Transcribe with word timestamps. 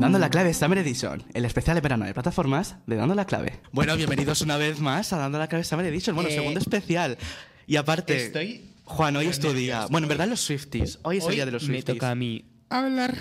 Dando 0.00 0.18
la 0.18 0.30
clave 0.30 0.54
Summer 0.54 0.78
Edition, 0.78 1.22
el 1.34 1.44
especial 1.44 1.74
de 1.74 1.80
verano 1.80 2.04
de 2.06 2.14
plataformas 2.14 2.76
de 2.86 2.96
Dando 2.96 3.14
la 3.14 3.26
clave. 3.26 3.60
Bueno, 3.72 3.96
bienvenidos 3.96 4.40
una 4.42 4.56
vez 4.56 4.80
más 4.80 5.12
a 5.12 5.18
Dando 5.18 5.38
la 5.38 5.48
clave 5.48 5.64
Summer 5.64 5.84
Edition. 5.86 6.14
Bueno, 6.14 6.30
Eh, 6.30 6.34
segundo 6.34 6.60
especial. 6.60 7.18
Y 7.66 7.76
aparte, 7.76 8.26
Estoy. 8.26 8.70
Juan, 8.84 9.16
hoy 9.16 9.26
es 9.26 9.38
tu 9.38 9.52
día. 9.52 9.86
Bueno, 9.90 10.06
en 10.06 10.08
verdad 10.08 10.28
los 10.28 10.40
Swifties. 10.40 11.00
Hoy 11.02 11.18
es 11.18 11.26
el 11.26 11.34
día 11.34 11.44
de 11.44 11.52
los 11.52 11.62
me 11.64 11.74
Swifties. 11.74 11.96
toca 11.98 12.10
a 12.10 12.14
mí 12.14 12.44
hablar. 12.70 13.16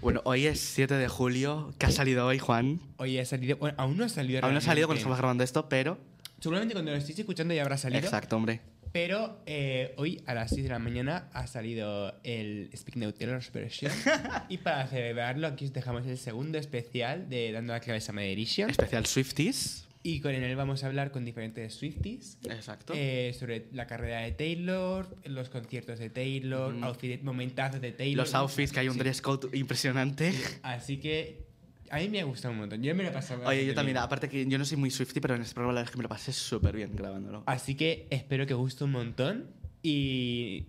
Bueno, 0.00 0.20
hoy 0.24 0.46
es 0.46 0.60
7 0.60 0.94
de 0.94 1.08
julio. 1.08 1.74
¿Qué 1.78 1.86
ha 1.86 1.90
salido 1.90 2.26
hoy, 2.26 2.38
Juan? 2.38 2.80
Hoy 2.96 3.18
ha 3.18 3.24
salido. 3.24 3.56
Bueno, 3.56 3.74
aún 3.78 3.96
no 3.96 4.04
ha 4.04 4.08
salido. 4.08 4.44
Aún 4.44 4.52
no 4.52 4.58
ha 4.58 4.62
salido 4.62 4.86
cuando 4.86 4.98
estamos 4.98 5.18
grabando 5.18 5.44
esto, 5.44 5.68
pero... 5.68 5.98
Seguramente 6.40 6.74
cuando 6.74 6.92
lo 6.92 6.96
estéis 6.96 7.18
escuchando 7.18 7.54
ya 7.54 7.62
habrá 7.62 7.78
salido. 7.78 8.00
Exacto, 8.00 8.36
hombre. 8.36 8.60
Pero 8.92 9.42
eh, 9.46 9.94
hoy 9.96 10.22
a 10.26 10.34
las 10.34 10.50
6 10.50 10.62
de 10.64 10.68
la 10.70 10.78
mañana 10.78 11.28
ha 11.32 11.46
salido 11.46 12.14
el 12.22 12.70
Speak 12.74 12.96
Now 12.96 13.12
Taylor's 13.12 13.52
version. 13.52 13.92
y 14.48 14.58
para 14.58 14.86
celebrarlo, 14.86 15.46
aquí 15.46 15.66
os 15.66 15.72
dejamos 15.72 16.06
el 16.06 16.18
segundo 16.18 16.58
especial 16.58 17.28
de 17.28 17.52
Dando 17.52 17.72
la 17.72 17.80
clave 17.80 18.00
Summer 18.00 18.26
Edition. 18.26 18.70
Especial 18.70 19.04
Swifties. 19.06 19.85
Y 20.08 20.20
con 20.20 20.32
él 20.32 20.54
vamos 20.54 20.84
a 20.84 20.86
hablar 20.86 21.10
con 21.10 21.24
diferentes 21.24 21.74
Swifties. 21.74 22.38
Exacto. 22.48 22.92
eh, 22.96 23.34
sobre 23.36 23.66
la 23.72 23.88
carrera 23.88 24.20
de 24.20 24.30
Taylor, 24.30 25.08
los 25.24 25.48
conciertos 25.48 25.98
de 25.98 26.10
Taylor, 26.10 26.72
outfit- 26.76 27.22
momentazos 27.22 27.80
de 27.80 27.90
Taylor. 27.90 28.24
Los 28.24 28.34
outfits, 28.34 28.70
que 28.72 28.78
hay 28.80 28.88
un 28.88 28.94
Sí. 28.94 29.00
dress 29.00 29.20
code 29.20 29.48
impresionante. 29.58 30.32
Así 30.62 30.98
que 30.98 31.44
a 31.90 31.98
mí 31.98 32.08
me 32.08 32.20
ha 32.20 32.24
gustado 32.24 32.52
un 32.54 32.60
montón. 32.60 32.82
Yo 32.84 32.94
me 32.94 33.02
lo 33.02 33.08
he 33.08 33.12
pasado 33.12 33.44
Oye, 33.48 33.66
yo 33.66 33.74
también, 33.74 33.94
bien. 33.94 34.04
aparte 34.04 34.28
que 34.28 34.46
yo 34.46 34.58
no 34.58 34.64
soy 34.64 34.76
muy 34.76 34.92
Swiftie, 34.92 35.20
pero 35.20 35.34
en 35.34 35.42
este 35.42 35.54
programa 35.54 35.72
la 35.74 35.80
verdad 35.80 35.90
es 35.90 35.92
que 35.92 35.98
me 35.98 36.02
lo 36.04 36.08
pasé 36.08 36.32
súper 36.32 36.76
bien 36.76 36.94
grabándolo. 36.94 37.42
Así 37.46 37.74
que 37.74 38.06
espero 38.10 38.46
que 38.46 38.54
guste 38.54 38.84
un 38.84 38.92
montón 38.92 39.50
y 39.82 40.66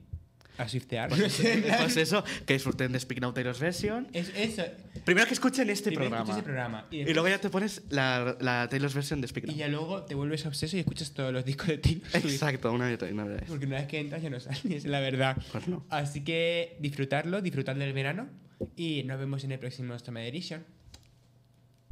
a 0.58 0.67
swiftear. 0.67 1.09
Pues, 1.09 1.41
pues 1.77 1.97
eso, 1.97 2.23
que 2.45 2.53
disfruten 2.53 2.91
de 2.91 3.00
Speak 3.00 3.22
Now 3.22 3.33
Taylor's 3.33 3.59
Version. 3.59 4.08
Es- 4.13 4.31
eso. 4.36 4.63
Primero 5.05 5.27
que 5.27 5.33
escuchen 5.33 5.69
este 5.69 5.91
Primero 5.91 6.09
programa. 6.09 6.33
ese 6.33 6.44
programa. 6.44 6.88
Y, 6.91 7.02
Y 7.02 7.13
luego 7.13 7.27
ya 7.30 7.39
te 7.39 7.50
pones 7.50 7.83
la, 7.89 8.36
la 8.41 8.67
Taylor's 8.69 8.94
Version 8.94 9.22
de 9.22 9.28
Speak 9.28 9.45
y 9.45 9.47
Now. 9.52 9.55
ya 9.58 9.67
luego 9.67 10.03
te 10.03 10.16
vuelves 10.16 10.45
obseso 10.45 10.75
y 10.78 10.80
escuchas 10.81 11.11
todos 11.11 11.31
los 11.31 11.45
discos 11.45 11.67
de 11.67 11.78
Taylor 11.78 12.09
Swift. 12.09 12.25
Exacto, 12.25 12.72
una 12.72 12.88
vez, 12.88 13.00
una 13.11 13.23
vez. 13.25 13.44
Porque 13.47 13.66
una 13.66 13.78
vez 13.78 13.88
que 13.88 14.00
entras 14.00 14.22
ya 14.22 14.30
no 14.30 14.39
sales, 14.39 14.66
es 14.66 14.85
la 14.85 15.00
verdad. 15.00 15.38
Pues 15.52 15.67
no. 15.67 15.85
Así 15.89 16.23
que 16.23 16.78
disfrutarlo, 16.80 17.41
disfrutar 17.41 17.78
del 17.78 17.94
verano 17.94 18.28
y 18.75 19.03
nos 19.03 19.19
vemos 19.19 19.44
en 19.44 19.52
el 19.52 19.59
próximo 19.59 19.97
Summer 20.00 20.25
Edition. 20.25 20.66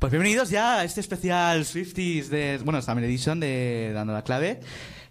Pues 0.06 0.12
bienvenidos 0.12 0.52
ya 0.52 0.82
a 0.82 0.84
este 0.84 1.02
especial 1.02 1.66
Swifties 1.66 2.30
de. 2.30 2.60
Bueno, 2.64 2.80
Summer 2.80 3.04
Edition 3.06 3.40
de 3.40 3.90
Dando 3.92 4.14
la 4.14 4.24
Clave. 4.24 4.60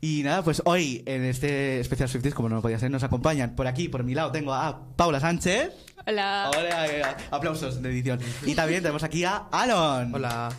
Y 0.00 0.22
nada, 0.22 0.44
pues 0.44 0.62
hoy 0.66 1.02
en 1.04 1.24
este 1.24 1.80
especial 1.80 2.08
Swifties, 2.08 2.32
como 2.32 2.48
no 2.48 2.62
podía 2.62 2.78
ser, 2.78 2.92
nos 2.92 3.02
acompañan 3.02 3.56
por 3.56 3.66
aquí, 3.66 3.88
por 3.88 4.04
mi 4.04 4.14
lado, 4.14 4.30
tengo 4.30 4.54
a 4.54 4.86
Paula 4.94 5.18
Sánchez. 5.18 5.72
Hola. 6.06 6.48
Hola, 6.56 6.86
eh, 6.86 7.02
aplausos 7.32 7.82
de 7.82 7.90
edición. 7.90 8.20
Y 8.46 8.54
también 8.54 8.82
tenemos 8.82 9.02
aquí 9.02 9.24
a 9.24 9.48
Alon. 9.50 10.14
Hola. 10.14 10.50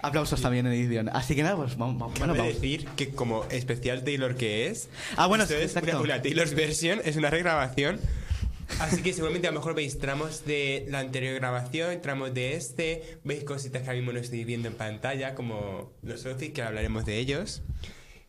Aplausos 0.00 0.42
también 0.42 0.66
en 0.66 0.72
edición. 0.72 1.08
Así 1.12 1.36
que 1.36 1.44
nada, 1.44 1.54
pues 1.54 1.76
vamos. 1.76 1.96
vamos- 2.00 2.18
bueno, 2.18 2.34
vamos. 2.34 2.52
decir 2.52 2.84
que 2.96 3.10
como 3.10 3.44
especial 3.44 4.02
Taylor 4.02 4.34
que 4.34 4.66
es, 4.66 4.88
Ah, 5.16 5.28
bueno, 5.28 5.44
esto 5.44 5.54
es 5.54 5.66
exacto. 5.66 5.90
una, 5.90 6.14
una 6.16 6.20
Taylor's 6.20 6.52
version, 6.56 7.00
es 7.04 7.14
una 7.14 7.30
regrabación. 7.30 8.00
Así 8.80 9.02
que 9.02 9.12
seguramente 9.12 9.48
a 9.48 9.50
lo 9.52 9.58
mejor 9.58 9.74
veis 9.74 9.98
tramos 9.98 10.44
de 10.44 10.86
la 10.88 11.00
anterior 11.00 11.34
grabación, 11.34 12.00
tramos 12.02 12.34
de 12.34 12.54
este, 12.54 13.18
veis 13.24 13.44
cositas 13.44 13.82
que 13.82 13.88
ahora 13.88 13.98
mismo 13.98 14.12
no 14.12 14.18
estoy 14.18 14.44
viendo 14.44 14.68
en 14.68 14.74
pantalla, 14.74 15.34
como 15.34 15.92
los 16.02 16.26
outfits, 16.26 16.54
que 16.54 16.62
hablaremos 16.62 17.04
de 17.04 17.18
ellos. 17.18 17.62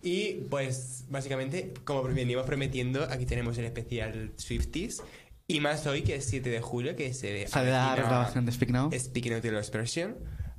Y 0.01 0.45
pues 0.51 1.05
básicamente, 1.09 1.73
como 1.83 2.03
venimos 2.03 2.45
prometiendo, 2.45 3.03
aquí 3.03 3.25
tenemos 3.25 3.57
el 3.57 3.65
especial 3.65 4.31
Swifties. 4.37 5.01
Y 5.47 5.59
más 5.59 5.85
hoy, 5.87 6.03
que 6.03 6.15
es 6.15 6.25
7 6.25 6.49
de 6.49 6.61
julio, 6.61 6.95
que 6.95 7.13
se 7.13 7.47
Sale 7.47 7.71
la 7.71 7.87
avecina 7.87 8.07
regrabación 8.07 8.45
de 8.45 8.51
Speak 8.51 8.69
Now. 8.69 8.91
Speaking 8.91 9.33
of 9.33 9.41
Taylor's 9.41 9.71
version. 9.71 10.15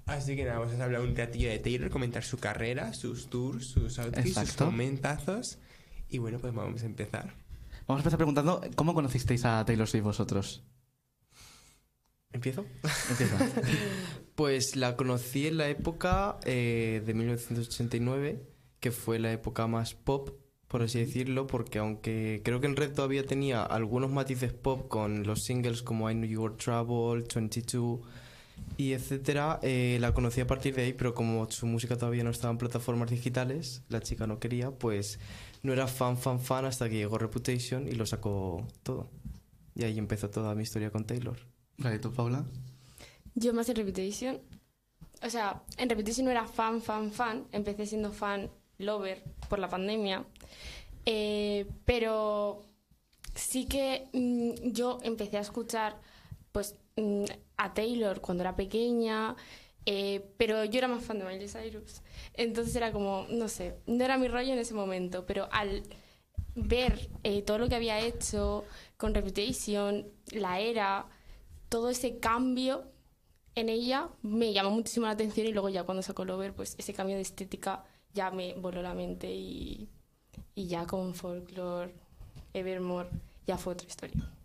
Así 0.06 0.36
que 0.36 0.44
nada, 0.44 0.60
vamos 0.60 0.78
a 0.78 0.84
hablar 0.84 1.00
un 1.00 1.16
ratillo 1.16 1.48
de 1.48 1.58
Taylor, 1.58 1.90
comentar 1.90 2.22
su 2.22 2.38
carrera, 2.38 2.92
sus 2.94 3.28
tours, 3.28 3.66
sus 3.66 3.98
outfits, 3.98 4.34
sus 4.34 4.60
momentazos. 4.60 5.58
Y 6.08 6.18
bueno, 6.18 6.38
pues 6.38 6.54
vamos 6.54 6.82
a 6.82 6.86
empezar. 6.86 7.34
Vamos 7.86 8.00
a 8.00 8.02
empezar 8.02 8.18
preguntando: 8.18 8.60
¿cómo 8.74 8.94
conocisteis 8.94 9.44
a 9.44 9.64
Taylor 9.64 9.86
Swift 9.86 10.04
vosotros? 10.04 10.64
¿Empiezo? 12.32 12.66
Empieza. 13.10 13.38
Pues 14.34 14.76
la 14.76 14.96
conocí 14.96 15.46
en 15.46 15.56
la 15.56 15.66
época 15.70 16.36
eh, 16.44 17.02
de 17.06 17.14
1989, 17.14 18.42
que 18.80 18.90
fue 18.90 19.18
la 19.18 19.32
época 19.32 19.66
más 19.66 19.94
pop, 19.94 20.28
por 20.68 20.82
así 20.82 20.98
decirlo, 20.98 21.46
porque 21.46 21.78
aunque 21.78 22.42
creo 22.44 22.60
que 22.60 22.66
en 22.66 22.76
Red 22.76 22.92
todavía 22.92 23.24
tenía 23.24 23.62
algunos 23.62 24.10
matices 24.10 24.52
pop 24.52 24.88
con 24.88 25.22
los 25.22 25.44
singles 25.44 25.82
como 25.82 26.10
I 26.10 26.14
Know 26.14 26.28
You 26.28 26.42
Were 26.42 26.54
Trouble, 26.56 27.24
22 27.34 28.00
y 28.76 28.92
etcétera, 28.92 29.58
eh, 29.62 29.96
la 30.02 30.12
conocí 30.12 30.42
a 30.42 30.46
partir 30.46 30.74
de 30.74 30.82
ahí, 30.82 30.92
pero 30.92 31.14
como 31.14 31.50
su 31.50 31.66
música 31.66 31.96
todavía 31.96 32.22
no 32.22 32.30
estaba 32.30 32.52
en 32.52 32.58
plataformas 32.58 33.08
digitales, 33.08 33.82
la 33.88 34.02
chica 34.02 34.26
no 34.26 34.38
quería, 34.38 34.70
pues 34.70 35.18
no 35.66 35.72
era 35.72 35.86
fan, 35.86 36.16
fan, 36.16 36.40
fan 36.40 36.64
hasta 36.64 36.88
que 36.88 36.96
llegó 36.96 37.18
Reputation 37.18 37.88
y 37.88 37.92
lo 37.92 38.06
sacó 38.06 38.66
todo. 38.82 39.10
Y 39.74 39.84
ahí 39.84 39.98
empezó 39.98 40.30
toda 40.30 40.54
mi 40.54 40.62
historia 40.62 40.90
con 40.90 41.04
Taylor. 41.04 41.36
Vale, 41.76 41.98
¿tú, 41.98 42.12
Paula? 42.12 42.46
Yo 43.34 43.52
más 43.52 43.68
en 43.68 43.76
Reputation. 43.76 44.40
O 45.22 45.28
sea, 45.28 45.62
en 45.76 45.90
Reputation 45.90 46.24
no 46.24 46.30
era 46.30 46.46
fan, 46.46 46.80
fan, 46.80 47.10
fan. 47.10 47.44
Empecé 47.52 47.84
siendo 47.84 48.12
fan 48.12 48.48
lover 48.78 49.22
por 49.48 49.58
la 49.58 49.68
pandemia. 49.68 50.24
Eh, 51.04 51.66
pero 51.84 52.62
sí 53.34 53.66
que 53.66 54.08
mm, 54.12 54.72
yo 54.72 54.98
empecé 55.02 55.36
a 55.36 55.40
escuchar 55.40 56.00
pues 56.52 56.76
mm, 56.96 57.24
a 57.56 57.74
Taylor 57.74 58.20
cuando 58.20 58.44
era 58.44 58.56
pequeña. 58.56 59.36
Eh, 59.86 60.32
pero 60.36 60.64
yo 60.64 60.78
era 60.78 60.88
más 60.88 61.04
fan 61.04 61.18
de 61.18 61.24
Miley 61.24 61.48
Cyrus. 61.48 62.02
Entonces 62.34 62.74
era 62.76 62.92
como, 62.92 63.26
no 63.30 63.48
sé, 63.48 63.76
no 63.86 64.04
era 64.04 64.18
mi 64.18 64.28
rollo 64.28 64.52
en 64.52 64.58
ese 64.58 64.74
momento. 64.74 65.26
Pero 65.26 65.48
al 65.52 65.84
ver 66.54 67.10
eh, 67.22 67.42
todo 67.42 67.58
lo 67.58 67.68
que 67.68 67.76
había 67.76 68.00
hecho 68.00 68.64
con 68.96 69.14
Reputation, 69.14 70.06
la 70.32 70.60
era, 70.60 71.06
todo 71.68 71.90
ese 71.90 72.18
cambio 72.18 72.84
en 73.54 73.68
ella 73.70 74.10
me 74.22 74.52
llamó 74.52 74.70
muchísimo 74.70 75.06
la 75.06 75.12
atención 75.12 75.46
y 75.46 75.52
luego 75.52 75.68
ya 75.70 75.84
cuando 75.84 76.02
sacó 76.02 76.24
Lover, 76.24 76.54
pues 76.54 76.74
ese 76.78 76.92
cambio 76.94 77.16
de 77.16 77.22
estética 77.22 77.84
ya 78.12 78.30
me 78.30 78.54
voló 78.54 78.82
la 78.82 78.94
mente 78.94 79.32
y, 79.34 79.88
y 80.54 80.66
ya 80.68 80.86
con 80.86 81.14
Folklore, 81.14 81.94
Evermore, 82.54 83.10
ya 83.46 83.56
fue 83.58 83.74
otra 83.74 83.88
historia. 83.88 84.35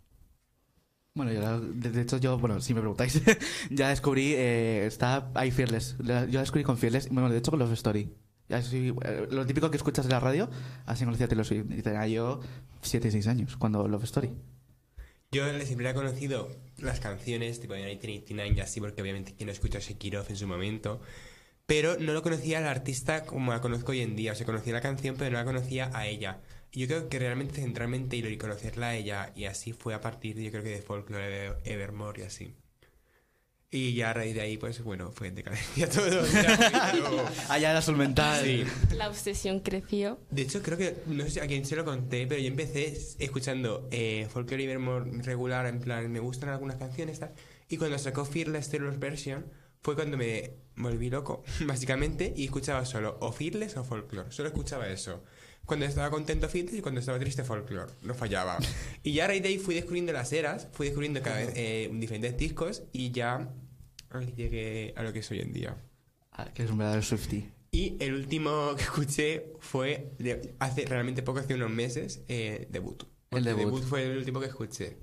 Bueno, 1.14 1.34
yo, 1.34 1.60
de 1.60 2.02
hecho, 2.02 2.18
yo, 2.18 2.38
bueno, 2.40 2.62
si 2.62 2.74
me 2.74 2.80
preguntáis, 2.80 3.22
ya 3.70 3.90
descubrí, 3.90 4.34
eh, 4.34 4.86
está 4.86 5.30
ahí 5.36 5.52
Fearless. 5.52 5.98
Yo 6.30 6.40
descubrí 6.40 6.64
con 6.64 6.78
Fearless, 6.78 7.10
bueno, 7.10 7.30
de 7.30 7.38
hecho 7.38 7.52
con 7.52 7.60
Love 7.60 7.74
Story. 7.74 8.10
Soy- 8.62 8.96
eh, 9.04 9.28
lo 9.30 9.46
típico 9.46 9.70
que 9.70 9.78
escuchas 9.78 10.06
en 10.06 10.12
la 10.12 10.20
radio, 10.22 10.50
así 10.86 11.04
conocí 11.04 11.24
a 11.24 11.28
Taylor 11.28 11.46
Swift. 11.46 11.66
Y 11.70 11.82
tenía 11.82 12.08
yo 12.08 12.40
7, 12.82 13.12
6 13.12 13.28
años 13.28 13.58
cuando 13.58 13.88
Love 13.88 14.04
Story. 14.06 14.30
Yo 15.32 15.44
siempre 15.62 15.90
he 15.90 15.94
conocido 15.94 16.50
las 16.78 17.00
canciones, 17.00 17.60
tipo 17.60 17.74
de 17.74 17.80
1989 17.80 18.54
y 18.58 18.60
así, 18.62 18.80
porque 18.82 19.02
obviamente 19.02 19.34
quien 19.34 19.48
no 19.48 19.54
escuchó 19.54 19.78
a 19.78 19.82
Sekirov 19.82 20.26
en 20.30 20.36
su 20.38 20.48
momento. 20.48 21.02
Pero 21.66 21.98
no 22.00 22.12
lo 22.12 22.22
conocía 22.22 22.58
al 22.58 22.68
artista 22.68 23.26
como 23.26 23.52
la 23.54 23.62
conozco 23.62 23.92
hoy 23.92 24.02
en 24.02 24.16
día. 24.18 24.34
O 24.34 24.36
sea, 24.36 24.46
conocía 24.46 24.74
la 24.74 24.82
canción, 24.82 25.16
pero 25.18 25.32
no 25.32 25.38
la 25.38 25.46
conocía 25.46 25.90
a 25.94 26.08
ella. 26.08 26.42
Y 26.72 26.80
yo 26.80 26.88
creo 26.88 27.10
que 27.10 27.20
realmente 27.20 27.62
centrarme 27.62 27.98
en 27.98 28.08
Taylor 28.08 28.32
y 28.32 28.38
conocerla 28.38 28.90
a 28.90 28.96
ella, 28.96 29.34
y 29.36 29.46
así 29.46 29.74
fue 29.74 29.94
a 29.94 30.02
partir, 30.02 30.40
yo 30.40 30.52
creo 30.52 30.64
que 30.64 30.70
de 30.70 30.82
Folklore, 30.82 31.30
de 31.30 31.54
Evermore 31.66 32.22
y 32.22 32.26
así. 32.26 32.56
Y 33.74 33.94
ya 33.94 34.10
a 34.10 34.14
raíz 34.14 34.36
de 34.36 34.42
ahí, 34.42 34.58
pues 34.58 34.84
bueno, 34.84 35.12
fue 35.12 35.28
en 35.28 35.36
decadencia 35.36 35.90
todo. 35.90 36.24
Allá 37.50 37.74
la. 37.74 37.82
Sí. 37.82 38.66
La 38.98 39.08
obsesión 39.08 39.62
creció. 39.62 40.20
De 40.30 40.42
hecho, 40.42 40.62
creo 40.62 40.78
que, 40.78 40.98
no 41.08 41.26
sé 41.30 41.40
a 41.40 41.48
quién 41.48 41.66
se 41.66 41.78
lo 41.78 41.86
conté, 41.86 42.28
pero 42.28 42.42
yo 42.42 42.48
empecé 42.48 42.98
escuchando 43.20 43.88
eh, 43.92 44.28
Folklore 44.30 44.66
Evermore 44.66 45.10
regular, 45.24 45.68
en 45.68 45.80
plan, 45.80 46.12
me 46.12 46.20
gustan 46.20 46.50
algunas 46.50 46.76
canciones, 46.76 47.20
tal. 47.20 47.34
Y 47.70 47.78
cuando 47.78 47.98
sacó 47.98 48.26
Fearless 48.26 48.70
Taylor's 48.70 49.00
Version, 49.00 49.46
fue 49.82 49.96
cuando 49.96 50.18
me 50.18 50.54
volví 50.76 51.10
loco, 51.10 51.44
básicamente, 51.66 52.34
y 52.36 52.46
escuchaba 52.46 52.86
solo 52.86 53.18
o 53.22 53.32
Fearless 53.32 53.78
o 53.78 53.84
Folklore. 53.84 54.32
Solo 54.32 54.50
escuchaba 54.50 54.88
eso. 54.88 55.24
Cuando 55.66 55.86
estaba 55.86 56.10
contento 56.10 56.50
Fearless 56.50 56.76
y 56.76 56.82
cuando 56.82 57.00
estaba 57.00 57.20
triste 57.20 57.44
Folklore. 57.44 57.94
No 58.02 58.14
fallaba. 58.14 58.58
Y 59.04 59.14
ya 59.14 59.26
a 59.26 59.28
raíz 59.28 59.42
de 59.44 59.50
ahí 59.50 59.58
fui 59.60 59.76
descubriendo 59.76 60.12
las 60.14 60.32
eras, 60.34 60.68
fui 60.74 60.88
descubriendo 60.88 61.22
cada 61.22 61.38
vez 61.38 61.54
eh, 61.56 61.90
diferentes 61.94 62.38
discos 62.38 62.84
y 62.92 63.12
ya 63.12 63.54
llegué 64.36 64.94
a 64.98 65.04
lo 65.04 65.14
que 65.14 65.24
soy 65.24 65.40
hoy 65.40 65.46
en 65.46 65.54
día. 65.54 65.78
Ah, 66.32 66.52
que 66.54 66.64
es 66.64 66.70
un 66.72 66.78
verdadero 66.78 67.02
Swiftie. 67.02 67.52
Y 67.72 67.96
el 68.04 68.14
último 68.14 68.74
que 68.78 68.84
escuché 68.84 69.54
fue 69.60 70.12
de- 70.20 70.56
hace 70.60 70.86
realmente 70.86 71.24
poco, 71.24 71.40
hace 71.40 71.54
unos 71.56 71.72
meses, 71.72 72.22
eh, 72.28 72.68
debut. 72.70 73.04
El 73.32 73.44
Porque 73.44 73.50
debut. 73.56 73.84
fue 73.84 74.04
el 74.04 74.18
último 74.18 74.40
que 74.40 74.48
escuché. 74.48 74.98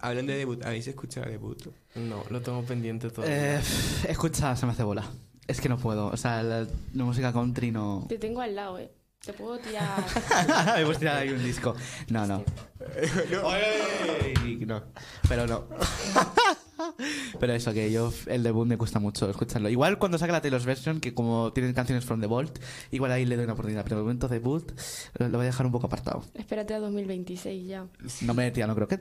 Hablando 0.00 0.32
de 0.32 0.38
debut, 0.38 0.64
¿habéis 0.64 0.86
escuchado 0.88 1.28
debut? 1.28 1.62
No, 1.94 2.24
lo 2.30 2.40
tengo 2.40 2.62
pendiente 2.64 3.10
todavía. 3.10 3.58
Eh, 3.58 3.62
escucha, 4.08 4.56
se 4.56 4.66
me 4.66 4.72
hace 4.72 4.82
bola. 4.82 5.04
Es 5.46 5.60
que 5.60 5.68
no 5.68 5.78
puedo. 5.78 6.08
O 6.08 6.16
sea, 6.16 6.42
la, 6.42 6.66
la 6.94 7.04
música 7.04 7.32
country 7.32 7.70
no. 7.70 8.06
Te 8.08 8.18
tengo 8.18 8.40
al 8.40 8.54
lado, 8.54 8.78
¿eh? 8.78 8.90
Te 9.24 9.34
puedo 9.34 9.58
tirar... 9.58 10.02
Me 10.76 10.80
hemos 10.80 10.98
tirado 10.98 11.18
ahí 11.18 11.28
un 11.28 11.44
disco. 11.44 11.74
No, 12.08 12.26
no. 12.26 12.42
Ay, 13.46 14.64
no. 14.66 14.82
Pero 15.28 15.46
no. 15.46 15.64
Pero 17.38 17.52
eso, 17.52 17.74
que 17.74 17.92
yo, 17.92 18.10
el 18.26 18.42
debut 18.42 18.66
me 18.66 18.78
cuesta 18.78 18.98
mucho 18.98 19.28
escucharlo. 19.28 19.68
Igual 19.68 19.98
cuando 19.98 20.16
saque 20.16 20.32
la 20.32 20.40
Taylor's 20.40 20.64
version, 20.64 21.00
que 21.00 21.12
como 21.12 21.52
tienen 21.52 21.74
canciones 21.74 22.06
from 22.06 22.22
the 22.22 22.26
Vault, 22.26 22.58
igual 22.90 23.12
ahí 23.12 23.26
le 23.26 23.36
doy 23.36 23.44
una 23.44 23.52
oportunidad. 23.52 23.84
Pero 23.84 23.96
el 23.96 24.02
momento 24.04 24.28
debut 24.28 24.72
lo 25.18 25.28
lo 25.28 25.36
voy 25.36 25.44
a 25.44 25.50
dejar 25.50 25.66
un 25.66 25.72
poco 25.72 25.88
apartado. 25.88 26.24
Espérate 26.32 26.72
a 26.72 26.78
2026 26.78 27.68
ya. 27.68 27.86
No 28.22 28.32
me 28.32 28.50
tía, 28.50 28.66
no 28.66 28.74
creo 28.74 28.88
que. 28.88 28.98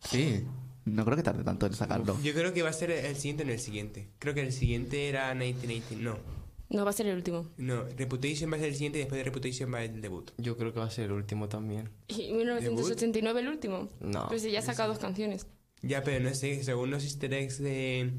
Sí. 0.00 0.44
No 0.84 1.04
creo 1.04 1.16
que 1.16 1.22
tarde 1.22 1.44
tanto 1.44 1.66
en 1.66 1.74
sacarlo. 1.74 2.18
Yo 2.22 2.32
creo 2.32 2.52
que 2.52 2.62
va 2.62 2.70
a 2.70 2.72
ser 2.72 2.90
el 2.90 3.14
siguiente 3.16 3.42
en 3.42 3.50
el 3.50 3.58
siguiente. 3.60 4.08
Creo 4.18 4.34
que 4.34 4.40
el 4.40 4.52
siguiente 4.52 5.08
era 5.08 5.34
1980. 5.34 6.02
No, 6.02 6.18
No, 6.70 6.84
va 6.84 6.90
a 6.90 6.94
ser 6.94 7.06
el 7.06 7.16
último. 7.16 7.48
no. 7.58 7.84
Reputation 7.96 8.50
va 8.50 8.56
a 8.56 8.60
ser 8.60 8.68
el 8.70 8.74
siguiente 8.74 8.98
y 8.98 9.02
después 9.02 9.18
de 9.18 9.24
Reputation 9.24 9.72
va 9.72 9.84
el 9.84 10.00
debut. 10.00 10.30
Yo 10.38 10.56
creo 10.56 10.72
que 10.72 10.80
va 10.80 10.86
a 10.86 10.90
ser 10.90 11.06
el 11.06 11.12
último 11.12 11.48
también. 11.48 11.90
¿Y 12.08 12.32
1989 12.32 13.40
el 13.40 13.48
último? 13.48 13.88
No. 14.00 14.26
Pues 14.28 14.42
ya 14.42 14.58
ha 14.58 14.62
sacado 14.62 14.88
dos 14.88 14.98
canciones. 14.98 15.46
Ya, 15.82 16.02
pero 16.02 16.22
no 16.22 16.34
sé, 16.34 16.62
según 16.64 16.90
los 16.90 17.04
easter 17.04 17.32
eggs 17.34 17.58
de, 17.58 18.12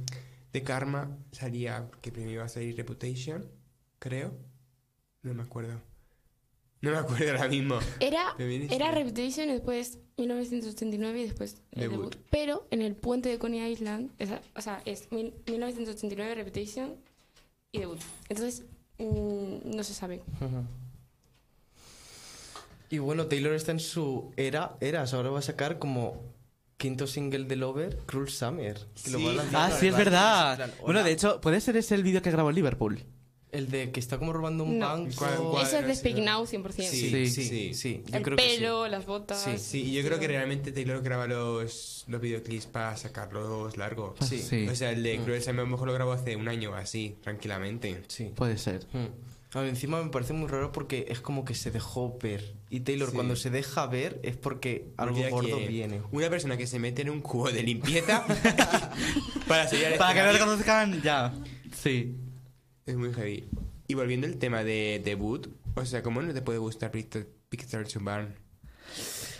de 0.53 0.63
Karma, 0.63 1.17
salía 1.31 1.89
que 2.01 2.11
primero 2.11 2.33
iba 2.33 2.43
a 2.45 2.49
salir 2.49 2.75
Reputation, 2.77 3.45
creo. 3.99 4.33
No 5.23 5.33
me 5.33 5.43
acuerdo. 5.43 5.79
No 6.81 6.91
me 6.91 6.97
acuerdo 6.97 7.29
ahora 7.31 7.47
mismo. 7.47 7.79
Era, 7.99 8.35
era 8.39 8.91
y 9.49 9.53
después 9.53 9.99
1989 10.17 11.19
y 11.19 11.23
después 11.25 11.61
el 11.71 11.81
Debut. 11.81 11.97
debut. 11.97 12.15
Pero 12.31 12.67
en 12.71 12.81
el 12.81 12.95
puente 12.95 13.29
de 13.29 13.37
Coney 13.37 13.71
Island, 13.71 14.11
esa- 14.17 14.41
o 14.55 14.61
sea, 14.61 14.81
es 14.85 15.11
mil- 15.11 15.33
1989 15.47 16.33
Reputation 16.35 16.95
y 17.71 17.79
debut. 17.79 17.99
Entonces, 18.29 18.63
mm, 18.97 19.75
no 19.75 19.83
se 19.83 19.93
sabe. 19.93 20.21
Y 22.89 22.97
bueno, 22.97 23.27
Taylor 23.27 23.53
está 23.53 23.71
en 23.71 23.79
su 23.79 24.33
era, 24.35 24.75
eras. 24.81 25.13
Ahora 25.13 25.29
va 25.29 25.39
a 25.39 25.43
sacar 25.43 25.79
como 25.79 26.21
quinto 26.77 27.07
single 27.07 27.45
de 27.45 27.55
Lover, 27.55 27.97
Cruel 28.05 28.29
Summer. 28.29 28.79
que 29.03 29.11
lo 29.11 29.19
va 29.21 29.27
a 29.29 29.31
Sí. 29.31 29.37
lanzar 29.37 29.71
Ah, 29.71 29.75
sí, 29.79 29.87
es 29.87 29.95
verdad. 29.95 30.51
en 30.51 30.57
plan, 30.71 30.71
Bueno, 30.83 31.03
de 31.03 31.11
hecho, 31.11 31.39
puede 31.41 31.61
ser 31.61 31.77
ese 31.77 31.95
el 31.95 32.03
vídeo 32.03 32.21
que 32.21 32.31
grabó 32.31 32.49
en 32.49 32.55
Liverpool. 32.55 33.03
El 33.51 33.69
de 33.69 33.91
que 33.91 33.99
está 33.99 34.17
como 34.17 34.31
robando 34.31 34.63
un 34.63 34.79
No. 34.79 34.87
banco. 34.87 35.59
Eso 35.61 35.79
es 35.79 35.85
de 35.87 35.95
Speak. 35.95 36.17
Now 36.19 36.45
100%. 36.45 36.89
Sí, 36.89 37.09
Sí. 37.09 37.27
sí, 37.27 37.43
Sí. 37.49 37.73
sí. 37.73 38.03
Yo 38.07 38.17
el 38.17 38.23
creo 38.23 38.37
que 38.37 38.43
sí. 38.49 38.55
pelo, 38.57 38.87
las 38.87 39.05
botas. 39.05 39.43
Sí. 39.43 39.57
Sí, 39.57 39.81
y 39.89 39.93
yo 39.93 40.03
creo 40.03 40.19
que 40.19 40.27
realmente 40.29 40.71
Taylor 40.71 41.01
graba 41.01 41.27
los, 41.27 42.05
los 42.07 42.21
videoclips 42.21 42.67
para 42.67 42.95
sacarlos 42.95 43.75
largos. 43.77 44.15
Sí. 44.27 44.39
Sí. 44.41 44.67
O 44.69 44.75
sea, 44.75 44.91
el 44.91 45.03
de 45.03 45.17
Cruel 45.19 45.41
Summer 45.43 45.59
a 45.61 45.63
lo 45.63 45.69
mejor 45.69 45.87
lo 45.87 45.93
grabó 45.93 46.13
hace 46.13 46.35
un 46.37 46.47
año 46.47 46.73
así, 46.75 47.17
tranquilamente. 47.23 48.03
Sí. 48.07 48.31
Puede 48.35 48.57
ser. 48.57 48.85
Hmm. 48.93 49.07
A 49.53 49.59
ver, 49.59 49.67
encima 49.67 50.01
me 50.01 50.09
parece 50.11 50.31
muy 50.31 50.47
raro 50.47 50.71
porque 50.71 51.07
es 51.09 51.19
como 51.19 51.43
que 51.43 51.53
se 51.55 51.71
dejó 51.71 52.17
ver. 52.23 52.53
Y 52.69 52.79
Taylor 52.79 53.09
Sí. 53.09 53.15
cuando 53.15 53.35
se 53.35 53.49
deja 53.49 53.85
ver 53.85 54.17
es 54.23 54.37
porque 54.37 54.87
algo 54.95 55.19
gordo 55.29 55.57
viene. 55.59 55.99
Una 56.13 56.29
persona 56.29 56.55
que 56.55 56.67
se 56.67 56.79
mete 56.79 57.01
en 57.01 57.09
un 57.09 57.19
cubo 57.19 57.51
de 57.51 57.61
limpieza 57.63 58.25
para 59.45 59.45
Para 59.47 59.69
que 59.69 59.75
escenario 59.75 60.31
reconozcan 60.31 61.01
ya. 61.01 61.33
Sí. 61.75 62.15
Es 62.85 62.95
muy 62.95 63.13
heavy. 63.13 63.47
Y 63.87 63.93
volviendo 63.93 64.27
al 64.27 64.37
tema 64.37 64.63
de 64.63 65.01
debut, 65.03 65.47
o 65.75 65.85
sea, 65.85 66.01
¿cómo 66.01 66.21
no 66.21 66.33
te 66.33 66.41
puede 66.41 66.59
gustar 66.59 66.91
Picture, 66.91 67.27
Picture 67.49 67.83
to 67.85 67.99
Burn? 67.99 68.33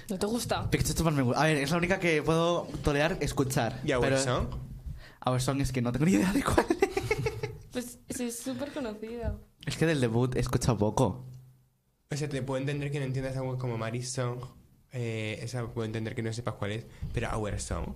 ¿No 0.09 0.17
te 0.19 0.25
gusta? 0.25 0.69
Picture 0.69 0.93
to 0.93 1.03
Burn 1.03 1.15
me 1.15 1.21
gusta. 1.21 1.41
A 1.41 1.45
ver, 1.45 1.57
es 1.57 1.71
la 1.71 1.77
única 1.77 1.99
que 1.99 2.21
puedo 2.21 2.67
tolerar 2.83 3.17
escuchar. 3.21 3.79
¿Y 3.83 3.93
Our 3.93 4.01
pero- 4.03 4.17
Song? 4.19 4.47
Our 5.25 5.41
Song 5.41 5.61
es 5.61 5.71
que 5.71 5.81
no 5.81 5.91
tengo 5.91 6.05
ni 6.05 6.13
idea 6.13 6.33
de 6.33 6.43
cuál 6.43 6.65
es. 6.69 6.77
Pues 7.71 7.99
sí, 8.09 8.25
es 8.25 8.39
súper 8.39 8.71
conocida. 8.73 9.37
Es 9.65 9.77
que 9.77 9.85
del 9.85 10.01
debut 10.01 10.35
he 10.35 10.39
escuchado 10.39 10.77
poco. 10.77 11.23
O 12.11 12.15
sea, 12.17 12.27
te 12.27 12.41
puedo 12.41 12.59
entender 12.59 12.91
que 12.91 12.99
no 12.99 13.05
entiendas 13.05 13.37
algo 13.37 13.57
como 13.57 13.77
Mary's 13.77 14.11
Song. 14.11 14.39
Eh, 14.91 15.39
esa 15.41 15.65
puedo 15.67 15.85
entender 15.85 16.13
que 16.15 16.21
no 16.21 16.33
sepas 16.33 16.55
cuál 16.55 16.71
es. 16.73 16.85
Pero 17.13 17.29
Our 17.37 17.59
Song. 17.61 17.93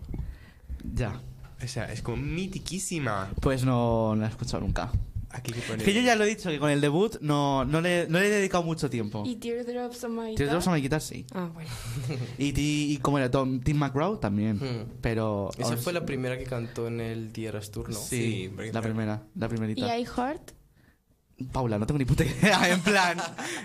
Ya. 0.93 1.19
O 1.61 1.67
sea, 1.67 1.91
es 1.91 2.01
como 2.01 2.17
mitiquísima. 2.17 3.31
Pues 3.41 3.65
no, 3.65 4.15
no 4.15 4.21
la 4.21 4.27
he 4.27 4.29
escuchado 4.29 4.61
nunca. 4.61 4.91
Aquí 5.35 5.51
que 5.51 5.83
que 5.83 5.93
yo 5.93 5.99
ya 6.01 6.15
lo 6.15 6.23
he 6.23 6.27
dicho, 6.27 6.49
que 6.49 6.59
con 6.59 6.69
el 6.69 6.79
debut 6.79 7.17
no, 7.19 7.65
no, 7.65 7.81
le, 7.81 8.07
no 8.07 8.19
le 8.19 8.27
he 8.27 8.29
dedicado 8.29 8.63
mucho 8.63 8.89
tiempo. 8.89 9.23
¿Y 9.25 9.35
Teardrops 9.35 10.03
on 10.05 10.15
My 10.15 10.33
Teardrops 10.35 10.63
Guitar? 10.63 10.67
on 10.69 10.73
My 10.75 10.81
Guitar, 10.81 11.01
sí. 11.01 11.25
Ah, 11.33 11.49
bueno. 11.53 11.69
Y, 12.37 12.53
y 12.57 12.97
como 12.99 13.17
era 13.17 13.29
Tom, 13.29 13.59
Tim 13.59 13.77
McGraw 13.77 14.17
también. 14.17 14.57
Hmm. 14.57 14.91
Pero. 15.01 15.49
Esa 15.57 15.65
ahora 15.69 15.77
fue 15.77 15.91
la 15.93 16.05
primera 16.05 16.37
que 16.37 16.45
cantó 16.45 16.87
en 16.87 17.01
el 17.01 17.33
Dieras 17.33 17.69
Tour, 17.71 17.89
¿no? 17.89 17.95
Sí, 17.95 18.49
Sí, 18.57 18.71
la 18.71 18.81
primera, 18.81 19.23
la 19.35 19.45
¿Y 19.45 19.49
primerita. 19.49 19.97
I 19.99 20.05
Heart? 20.05 20.51
Paula, 21.51 21.77
no 21.77 21.85
tengo 21.85 21.97
ni 21.97 22.05
puta 22.05 22.23
idea. 22.23 22.69
En 22.71 22.79
plan. 22.79 23.17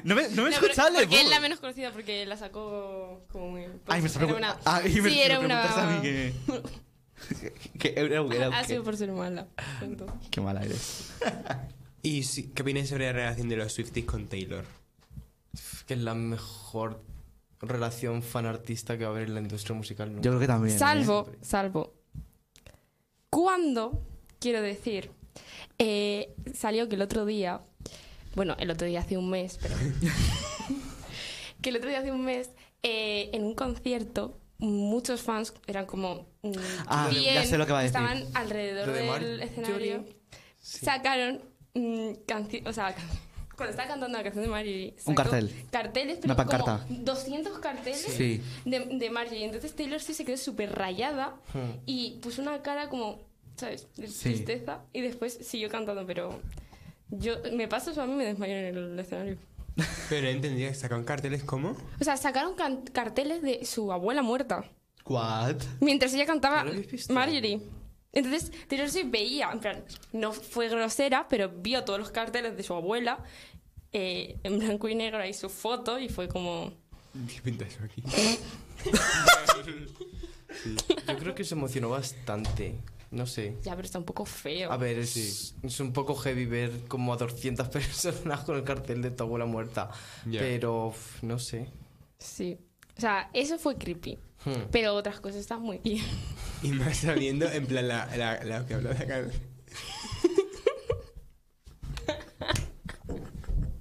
No 0.02 0.16
me, 0.16 0.22
no 0.30 0.42
me 0.42 0.48
he 0.48 0.50
No, 0.50 0.88
el 0.88 0.94
porque 0.94 1.20
es 1.20 1.30
la 1.30 1.38
menos 1.38 1.60
conocida 1.60 1.92
porque 1.92 2.26
la 2.26 2.36
sacó 2.36 3.24
como 3.30 3.50
muy... 3.52 3.62
Ay, 3.86 4.00
me 4.00 4.08
está 4.08 4.18
era 4.18 4.26
preguntando. 4.26 4.36
una- 4.38 4.58
Ah, 4.64 4.80
y 4.84 4.88
me, 5.00 5.08
sí, 5.10 5.16
me 5.16 5.24
era 5.24 5.38
una... 5.38 5.62
a 5.62 5.86
mí 5.92 6.02
que. 6.02 6.32
que 7.78 7.94
era, 7.96 8.22
era- 8.22 8.58
Ha 8.58 8.64
sido 8.64 8.82
por 8.82 8.96
ser 8.96 9.12
mala. 9.12 9.46
Siento. 9.78 10.06
Qué 10.30 10.40
mala 10.40 10.62
eres. 10.62 11.12
¿Y 12.02 12.22
qué 12.48 12.62
opinas 12.62 12.88
sobre 12.88 13.06
la 13.06 13.12
relación 13.12 13.48
de 13.48 13.56
los 13.56 13.72
Swifties 13.72 14.06
con 14.06 14.26
Taylor? 14.28 14.64
Que 15.86 15.94
es 15.94 16.00
la 16.00 16.14
mejor 16.14 17.02
relación 17.60 18.22
fan-artista 18.22 18.96
que 18.96 19.04
va 19.04 19.10
a 19.10 19.14
haber 19.14 19.28
en 19.28 19.34
la 19.34 19.40
industria 19.40 19.74
musical. 19.76 20.08
nunca. 20.10 20.22
Yo 20.22 20.30
creo 20.30 20.40
que 20.40 20.46
también. 20.46 20.76
¿eh? 20.76 20.78
Salvo, 20.78 21.28
salvo. 21.42 21.92
Cuando, 23.28 24.02
quiero 24.38 24.60
decir, 24.62 25.10
eh, 25.78 26.34
salió 26.54 26.88
que 26.88 26.96
el 26.96 27.02
otro 27.02 27.24
día, 27.26 27.60
bueno, 28.34 28.56
el 28.58 28.70
otro 28.70 28.86
día 28.86 29.00
hace 29.00 29.16
un 29.18 29.28
mes, 29.30 29.58
pero... 29.60 29.76
que 31.60 31.70
el 31.70 31.76
otro 31.76 31.88
día 31.90 32.00
hace 32.00 32.12
un 32.12 32.24
mes, 32.24 32.50
eh, 32.82 33.30
en 33.32 33.44
un 33.44 33.54
concierto, 33.54 34.38
muchos 34.60 35.22
fans 35.22 35.52
eran 35.66 35.86
como... 35.86 36.26
mm, 36.42 36.52
Ah, 36.86 37.10
ya 37.12 37.44
sé 37.44 37.58
lo 37.58 37.66
que 37.66 37.72
va 37.72 37.80
a 37.80 37.82
decir. 37.82 37.96
Estaban 38.00 38.24
alrededor 38.34 38.88
Mar- 39.06 39.24
del 39.24 39.40
escenario. 39.42 40.04
Sí. 40.60 40.84
Sacaron 40.84 41.40
canciones, 42.26 42.68
o 42.68 42.72
sea, 42.72 42.94
cuando 43.56 43.70
estaba 43.70 43.88
cantando 43.88 44.16
la 44.16 44.22
canción 44.24 44.44
de 44.44 44.50
Marjorie, 44.50 44.94
Un 45.04 45.14
cartel. 45.14 45.54
Carteles, 45.70 46.16
pero 46.20 46.26
Una 46.34 46.36
pancarta. 46.36 46.84
como 46.86 47.00
200 47.04 47.58
carteles 47.58 48.00
Sí. 48.02 48.40
de, 48.64 48.80
de 48.86 49.10
Marjorie. 49.10 49.44
Entonces 49.44 49.74
Taylor 49.74 50.00
sí 50.00 50.14
se 50.14 50.24
quedó 50.24 50.36
súper 50.36 50.72
rayada 50.74 51.34
Hmm. 51.52 51.78
y 51.86 52.18
puso 52.22 52.42
una 52.42 52.62
cara 52.62 52.88
como, 52.88 53.20
¿sabes? 53.56 53.86
De 53.96 54.08
Sí. 54.08 54.30
tristeza 54.30 54.80
y 54.92 55.00
después 55.02 55.38
siguió 55.42 55.68
cantando, 55.68 56.06
pero 56.06 56.40
yo 57.10 57.34
me 57.52 57.66
pasa 57.68 57.90
eso 57.90 58.02
a 58.02 58.06
mí 58.06 58.14
me 58.14 58.24
desmayo 58.24 58.54
en 58.54 58.76
el 58.76 58.98
escenario. 58.98 59.36
Pero 60.08 60.28
entendía, 60.28 60.74
¿sacaban 60.74 61.04
carteles 61.04 61.42
como? 61.44 61.76
O 62.00 62.04
sea, 62.04 62.16
sacaron 62.16 62.54
can- 62.54 62.82
carteles 62.92 63.42
de 63.42 63.64
su 63.64 63.92
abuela 63.92 64.22
muerta 64.22 64.64
¿What? 65.06 65.56
mientras 65.80 66.12
ella 66.14 66.26
cantaba 66.26 66.58
¿No 66.58 66.64
lo 66.66 66.70
habéis 66.72 66.90
visto? 66.90 67.12
Marjorie. 67.12 67.60
Entonces 68.12 68.50
Taylor 68.68 68.90
Swift 68.90 69.10
veía, 69.10 69.50
en 69.52 69.60
plan, 69.60 69.84
no 70.12 70.32
fue 70.32 70.68
grosera, 70.68 71.26
pero 71.28 71.48
vio 71.48 71.84
todos 71.84 71.98
los 71.98 72.10
carteles 72.10 72.56
de 72.56 72.62
su 72.62 72.74
abuela 72.74 73.22
eh, 73.92 74.38
en 74.42 74.58
blanco 74.58 74.88
y 74.88 74.94
negro 74.94 75.24
y 75.26 75.32
su 75.32 75.48
foto 75.48 75.98
y 75.98 76.08
fue 76.08 76.28
como... 76.28 76.72
¿Qué 77.32 77.40
pinta 77.42 77.64
eso 77.64 77.78
aquí? 77.84 78.02
Yo 81.08 81.16
creo 81.18 81.34
que 81.34 81.44
se 81.44 81.54
emocionó 81.54 81.90
bastante. 81.90 82.74
No 83.10 83.26
sé. 83.26 83.56
Ya, 83.62 83.74
pero 83.74 83.86
está 83.86 83.98
un 83.98 84.04
poco 84.04 84.24
feo. 84.24 84.70
A 84.70 84.76
ver, 84.76 84.98
es, 84.98 85.56
es 85.62 85.80
un 85.80 85.92
poco 85.92 86.14
heavy 86.14 86.46
ver 86.46 86.70
como 86.86 87.12
a 87.12 87.16
200 87.16 87.68
personas 87.70 88.40
con 88.40 88.56
el 88.56 88.64
cartel 88.64 89.02
de 89.02 89.10
tu 89.10 89.24
abuela 89.24 89.46
muerta. 89.46 89.90
Pero, 90.30 90.94
no 91.22 91.38
sé. 91.38 91.68
Sí. 92.18 92.58
O 92.96 93.00
sea, 93.00 93.30
eso 93.32 93.58
fue 93.58 93.76
creepy. 93.76 94.18
Hmm. 94.44 94.68
Pero 94.70 94.94
otras 94.94 95.20
cosas 95.20 95.40
están 95.40 95.60
muy 95.62 95.78
bien. 95.78 96.04
Y 96.62 96.72
más 96.72 96.98
sabiendo, 96.98 97.50
en 97.50 97.64
plan, 97.64 97.88
la, 97.88 98.04
la, 98.18 98.44
la 98.44 98.66
que 98.66 98.74
habló 98.74 98.90
de 98.90 98.98
acá. 98.98 99.22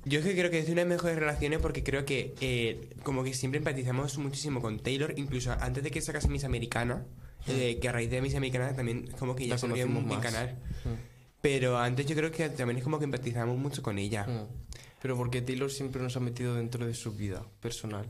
Yo 0.05 0.19
es 0.19 0.25
que 0.25 0.33
creo 0.33 0.49
que 0.49 0.59
es 0.59 0.65
una 0.69 0.81
de 0.81 0.89
las 0.89 0.97
mejores 0.97 1.19
relaciones 1.19 1.59
porque 1.59 1.83
creo 1.83 2.03
que 2.03 2.33
eh, 2.41 2.89
como 3.03 3.23
que 3.23 3.33
siempre 3.33 3.59
empatizamos 3.59 4.17
muchísimo 4.17 4.59
con 4.59 4.79
Taylor, 4.79 5.13
incluso 5.17 5.51
antes 5.51 5.83
de 5.83 5.91
que 5.91 6.01
sacase 6.01 6.29
Miss 6.29 6.45
Americana, 6.45 7.05
eh, 7.47 7.79
que 7.79 7.89
a 7.89 7.91
raíz 7.91 8.09
de 8.09 8.21
Miss 8.21 8.35
Americana 8.35 8.75
también 8.75 9.07
como 9.17 9.35
que 9.35 9.47
ya 9.47 9.57
se 9.57 9.67
más. 9.67 10.19
canal. 10.19 10.57
Hmm. 10.83 10.95
Pero 11.41 11.77
antes 11.77 12.05
yo 12.05 12.15
creo 12.15 12.31
que 12.31 12.49
también 12.49 12.77
es 12.77 12.83
como 12.83 12.99
que 12.99 13.05
empatizamos 13.05 13.57
mucho 13.57 13.81
con 13.81 13.97
ella. 13.97 14.25
Hmm. 14.25 14.47
Pero 15.01 15.15
porque 15.15 15.41
Taylor 15.41 15.71
siempre 15.71 16.01
nos 16.01 16.15
ha 16.17 16.19
metido 16.19 16.55
dentro 16.55 16.85
de 16.85 16.93
su 16.93 17.13
vida 17.13 17.45
personal. 17.61 18.07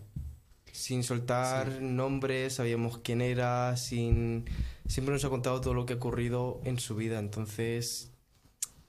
Sin 0.71 1.03
soltar 1.03 1.81
nombres, 1.81 2.53
sabíamos 2.55 2.99
quién 2.99 3.21
era, 3.21 3.75
sin... 3.77 4.45
Siempre 4.87 5.13
nos 5.13 5.23
ha 5.25 5.29
contado 5.29 5.61
todo 5.61 5.73
lo 5.73 5.85
que 5.85 5.93
ha 5.93 5.97
ocurrido 5.97 6.61
en 6.63 6.79
su 6.79 6.95
vida. 6.95 7.19
Entonces, 7.19 8.11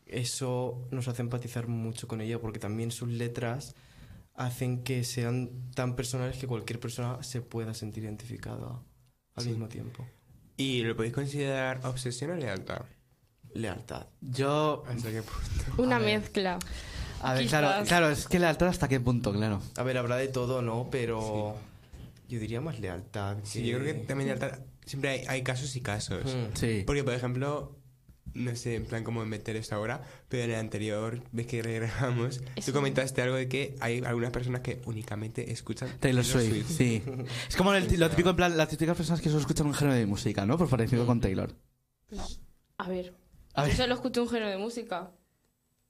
eso 0.07 0.87
nos 0.91 1.09
hace 1.09 1.23
empatizar 1.23 1.69
mucho 1.69 2.09
con 2.09 2.21
ella 2.21 2.39
porque 2.41 2.59
también 2.59 2.91
sus 2.91 3.09
letras 3.09 3.75
hacen 4.35 4.83
que 4.83 5.05
sean 5.05 5.51
tan 5.75 5.97
personales 5.97 6.39
que 6.39 6.47
cualquier 6.47 6.81
persona 6.81 7.23
se 7.23 7.43
pueda 7.43 7.75
sentir 7.75 8.05
identificada 8.05 8.83
al 9.35 9.43
Sí. 9.45 9.51
mismo 9.51 9.69
tiempo. 9.69 10.07
¿Y 10.61 10.83
lo 10.83 10.95
podéis 10.95 11.15
considerar 11.15 11.81
obsesión 11.85 12.33
o 12.33 12.35
lealtad? 12.37 12.83
lealtad. 13.55 14.07
Yo. 14.21 14.85
¿Hasta 14.87 15.11
qué 15.11 15.23
punto? 15.23 15.83
Una 15.83 15.97
A 15.97 15.99
ver. 15.99 16.21
mezcla. 16.21 16.59
A 17.23 17.35
ver, 17.35 17.43
Quizás. 17.43 17.61
claro, 17.61 17.85
claro, 17.87 18.11
es 18.11 18.29
que 18.29 18.39
lealtad 18.39 18.69
hasta 18.69 18.87
qué 18.89 19.01
punto, 19.01 19.33
claro. 19.33 19.61
A 19.77 19.83
ver, 19.83 19.99
habrá 19.99 20.17
de 20.17 20.29
todo, 20.29 20.63
¿no? 20.63 20.89
Pero 20.91 21.57
yo 22.29 22.39
diría 22.39 22.61
más 22.61 22.79
lealtad. 22.79 23.39
Sí, 23.43 23.67
yo 23.67 23.79
creo 23.79 23.93
que 23.95 24.01
también 24.05 24.29
lealtad- 24.29 24.61
siempre 24.87 25.11
hay, 25.11 25.25
hay 25.27 25.43
casos 25.43 25.75
y 25.77 25.81
casos. 25.81 26.25
Mm. 26.27 26.55
Sí. 26.57 26.85
Porque, 26.87 27.03
por 27.05 27.13
ejemplo, 27.15 27.77
no 28.35 28.55
sé 28.57 28.77
en 28.77 28.85
plan 28.87 29.03
cómo 29.05 29.25
meter 29.25 29.57
esto 29.57 29.75
ahora, 29.75 30.03
pero 30.29 30.45
en 30.45 30.51
el 30.51 30.57
anterior 30.57 31.23
vez 31.33 31.47
que 31.47 31.63
grabamos, 31.63 32.41
tú 32.65 32.73
comentaste 32.73 33.23
algo 33.23 33.37
de 33.37 33.49
que 33.49 33.77
hay 33.81 33.99
algunas 34.05 34.31
personas 34.31 34.61
que 34.61 34.81
únicamente 34.87 35.51
escuchan 35.53 35.91
Taylor 36.01 36.25
Swift, 36.25 36.69
sí. 36.69 37.03
Es 37.49 37.57
como 37.57 37.75
el- 37.75 37.89
lo 38.01 38.09
típico, 38.11 38.31
en 38.31 38.37
plan, 38.37 38.57
las 38.57 38.69
típicas 38.69 38.97
personas 38.97 39.21
que 39.21 39.29
solo 39.29 39.41
escuchan 39.41 39.67
un 39.67 39.75
género 39.75 39.97
de 39.97 40.07
música, 40.07 40.47
¿no? 40.47 40.57
Por 40.59 40.69
parecido 40.69 41.07
con 41.07 41.21
Taylor. 41.21 41.55
A 42.79 42.89
ver. 42.89 43.15
A 43.55 43.63
ver. 43.63 43.73
Yo 43.73 43.77
solo 43.77 43.95
escucho 43.95 44.23
un 44.23 44.29
género 44.29 44.51
de 44.51 44.59
música. 44.59 45.11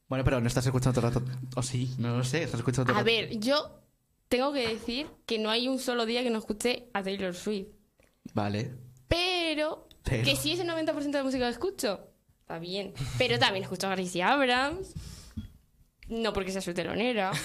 Bueno, 0.09 0.25
pero 0.25 0.41
no 0.41 0.49
estás 0.49 0.67
escuchando 0.67 1.01
todo 1.01 1.09
el 1.09 1.15
rato. 1.15 1.27
O 1.57 1.63
sí, 1.63 1.95
no 1.99 2.17
lo 2.19 2.25
sé, 2.25 2.43
estás 2.43 2.61
escuchando 2.61 2.87
todo 2.93 2.97
A 2.99 3.01
el 3.01 3.07
rato. 3.07 3.31
ver, 3.31 3.39
yo 3.41 3.81
tengo 4.29 4.53
que 4.53 4.67
decir 4.67 5.07
que 5.27 5.39
no 5.39 5.51
hay 5.51 5.69
un 5.69 5.79
solo 5.79 6.05
día 6.07 6.23
que 6.23 6.31
no 6.31 6.39
escuche 6.39 6.89
a 6.95 7.03
Taylor 7.03 7.35
Swift. 7.35 7.69
Vale. 8.35 8.73
Pero, 9.09 9.89
Pero. 10.05 10.25
que 10.25 10.37
sí 10.37 10.53
es 10.53 10.61
el 10.61 10.69
90% 10.69 10.95
de 11.05 11.19
la 11.19 11.25
música 11.25 11.45
que 11.47 11.53
escucho. 11.53 12.10
Está 12.51 12.59
bien. 12.59 12.93
Pero 13.17 13.39
también 13.39 13.63
escucho 13.63 13.87
a 13.87 13.91
Gracie 13.91 14.25
Abrams. 14.25 14.93
No 16.09 16.33
porque 16.33 16.51
sea 16.51 16.61
su 16.61 16.75
telonera. 16.75 17.31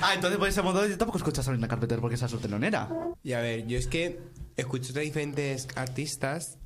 Ah, 0.00 0.14
entonces 0.14 0.38
por 0.38 0.48
ese 0.48 0.62
modo 0.62 0.86
yo 0.86 0.96
tampoco 0.96 1.18
escucho 1.18 1.42
a 1.42 1.44
Sabrina 1.44 1.68
Carpenter 1.68 1.98
porque 2.00 2.14
esa 2.14 2.24
es 2.24 2.30
su 2.30 2.38
telonera. 2.38 2.88
Y 3.22 3.34
a 3.34 3.40
ver, 3.40 3.66
yo 3.66 3.76
es 3.76 3.86
que 3.86 4.18
escucho 4.56 4.96
a 4.96 5.00
diferentes 5.00 5.68
artistas, 5.74 6.56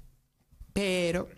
pero 0.73 1.29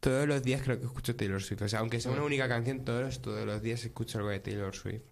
todos 0.00 0.26
los 0.26 0.42
días 0.42 0.62
creo 0.62 0.80
que 0.80 0.86
escucho 0.86 1.14
Taylor 1.14 1.42
Swift. 1.42 1.62
O 1.62 1.68
sea, 1.68 1.80
aunque 1.80 2.00
sea 2.00 2.12
una 2.12 2.22
única 2.22 2.48
canción, 2.48 2.84
todos, 2.86 3.20
todos 3.20 3.44
los 3.44 3.60
días 3.60 3.84
escucho 3.84 4.16
algo 4.16 4.30
de 4.30 4.40
Taylor 4.40 4.74
Swift. 4.74 5.02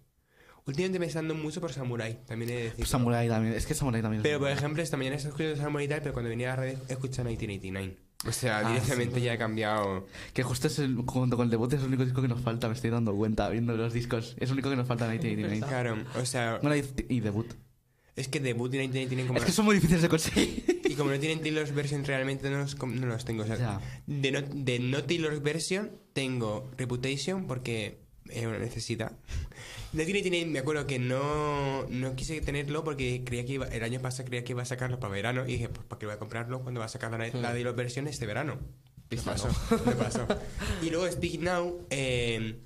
Últimamente 0.65 0.97
me 0.97 1.05
está 1.05 1.19
dando 1.19 1.35
mucho 1.35 1.61
por 1.61 1.71
Samurai, 1.71 2.25
también 2.25 2.49
he 2.49 2.55
de 2.55 2.63
decir. 2.63 2.87
Samurai 2.87 3.27
también. 3.27 3.53
Es 3.53 3.67
que 3.67 3.75
Samurai 3.75 4.01
también. 4.01 4.21
es 4.21 4.23
Pero 4.23 4.39
por 4.39 4.49
ejemplo, 4.49 4.81
esta 4.81 4.97
mañana 4.97 5.17
estaba 5.17 5.33
escuchando 5.35 5.61
Samurai 5.61 5.87
pero 5.87 6.13
cuando 6.13 6.29
venía 6.29 6.53
a 6.53 6.55
la 6.55 6.63
red 6.63 6.77
escuché 6.89 7.23
1989. 7.23 8.12
O 8.27 8.31
sea, 8.31 8.59
Ah, 8.59 8.69
directamente 8.69 9.19
ya 9.21 9.33
he 9.33 9.37
cambiado. 9.37 10.07
Que 10.33 10.43
justo 10.43 10.67
es 10.67 10.79
el, 10.79 10.95
junto 11.05 11.35
con 11.35 11.45
el 11.45 11.49
debut 11.51 11.71
es 11.73 11.81
el 11.81 11.87
único 11.87 12.05
disco 12.05 12.21
que 12.21 12.27
nos 12.29 12.39
falta, 12.41 12.67
me 12.69 12.73
estoy 12.73 12.89
dando 12.89 13.13
cuenta 13.15 13.49
viendo 13.49 13.75
los 13.75 13.91
discos. 13.93 14.35
Es 14.39 14.49
el 14.49 14.53
único 14.53 14.69
que 14.69 14.75
nos 14.77 14.87
falta 14.87 15.07
1989. 15.09 15.67
Claro, 15.67 15.97
o 16.21 16.25
sea, 16.25 16.59
Bueno, 16.61 16.75
y, 16.77 16.83
y 17.15 17.19
debut. 17.19 17.47
es 18.15 18.27
que 18.29 18.39
debut 18.39 18.73
y 18.73 18.77
1989 18.77 19.27
como 19.27 19.39
Es 19.39 19.45
que 19.45 19.51
son 19.51 19.65
muy 19.65 19.75
difíciles 19.75 20.01
de 20.01 20.09
conseguir. 20.09 20.81
Y 20.93 20.95
como 20.95 21.09
no 21.09 21.17
tienen 21.19 21.41
Taylor's 21.41 21.73
version, 21.73 22.05
realmente 22.05 22.51
no 22.51 22.59
los, 22.59 22.75
com- 22.75 22.93
no 22.99 23.07
los 23.07 23.25
tengo. 23.25 23.41
O 23.43 23.47
sea, 23.47 23.57
Ya. 23.57 23.81
de, 24.05 24.31
no, 24.31 24.41
de 24.41 24.77
no 24.79 25.03
Taylor's 25.03 25.41
version, 25.41 25.89
tengo 26.13 26.69
Reputation 26.77 27.47
porque 27.47 28.02
es 28.33 28.45
una 28.45 28.59
necesidad. 28.59 29.11
No 29.93 30.03
tiene, 30.03 30.21
tiene, 30.21 30.45
me 30.45 30.59
acuerdo 30.59 30.87
que 30.87 30.99
no, 30.99 31.85
no 31.87 32.15
quise 32.15 32.41
tenerlo 32.41 32.83
porque 32.83 33.23
creía 33.23 33.45
que 33.45 33.53
iba, 33.53 33.67
el 33.67 33.83
año 33.83 34.01
pasado 34.01 34.27
creía 34.27 34.43
que 34.43 34.53
iba 34.53 34.63
a 34.63 34.65
sacarlo 34.65 34.99
para 34.99 35.13
verano 35.13 35.45
y 35.45 35.53
dije, 35.53 35.69
pues 35.69 35.85
¿para 35.85 35.99
qué 35.99 36.05
voy 36.07 36.15
a 36.15 36.19
comprarlo 36.19 36.61
cuando 36.61 36.79
va 36.79 36.87
a 36.87 36.89
sacar 36.89 37.11
la, 37.11 37.19
la 37.19 37.51
Taylor's 37.51 37.75
version 37.75 38.07
este 38.07 38.25
verano? 38.25 38.59
Me 39.09 39.17
pasó, 39.17 39.47
me 39.85 39.93
pasó. 39.93 40.25
Y 40.81 40.89
luego 40.89 41.09
Speak 41.11 41.39
Now, 41.41 41.85
eh, 41.89 42.59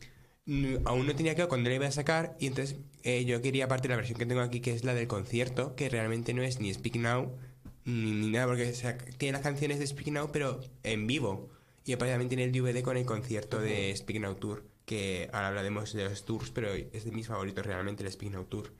aún 0.86 1.06
no 1.06 1.16
tenía 1.16 1.36
claro 1.36 1.50
cuándo 1.50 1.70
la 1.70 1.76
iba 1.76 1.88
a 1.88 1.92
sacar 1.92 2.38
y 2.40 2.48
entonces 2.48 2.78
eh, 3.04 3.26
yo 3.26 3.42
quería 3.42 3.66
aparte 3.66 3.90
la 3.90 3.98
versión 3.98 4.18
que 4.18 4.26
tengo 4.26 4.42
aquí 4.42 4.62
que 4.62 4.74
es 4.74 4.84
la 4.84 4.94
del 4.94 5.08
concierto, 5.08 5.76
que 5.76 5.90
realmente 5.90 6.34
no 6.34 6.42
es 6.44 6.60
ni 6.60 6.74
Speak 6.74 6.96
Now 6.96 7.36
ni, 7.84 8.12
ni 8.12 8.30
nada, 8.32 8.48
porque 8.48 8.70
o 8.70 8.76
sea, 8.76 8.98
tiene 8.98 9.34
las 9.34 9.42
canciones 9.42 9.80
de 9.80 9.88
Speak 9.88 10.08
Now 10.08 10.30
pero 10.32 10.62
en 10.84 11.08
vivo. 11.08 11.50
Y 11.86 11.94
aparte 11.94 12.12
también 12.12 12.28
tiene 12.28 12.44
el 12.44 12.52
DVD 12.52 12.82
con 12.82 12.98
el 12.98 13.06
concierto 13.06 13.60
de 13.60 13.96
Speak 13.96 14.20
Now 14.20 14.36
Tour, 14.36 14.66
que 14.88 15.30
ahora 15.34 15.50
hablaremos 15.50 15.92
de 15.92 16.06
los 16.06 16.24
tours, 16.24 16.50
pero 16.50 16.70
es 16.74 17.04
de 17.04 17.12
mis 17.12 17.28
favoritos 17.28 17.66
realmente 17.66 18.04
el 18.06 18.12
Speak 18.12 18.32
Now 18.32 18.46
Tour. 18.46 18.74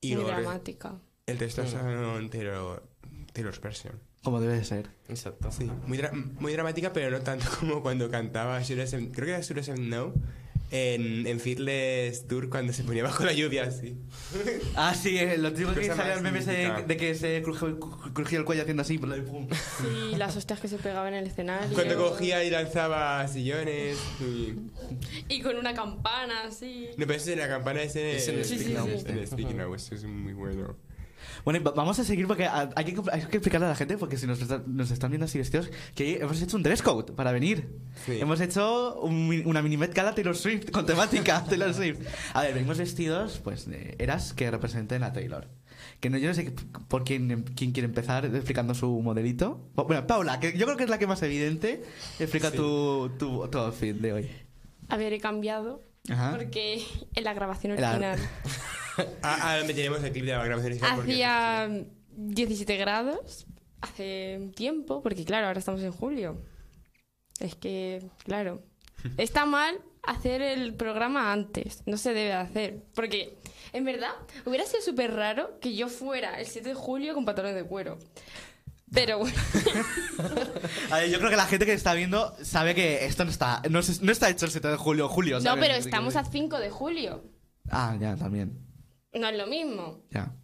Y 0.00 0.14
Muy 0.14 0.24
dramática. 0.24 1.00
el 1.26 1.36
resto 1.38 1.66
son 1.66 2.30
Taylor, 2.30 2.82
Taylor's 3.32 3.60
version. 3.60 4.00
Como 4.22 4.40
debe 4.40 4.54
de 4.54 4.64
ser. 4.64 4.88
Exacto. 5.08 5.50
Sí, 5.50 5.68
muy, 5.86 5.98
dra- 5.98 6.12
muy 6.12 6.52
dramática, 6.52 6.92
pero 6.92 7.10
no 7.10 7.20
tanto 7.22 7.46
como 7.60 7.82
cuando 7.82 8.08
cantaba 8.08 8.62
Should 8.62 8.80
I 8.86 9.10
creo 9.10 9.26
que 9.26 9.30
era 9.32 9.40
Should 9.40 9.58
I 9.58 9.80
en, 10.70 11.26
en 11.26 11.40
Fearless 11.40 12.26
Tour 12.26 12.48
cuando 12.50 12.72
se 12.72 12.84
ponía 12.84 13.02
bajo 13.02 13.24
la 13.24 13.32
lluvia 13.32 13.64
así. 13.64 13.96
Ah, 14.76 14.94
sí, 14.94 15.16
eh, 15.18 15.38
lo 15.38 15.52
típico 15.52 15.72
que 15.74 15.82
Cosa 15.88 15.96
salía 15.96 16.10
más 16.12 16.16
el 16.18 16.22
meme 16.24 16.38
ese 16.40 16.52
de, 16.52 16.64
mítica. 16.66 16.82
de 16.82 16.96
que 16.96 17.14
se 17.14 17.42
crujía, 17.42 17.74
crujía 18.12 18.38
el 18.38 18.44
cuello 18.44 18.62
haciendo 18.62 18.82
así. 18.82 18.94
y 18.94 18.98
pum. 18.98 19.48
Sí, 19.50 20.16
las 20.16 20.36
hostias 20.36 20.60
que 20.60 20.68
se 20.68 20.76
pegaban 20.78 21.14
en 21.14 21.20
el 21.20 21.26
escenario. 21.28 21.72
Cuando 21.74 21.96
cogía 21.96 22.44
y 22.44 22.50
lanzaba 22.50 23.26
sillones. 23.28 23.96
y- 24.20 24.54
Y 25.28 25.40
con 25.42 25.56
una 25.56 25.74
campana, 25.74 26.42
así. 26.44 26.88
No, 26.96 27.06
pero 27.06 27.14
ese 27.14 27.32
en 27.32 27.38
la 27.40 27.48
campana 27.48 27.82
ese 27.82 28.16
Es 28.16 28.28
en 28.28 28.38
el 28.38 28.44
Sí, 28.44 28.58
sí, 28.58 28.64
sí. 28.64 28.72
es 28.94 29.04
en 29.06 29.18
el 29.18 29.26
Speak 29.26 29.54
Now, 29.54 29.74
eso 29.74 29.94
es 29.94 30.04
muy 30.04 30.32
bueno. 30.34 30.76
Bueno, 31.44 31.72
vamos 31.74 31.98
a 31.98 32.04
seguir 32.04 32.26
porque 32.26 32.46
hay 32.48 32.84
que, 32.84 33.00
hay 33.12 33.20
que 33.22 33.36
explicarle 33.36 33.66
a 33.66 33.70
la 33.70 33.74
gente, 33.76 33.96
porque 33.98 34.16
si 34.16 34.26
nos, 34.26 34.40
nos 34.66 34.90
están 34.90 35.10
viendo 35.10 35.24
así 35.26 35.38
vestidos, 35.38 35.70
que 35.94 36.16
hemos 36.16 36.40
hecho 36.42 36.56
un 36.56 36.62
dress 36.62 36.82
code 36.82 37.12
para 37.12 37.32
venir. 37.32 37.68
Sí. 38.06 38.18
Hemos 38.20 38.40
hecho 38.40 39.00
un 39.00 39.42
una 39.46 39.62
mini 39.62 39.76
gala 39.76 40.14
Taylor 40.14 40.36
Swift 40.36 40.70
con 40.70 40.86
temática 40.86 41.44
Taylor 41.48 41.72
Swift. 41.74 41.98
A 42.34 42.42
ver, 42.42 42.54
venimos 42.54 42.78
vestidos, 42.78 43.38
pues, 43.42 43.66
de 43.68 43.94
eras 43.98 44.32
que 44.34 44.50
representen 44.50 45.02
a 45.02 45.12
Taylor. 45.12 45.48
Que 46.00 46.10
no, 46.10 46.18
yo 46.18 46.28
no 46.28 46.34
sé 46.34 46.52
por 46.88 47.04
quién, 47.04 47.42
quién 47.56 47.72
quiere 47.72 47.86
empezar 47.86 48.24
explicando 48.26 48.74
su 48.74 48.88
modelito. 49.00 49.68
Bueno, 49.74 50.06
Paula, 50.06 50.38
que 50.40 50.56
yo 50.56 50.64
creo 50.66 50.76
que 50.76 50.84
es 50.84 50.90
la 50.90 50.98
que 50.98 51.06
más 51.06 51.22
evidente. 51.22 51.82
Explica 52.18 52.50
Sí. 52.50 52.56
tu, 52.56 53.10
tu, 53.18 53.48
tu 53.48 53.58
outfit 53.58 53.96
de 53.96 54.12
hoy. 54.12 54.30
A 54.88 54.96
ver, 54.96 55.12
he 55.12 55.20
cambiado. 55.20 55.82
Ajá. 56.10 56.30
Porque 56.36 56.82
en 57.14 57.24
la 57.24 57.34
grabación 57.34 57.74
La- 57.80 57.90
original 57.90 58.18
Ah, 59.22 59.52
ahora 59.52 59.64
meteremos 59.64 60.02
el 60.02 60.12
clip 60.12 60.24
de 60.24 60.32
la 60.32 60.44
grabación 60.44 60.78
hacía 60.82 61.68
17 62.10 62.76
grados 62.76 63.46
hace 63.80 64.50
tiempo, 64.56 65.02
porque 65.02 65.24
claro, 65.24 65.46
ahora 65.46 65.58
estamos 65.58 65.82
en 65.82 65.92
julio. 65.92 66.42
Es 67.40 67.54
que, 67.54 68.02
claro, 68.24 68.62
está 69.16 69.46
mal 69.46 69.80
hacer 70.02 70.42
el 70.42 70.74
programa 70.74 71.32
antes, 71.32 71.82
no 71.86 71.96
se 71.96 72.14
debe 72.14 72.32
hacer, 72.32 72.82
porque 72.94 73.36
en 73.72 73.84
verdad 73.84 74.10
hubiera 74.46 74.64
sido 74.64 74.82
súper 74.82 75.14
raro 75.14 75.58
que 75.60 75.74
yo 75.74 75.88
fuera 75.88 76.40
el 76.40 76.46
7 76.46 76.70
de 76.70 76.74
julio 76.74 77.14
con 77.14 77.24
pantalones 77.24 77.56
de 77.56 77.64
cuero. 77.64 77.98
Pero 78.90 79.18
bueno, 79.18 79.36
A 80.90 81.00
ver, 81.00 81.10
yo 81.10 81.18
creo 81.18 81.28
que 81.28 81.36
la 81.36 81.44
gente 81.44 81.66
que 81.66 81.74
está 81.74 81.92
viendo 81.92 82.34
sabe 82.42 82.74
que 82.74 83.04
esto 83.04 83.22
no 83.24 83.30
está, 83.30 83.60
no, 83.68 83.80
no 84.00 84.12
está 84.12 84.30
hecho 84.30 84.46
el 84.46 84.50
7 84.50 84.66
de 84.66 84.76
julio, 84.76 85.08
julio. 85.10 85.36
no, 85.36 85.42
¿sabes? 85.42 85.60
pero 85.66 85.78
estamos 85.78 86.16
a 86.16 86.24
5 86.24 86.58
de 86.58 86.70
julio, 86.70 87.22
Ah, 87.70 87.96
ya, 88.00 88.16
también. 88.16 88.67
No 89.12 89.28
es 89.28 89.36
lo 89.36 89.46
mismo. 89.46 90.02
Ya. 90.10 90.34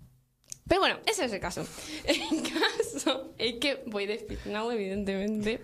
Pero 0.67 0.81
bueno, 0.81 0.97
ese 1.07 1.27
es 1.27 1.33
el 1.33 1.41
caso. 1.41 1.65
El 2.07 2.43
caso 2.43 3.35
es 3.37 3.55
que 3.61 3.83
voy 3.87 4.07
de 4.07 4.19
Speak 4.19 4.47
Now, 4.47 4.71
evidentemente, 4.71 5.61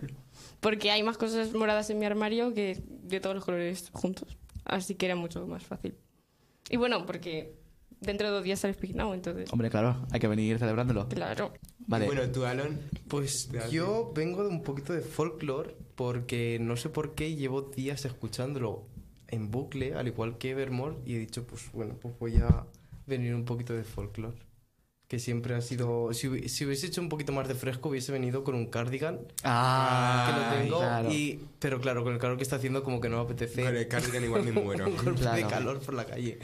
porque 0.61 0.91
hay 0.91 1.03
más 1.03 1.17
cosas 1.17 1.53
moradas 1.55 1.89
en 1.91 1.99
mi 1.99 2.05
armario 2.07 2.53
que 2.53 2.83
de 2.87 3.21
todos 3.21 3.35
los 3.35 3.45
colores 3.45 3.89
juntos. 3.93 4.37
Así 4.65 4.95
que 4.95 5.07
era 5.07 5.17
mucho 5.17 5.47
más 5.47 5.65
fácil. 5.65 5.97
Y 6.69 6.77
bueno, 6.77 7.07
porque 7.07 7.55
dentro 8.01 8.29
de 8.29 8.35
dos 8.35 8.45
días 8.45 8.61
sale 8.61 8.75
Speak 8.75 8.95
Now, 8.95 9.15
entonces, 9.15 9.51
Hombre, 9.53 9.71
claro, 9.71 10.07
hay 10.11 10.21
que 10.21 10.29
venir 10.29 10.59
celebrándolo. 10.59 11.09
claro. 11.09 11.53
Vale. 11.87 12.07
Bueno, 12.07 12.31
tú, 12.31 12.45
Alon. 12.45 12.79
Pues 13.09 13.51
yo 13.71 14.13
vengo 14.15 14.45
de 14.45 14.51
un 14.51 14.63
poquito 14.63 14.93
de 14.93 15.01
folklore 15.01 15.75
porque 15.97 16.59
no 16.61 16.77
sé 16.77 16.89
por 16.89 17.15
qué 17.17 17.35
llevo 17.35 17.63
días 17.63 18.05
escuchándolo 18.05 18.87
en 19.27 19.51
bucle, 19.51 19.95
al 19.95 20.07
igual 20.07 20.39
que 20.39 20.51
Evermore, 20.51 20.97
y 21.05 21.15
he 21.15 21.19
dicho, 21.19 21.45
pues 21.45 21.73
bueno, 21.73 21.97
pues 22.01 22.17
voy 22.19 22.37
a 22.37 22.67
venir 23.07 23.35
un 23.35 23.45
poquito 23.45 23.73
de 23.75 23.85
folklore. 23.85 24.37
Que 25.09 25.19
siempre 25.19 25.55
ha 25.57 25.61
sido... 25.61 26.13
Si, 26.13 26.49
si 26.49 26.65
hubiese 26.65 26.87
hecho 26.87 27.01
un 27.01 27.09
poquito 27.09 27.33
más 27.33 27.49
de 27.49 27.55
fresco, 27.57 27.89
hubiese 27.89 28.13
venido 28.13 28.45
con 28.45 28.55
un 28.55 28.67
cardigan, 28.67 29.19
ah, 29.43 30.25
que 30.27 30.57
lo 30.59 30.63
tengo, 30.63 30.79
claro. 30.79 31.13
y, 31.13 31.41
pero 31.59 31.81
claro, 31.81 32.05
con 32.05 32.13
el 32.13 32.21
calor 32.21 32.37
que 32.37 32.45
está 32.45 32.57
haciendo 32.57 32.85
como 32.85 33.01
que 33.01 33.09
no 33.09 33.17
me 33.17 33.23
apetece 33.25 33.65
Con 33.65 33.77
el 33.77 33.89
cardigan 33.89 34.23
igual 34.25 34.45
me 34.45 34.53
muero. 34.63 34.87
un 34.89 34.97
golpe 34.97 35.11
de 35.13 35.19
Claro. 35.27 35.49
calor 35.49 35.81
por 35.81 35.95
la 35.95 36.05
calle. 36.05 36.39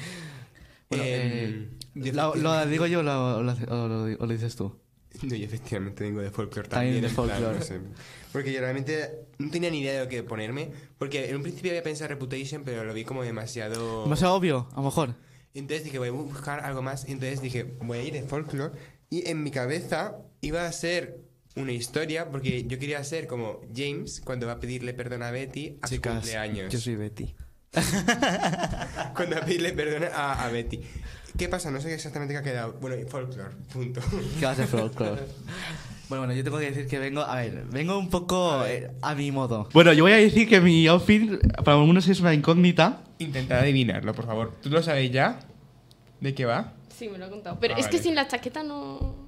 Bueno, 0.89 1.05
Eh, 1.05 1.11
eh, 1.15 1.69
yo 1.95 2.13
¿lo, 2.13 2.35
lo 2.35 2.67
digo 2.67 2.87
yo 2.87 3.01
o 3.01 3.03
lo, 3.03 3.43
lo- 3.43 3.55
lo- 3.55 4.17
o 4.19 4.27
lo 4.27 4.33
dices 4.33 4.57
tú? 4.57 4.75
No, 5.23 5.35
yo 5.35 5.47
efectivamente 5.47 6.05
vengo 6.05 6.21
de 6.21 6.31
folklore 6.31 6.69
También 6.69 7.01
también. 7.03 7.15
de 7.17 7.23
en 7.23 7.41
plan, 7.41 7.59
no 7.59 7.63
sé. 7.65 7.81
Porque 8.33 8.53
yo 8.53 8.61
realmente 8.61 9.27
no 9.39 9.51
tenía 9.51 9.71
ni 9.71 9.81
idea 9.81 9.95
de 9.95 10.01
lo 10.05 10.09
que 10.11 10.23
ponerme. 10.23 10.71
Porque 10.99 11.31
en 11.31 11.37
un 11.37 11.43
principio 11.43 11.71
había 11.71 11.83
pensado 11.83 12.09
Reputation, 12.09 12.63
pero 12.65 12.85
lo 12.85 12.93
vi 12.93 13.05
como 13.05 13.23
demasiado. 13.23 14.03
Demasiado 14.03 14.35
obvio, 14.35 14.69
a 14.73 14.77
lo 14.77 14.83
mejor. 14.83 15.15
Entonces 15.59 15.85
dije, 15.85 15.99
voy 15.99 16.09
a 16.09 16.13
buscar 16.13 16.61
algo 16.61 16.83
más. 16.83 17.09
Y 17.09 17.13
entonces 17.13 17.41
dije, 17.41 17.65
voy 17.81 17.99
a 17.99 18.03
ir 18.03 18.13
de 18.13 18.23
folklore. 18.23 18.75
Y 19.11 19.29
en 19.29 19.43
mi 19.43 19.51
cabeza 19.51 20.17
iba 20.41 20.67
a 20.67 20.73
ser 20.73 21.19
una 21.55 21.73
historia, 21.73 22.31
porque 22.31 22.65
yo 22.65 22.79
quería 22.79 23.03
ser 23.05 23.27
como 23.27 23.61
James 23.75 24.21
cuando 24.25 24.47
va 24.47 24.55
a 24.55 24.61
pedirle 24.61 24.93
perdón 24.95 25.23
a 25.23 25.31
Betty 25.31 25.79
a 25.81 25.87
su 25.87 26.01
cumpleaños. 26.01 26.73
yo 26.73 26.79
soy 26.79 26.97
Betty. 26.97 27.35
Cuando 29.15 29.37
va 29.37 29.43
a 29.43 29.45
pedirle 29.45 29.73
perdón 29.73 30.09
a, 30.15 30.47
a 30.47 30.51
Betty. 30.51 30.81
¿Qué 31.37 31.49
pasa? 31.49 31.71
No 31.71 31.81
sé 31.81 31.93
exactamente 31.93 32.33
qué 32.33 32.39
ha 32.39 32.43
quedado. 32.43 32.73
Bueno, 32.81 32.97
folklore, 33.09 33.55
punto. 33.73 34.01
¿Qué 34.39 34.47
va 34.47 34.53
a 34.53 34.55
ser 34.55 34.67
folklore? 34.67 35.23
Bueno, 36.09 36.25
bueno, 36.25 36.35
yo 36.35 36.45
tengo 36.45 36.59
que 36.61 36.71
decir 36.71 36.87
que 36.87 37.01
vengo, 37.01 37.23
a 37.23 37.35
ver, 37.35 37.65
vengo 37.69 37.99
un 37.99 38.11
poco 38.11 38.65
eh, 38.65 38.93
a 39.03 39.17
mi 39.17 39.33
modo. 39.33 39.69
Bueno, 39.73 39.93
yo 39.93 40.05
voy 40.05 40.13
a 40.13 40.17
decir 40.19 40.49
que 40.49 40.61
mi 40.61 40.87
outfit 40.87 41.29
para 41.65 41.77
algunos 41.79 42.07
es 42.07 42.21
una 42.21 42.33
incógnita. 42.33 43.03
Intentad 43.19 43.61
adivinarlo, 43.61 44.13
por 44.15 44.27
favor. 44.27 44.55
¿Tú 44.63 44.69
lo 44.71 44.83
sabéis 44.83 45.11
ya? 45.13 45.39
¿De 46.21 46.35
qué 46.35 46.45
va? 46.45 46.73
Sí, 46.97 47.09
me 47.09 47.19
lo 47.19 47.27
ha 47.27 47.31
contado. 47.31 47.59
Pero 47.61 47.75
Ah, 47.75 47.79
es 47.81 47.89
que 47.89 47.99
sin 47.99 48.15
la 48.15 48.27
chaqueta 48.29 48.63
no. 48.63 49.27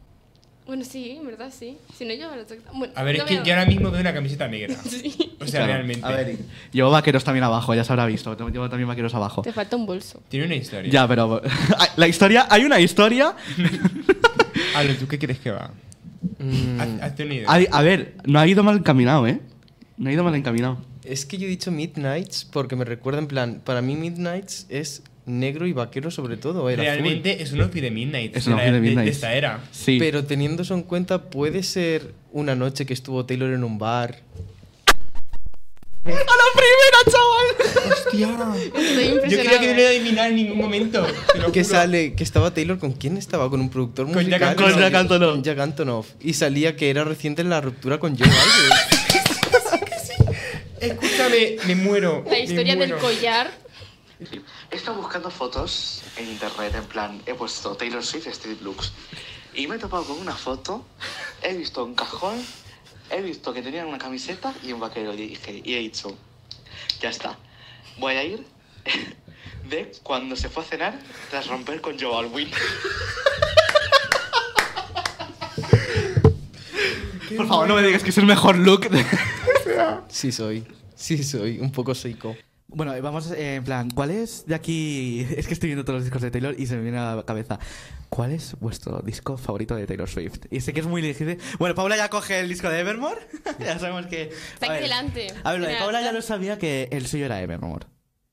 Bueno, 0.66 0.84
sí, 0.84 1.12
en 1.18 1.24
verdad 1.26 1.50
sí. 1.50 1.78
Si 1.96 2.04
no 2.04 2.12
lleva 2.12 2.36
la 2.36 2.46
chaqueta. 2.46 2.70
Bueno, 2.74 2.92
A 2.96 3.02
ver, 3.02 3.16
no 3.18 3.24
es 3.24 3.28
que 3.30 3.36
yo 3.42 3.54
ahora 3.54 3.64
mismo 3.64 3.90
veo 3.90 4.00
una 4.02 4.12
camiseta 4.12 4.46
negra. 4.48 4.74
Sí. 4.84 5.36
O 5.40 5.46
sea, 5.46 5.60
Claro, 5.60 5.72
realmente. 5.74 6.06
A 6.06 6.10
ver, 6.10 6.36
llevo 6.72 6.90
vaqueros 6.90 7.24
también 7.24 7.44
abajo, 7.44 7.74
ya 7.74 7.84
se 7.84 7.92
habrá 7.92 8.04
visto. 8.06 8.36
Llevo 8.50 8.68
también 8.68 8.88
vaqueros 8.88 9.14
abajo. 9.14 9.40
Te 9.42 9.52
falta 9.52 9.76
un 9.76 9.86
bolso. 9.86 10.22
Tiene 10.28 10.46
una 10.46 10.56
historia. 10.56 10.90
Ya, 10.90 11.08
pero 11.08 11.40
la 11.96 12.08
historia, 12.08 12.46
hay 12.50 12.64
una 12.64 12.80
historia. 12.80 13.34
Ale, 14.76 14.94
¿tú 14.94 15.06
qué 15.08 15.18
crees 15.18 15.38
que 15.38 15.50
va? 15.50 15.70
Mm, 16.38 16.80
una 16.80 17.34
idea. 17.34 17.46
A, 17.48 17.78
a 17.78 17.82
ver, 17.82 18.14
no 18.24 18.38
ha 18.38 18.46
ido 18.46 18.62
mal 18.62 18.76
encaminado, 18.78 19.26
¿eh? 19.26 19.40
No 19.96 20.10
ha 20.10 20.12
ido 20.12 20.24
mal 20.24 20.34
encaminado. 20.34 20.78
Es 21.08 21.24
que 21.26 21.38
yo 21.38 21.46
he 21.46 21.50
dicho 21.50 21.70
Midnights 21.70 22.44
porque 22.44 22.76
me 22.76 22.84
recuerda 22.84 23.18
en 23.20 23.26
plan, 23.26 23.62
para 23.64 23.82
mí 23.82 23.96
Midnights 23.96 24.66
es 24.68 25.02
negro 25.26 25.66
y 25.66 25.72
vaquero 25.72 26.10
sobre 26.10 26.36
todo. 26.36 26.68
Era 26.70 26.82
azul. 26.82 26.92
Realmente 27.02 27.42
es 27.42 27.52
un 27.52 27.60
outfit 27.60 27.82
de 27.82 27.90
Midnight. 27.90 28.36
Es 28.36 28.44
de 28.46 28.52
un 28.52 28.58
outfit 28.58 28.72
de 28.72 28.80
de- 28.80 28.86
Midnight. 28.86 29.04
De 29.06 29.10
esta 29.12 29.34
era. 29.34 29.60
Sí. 29.72 29.98
Pero 29.98 30.24
teniendo 30.24 30.62
eso 30.62 30.74
en 30.74 30.82
cuenta, 30.82 31.30
puede 31.30 31.62
ser 31.62 32.14
una 32.32 32.54
noche 32.54 32.86
que 32.86 32.94
estuvo 32.94 33.24
Taylor 33.26 33.52
en 33.52 33.64
un 33.64 33.78
bar. 33.78 34.22
¡A 36.04 36.10
la 36.10 36.16
primera, 36.54 36.98
chaval! 37.10 37.92
¡Hostia! 37.92 38.80
Estoy 38.80 39.30
Yo 39.30 39.38
creía 39.40 39.60
que 39.60 39.66
no 39.68 39.74
lo 39.74 39.80
iba 39.80 39.88
a 39.88 39.90
adivinar 39.90 40.30
en 40.30 40.36
ningún 40.36 40.56
momento. 40.56 41.06
Que 41.52 41.64
sale, 41.64 42.14
que 42.14 42.24
estaba 42.24 42.54
Taylor 42.54 42.78
con 42.78 42.92
quién 42.92 43.18
estaba, 43.18 43.50
con 43.50 43.60
un 43.60 43.68
productor 43.68 44.06
Con 44.06 44.14
musical. 44.14 44.56
Con 44.56 44.70
Jack 44.78 44.94
Antonoff. 44.94 45.32
Con 45.32 45.42
Jack 45.42 45.58
Antonoff. 45.58 46.08
Y 46.22 46.32
salía 46.32 46.76
que 46.76 46.88
era 46.88 47.04
reciente 47.04 47.42
en 47.42 47.50
la 47.50 47.60
ruptura 47.60 47.98
con 47.98 48.16
Joe 48.16 48.26
Alwyn. 48.26 48.97
Escúchame, 50.80 51.56
me 51.66 51.74
muero. 51.74 52.24
La 52.28 52.38
historia 52.38 52.76
del 52.76 52.96
collar. 52.96 53.50
He 54.70 54.76
estado 54.76 54.96
buscando 54.96 55.30
fotos 55.30 56.02
en 56.16 56.28
internet, 56.28 56.74
en 56.74 56.84
plan, 56.84 57.22
he 57.26 57.34
puesto 57.34 57.76
Taylor 57.76 58.04
Swift 58.04 58.26
Street 58.26 58.60
Looks. 58.62 58.92
Y 59.54 59.66
me 59.66 59.76
he 59.76 59.78
topado 59.78 60.04
con 60.04 60.18
una 60.18 60.34
foto, 60.34 60.84
he 61.42 61.54
visto 61.54 61.84
un 61.84 61.94
cajón, 61.94 62.44
he 63.10 63.22
visto 63.22 63.52
que 63.52 63.62
tenían 63.62 63.86
una 63.86 63.98
camiseta 63.98 64.54
y 64.62 64.72
un 64.72 64.80
vaquero. 64.80 65.14
Y, 65.14 65.28
dije, 65.28 65.62
y 65.64 65.74
he 65.74 65.78
dicho, 65.78 66.16
ya 67.00 67.10
está, 67.10 67.38
voy 67.98 68.14
a 68.14 68.24
ir 68.24 68.44
de 69.68 69.92
cuando 70.02 70.36
se 70.36 70.48
fue 70.48 70.62
a 70.62 70.66
cenar 70.66 70.98
tras 71.30 71.46
romper 71.46 71.80
con 71.80 71.98
Joe 71.98 72.16
Alwyn. 72.16 72.50
Por 77.36 77.46
favor, 77.48 77.68
no 77.68 77.74
me 77.76 77.82
digas 77.82 78.02
que 78.02 78.10
es 78.10 78.18
el 78.18 78.26
mejor 78.26 78.56
look. 78.58 78.88
de- 78.88 79.04
Sí 80.08 80.32
soy. 80.32 80.64
Sí 80.94 81.22
soy. 81.22 81.58
Un 81.60 81.70
poco 81.72 81.94
psico. 81.94 82.34
Bueno, 82.70 82.94
eh, 82.94 83.00
vamos 83.00 83.30
eh, 83.30 83.54
en 83.56 83.64
plan, 83.64 83.90
¿cuál 83.90 84.10
es 84.10 84.44
de 84.46 84.54
aquí? 84.54 85.26
Es 85.36 85.46
que 85.46 85.54
estoy 85.54 85.68
viendo 85.68 85.84
todos 85.84 85.98
los 85.98 86.04
discos 86.04 86.20
de 86.22 86.30
Taylor 86.30 86.54
y 86.58 86.66
se 86.66 86.76
me 86.76 86.82
viene 86.82 86.98
a 86.98 87.16
la 87.16 87.22
cabeza. 87.24 87.58
¿Cuál 88.10 88.32
es 88.32 88.56
vuestro 88.60 89.00
disco 89.00 89.36
favorito 89.36 89.74
de 89.74 89.86
Taylor 89.86 90.08
Swift? 90.08 90.46
Y 90.50 90.60
sé 90.60 90.72
que 90.72 90.80
es 90.80 90.86
muy 90.86 91.00
difícil. 91.02 91.38
Bueno, 91.58 91.74
Paula 91.74 91.96
ya 91.96 92.08
coge 92.10 92.40
el 92.40 92.48
disco 92.48 92.68
de 92.68 92.80
Evermore. 92.80 93.20
ya 93.58 93.78
sabemos 93.78 94.06
que. 94.06 94.30
Está 94.54 94.66
a 94.66 94.70
aquí 94.70 94.72
ver. 94.74 94.82
delante. 94.82 95.26
A 95.44 95.52
ver, 95.52 95.60
lo 95.60 95.66
de 95.68 95.76
Paula 95.76 96.02
ya 96.02 96.12
lo 96.12 96.20
sabía 96.22 96.58
que 96.58 96.88
el 96.92 97.06
suyo 97.06 97.26
era 97.26 97.40
Evermore. 97.40 97.86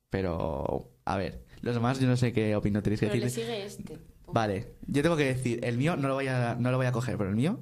Pero, 0.09 0.91
a 1.05 1.17
ver, 1.17 1.43
los 1.61 1.75
demás 1.75 1.99
yo 1.99 2.07
no 2.07 2.15
sé 2.17 2.31
qué 2.33 2.55
opinión 2.55 2.81
tenéis 2.83 2.99
que 3.01 3.07
Pero 3.07 3.19
le 3.19 3.25
decir. 3.25 3.43
sigue 3.43 3.65
este. 3.65 3.97
Vale, 4.27 4.73
yo 4.87 5.01
tengo 5.03 5.15
que 5.17 5.25
decir, 5.25 5.59
el 5.63 5.77
mío 5.77 5.95
no 5.97 6.07
lo 6.07 6.13
voy 6.15 6.27
a, 6.27 6.55
no 6.59 6.71
lo 6.71 6.77
voy 6.77 6.87
a 6.87 6.91
coger, 6.91 7.17
pero 7.17 7.29
el 7.29 7.35
mío, 7.35 7.59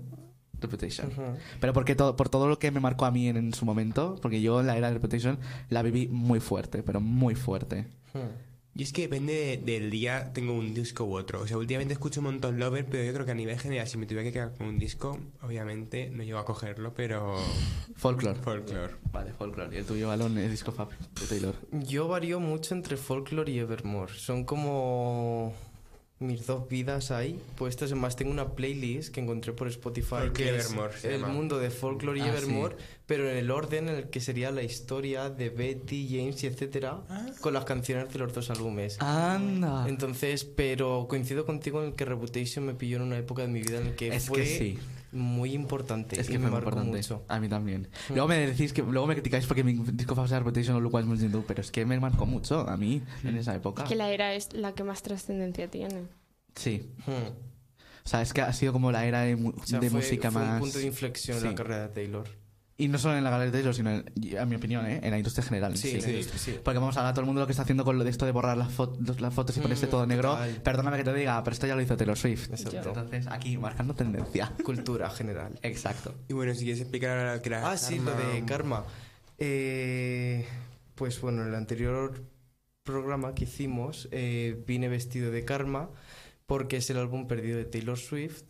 Reputation. 0.63 1.11
Pero 1.59 1.73
porque 1.73 1.95
todo, 1.95 2.15
por 2.15 2.29
todo 2.29 2.47
lo 2.47 2.57
que 2.59 2.71
me 2.71 2.79
marcó 2.79 3.05
a 3.05 3.11
mí 3.11 3.27
en, 3.27 3.37
en 3.37 3.53
su 3.53 3.65
momento, 3.65 4.17
porque 4.21 4.41
yo 4.41 4.59
en 4.61 4.67
la 4.67 4.77
era 4.77 4.87
de 4.87 4.95
Reputation 4.95 5.37
la 5.69 5.81
viví 5.83 6.07
muy 6.07 6.39
fuerte, 6.39 6.81
pero 6.83 6.99
muy 6.99 7.35
fuerte. 7.35 7.85
Y 8.75 8.81
es 8.81 8.91
que 8.91 9.03
depende 9.03 9.33
de- 9.33 9.57
del 9.57 9.91
día, 9.91 10.33
tengo 10.33 10.53
un 10.53 10.73
disco 10.73 11.03
u 11.03 11.15
otro. 11.15 11.41
O 11.41 11.47
sea, 11.47 11.57
últimamente 11.59 11.93
escucho 11.93 12.21
un 12.21 12.25
montón 12.25 12.57
Lover, 12.59 12.83
pero 12.87 13.03
yo 13.03 13.13
creo 13.13 13.23
que 13.23 13.31
a 13.31 13.35
nivel 13.35 13.59
general, 13.59 13.87
si 13.87 13.99
me 13.99 14.07
tuviera 14.07 14.23
que 14.23 14.31
quedar 14.33 14.51
con 14.57 14.65
un 14.65 14.79
disco, 14.79 15.19
obviamente 15.43 16.09
no 16.09 16.23
llego 16.23 16.39
a 16.39 16.45
cogerlo, 16.45 16.91
pero. 16.95 17.35
Folklore. 17.95 18.39
Folklore. 18.39 18.93
Vale, 19.11 19.31
Folklore. 19.33 19.75
Y 19.75 19.77
el 19.77 19.85
tuyo, 19.85 20.07
Balón, 20.07 20.39
es 20.39 20.49
disco 20.49 20.71
fab 20.71 20.89
de 20.89 21.27
Taylor. 21.27 21.53
Yo 21.71 22.07
varío 22.07 22.39
mucho 22.39 22.73
entre 22.73 22.97
Folklore 22.97 23.51
y 23.51 23.59
Evermore. 23.59 24.11
Son 24.15 24.43
como 24.43 25.53
mis 26.23 26.45
dos 26.47 26.67
vidas 26.67 27.11
ahí 27.11 27.39
puestas. 27.57 27.91
En 27.91 27.99
más, 27.99 28.15
tengo 28.15 28.31
una 28.31 28.49
playlist 28.55 29.13
que 29.13 29.21
encontré 29.21 29.53
por 29.53 29.67
Spotify. 29.67 30.31
Que 30.33 30.45
y 30.45 30.47
es 30.49 30.73
el 31.03 31.21
llama. 31.21 31.27
mundo 31.27 31.59
de 31.59 31.69
Folklore 31.69 32.19
y 32.19 32.21
Ah, 32.23 32.27
Evermore, 32.29 32.75
pero 33.05 33.29
en 33.29 33.37
el 33.37 33.51
orden 33.51 33.89
en 33.89 33.95
el 33.95 34.09
que 34.09 34.19
sería 34.21 34.51
la 34.51 34.63
historia 34.63 35.29
de 35.29 35.49
Betty, 35.49 36.07
James 36.09 36.43
y 36.43 36.47
etcétera, 36.47 37.01
con 37.41 37.53
las 37.53 37.65
canciones 37.65 38.11
de 38.11 38.19
los 38.19 38.33
dos 38.33 38.49
álbumes. 38.49 38.97
Anda. 39.01 39.85
Entonces, 39.87 40.43
pero 40.45 41.07
coincido 41.09 41.45
contigo 41.45 41.81
en 41.81 41.89
el 41.89 41.93
que 41.95 42.05
Reputation 42.05 42.65
me 42.65 42.73
pilló 42.73 42.97
en 42.97 43.03
una 43.03 43.17
época 43.17 43.41
de 43.43 43.47
mi 43.49 43.61
vida 43.61 43.77
en 43.79 43.89
la 43.89 43.95
que 43.95 44.07
Es 44.15 44.25
fue 44.27 44.39
que 44.39 44.45
sí. 44.45 44.79
Muy 45.13 45.53
importante 45.53 46.19
Es 46.19 46.27
que 46.27 46.33
me 46.39 46.43
fue 46.47 46.51
marcó 46.51 46.69
importante. 46.69 46.97
mucho. 46.97 47.23
A 47.27 47.39
mí 47.39 47.47
también. 47.47 47.87
Luego 48.09 48.27
me 48.27 48.47
decís 48.47 48.73
que 48.73 48.81
luego 48.81 49.07
me 49.07 49.13
criticáis 49.13 49.45
porque 49.45 49.63
mi 49.63 49.73
disco 49.73 50.15
favorito 50.15 50.35
es 50.35 50.39
Reputation 50.43 50.75
o 50.75 50.79
Look 50.79 50.93
What's 50.93 51.07
Moving 51.07 51.31
You, 51.31 51.43
pero 51.47 51.61
es 51.61 51.71
que 51.71 51.85
me 51.85 51.99
marcó 51.99 52.25
mucho 52.25 52.67
a 52.69 52.75
mí 52.77 53.01
en 53.23 53.37
esa 53.37 53.55
época. 53.55 53.83
Es 53.83 53.89
que 53.89 53.95
la 53.95 54.09
era 54.11 54.33
es 54.33 54.53
la 54.53 54.73
que 54.73 54.83
más 54.83 55.01
trascendencia 55.03 55.69
tiene. 55.69 56.03
Sí. 56.55 56.89
Hmm. 57.05 57.29
O 58.05 58.09
sea, 58.09 58.21
es 58.21 58.33
que 58.33 58.41
ha 58.41 58.51
sido 58.51 58.73
como 58.73 58.91
la 58.91 59.05
era 59.05 59.21
de, 59.21 59.35
O 59.35 59.65
sea, 59.65 59.79
de 59.79 59.89
fue, 59.89 59.99
música 60.01 60.29
fue 60.29 60.41
más 60.41 60.53
un 60.55 60.59
punto 60.59 60.77
de 60.79 60.85
inflexión 60.87 61.37
en 61.37 61.41
Sí. 61.43 61.47
la 61.49 61.55
carrera 61.55 61.87
de 61.87 61.93
Taylor. 61.93 62.27
Y 62.75 62.87
no 62.87 62.97
solo 62.97 63.15
en 63.15 63.23
la 63.23 63.29
galería 63.29 63.51
de 63.51 63.57
Taylor, 63.59 63.75
sino, 63.75 63.91
en, 63.91 64.37
a 64.39 64.45
mi 64.45 64.55
opinión, 64.55 64.85
¿eh? 64.87 64.99
en 65.03 65.11
la 65.11 65.17
industria 65.17 65.45
general. 65.45 65.73
en 65.73 65.77
Sí, 65.77 66.01
sí. 66.01 66.23
sí. 66.23 66.59
Porque 66.63 66.79
vamos 66.79 66.97
a 66.97 67.01
hablar 67.01 67.13
todo 67.13 67.21
el 67.21 67.27
mundo 67.27 67.41
lo 67.41 67.45
que 67.45 67.51
está 67.51 67.61
haciendo 67.61 67.85
con 67.85 67.99
lo 67.99 68.03
de 68.03 68.09
esto 68.09 68.25
de 68.25 68.31
borrar 68.31 68.57
las, 68.57 68.71
fotos 68.73 69.21
las 69.21 69.33
fotos 69.33 69.55
y 69.57 69.59
ponerse 69.59 69.85
Mm, 69.85 69.89
todo 69.89 70.05
negro. 70.07 70.29
total. 70.31 70.61
Perdóname 70.63 70.97
que 70.97 71.03
te 71.03 71.13
diga, 71.13 71.43
pero 71.43 71.53
esto 71.53 71.67
ya 71.67 71.75
lo 71.75 71.81
hizo 71.83 71.95
Taylor 71.95 72.17
Swift. 72.17 72.49
Exacto. 72.49 72.89
Entonces, 72.89 73.27
aquí, 73.27 73.57
marcando 73.57 73.93
tendencia. 73.93 74.51
Cultura 74.63 75.09
general. 75.11 75.59
Exacto. 75.61 76.15
Y 76.27 76.33
bueno, 76.33 76.53
si 76.55 76.63
quieres 76.63 76.81
explicar 76.81 77.17
ahora 77.17 77.41
que 77.43 77.49
era. 77.49 77.69
Ah, 77.71 77.77
sí, 77.77 77.99
lo 77.99 78.11
de 78.15 78.43
Karma. 78.45 78.83
Eh, 79.37 80.47
pues 80.95 81.21
bueno, 81.21 81.43
en 81.43 81.49
el 81.49 81.55
anterior 81.55 82.23
programa 82.83 83.33
que 83.35 83.43
hicimos 83.45 84.07
eh, 84.11 84.61
vine 84.67 84.89
vestido 84.89 85.31
de 85.31 85.45
Karma 85.45 85.89
porque 86.45 86.77
es 86.77 86.89
el 86.89 86.97
álbum 86.97 87.27
perdido 87.27 87.57
de 87.57 87.65
Taylor 87.65 87.97
Swift 87.97 88.43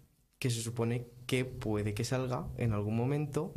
que 0.43 0.49
se 0.49 0.59
supone 0.61 1.07
que 1.25 1.45
puede 1.45 1.93
que 1.93 2.03
salga 2.03 2.45
en 2.57 2.73
algún 2.73 2.97
momento. 2.97 3.53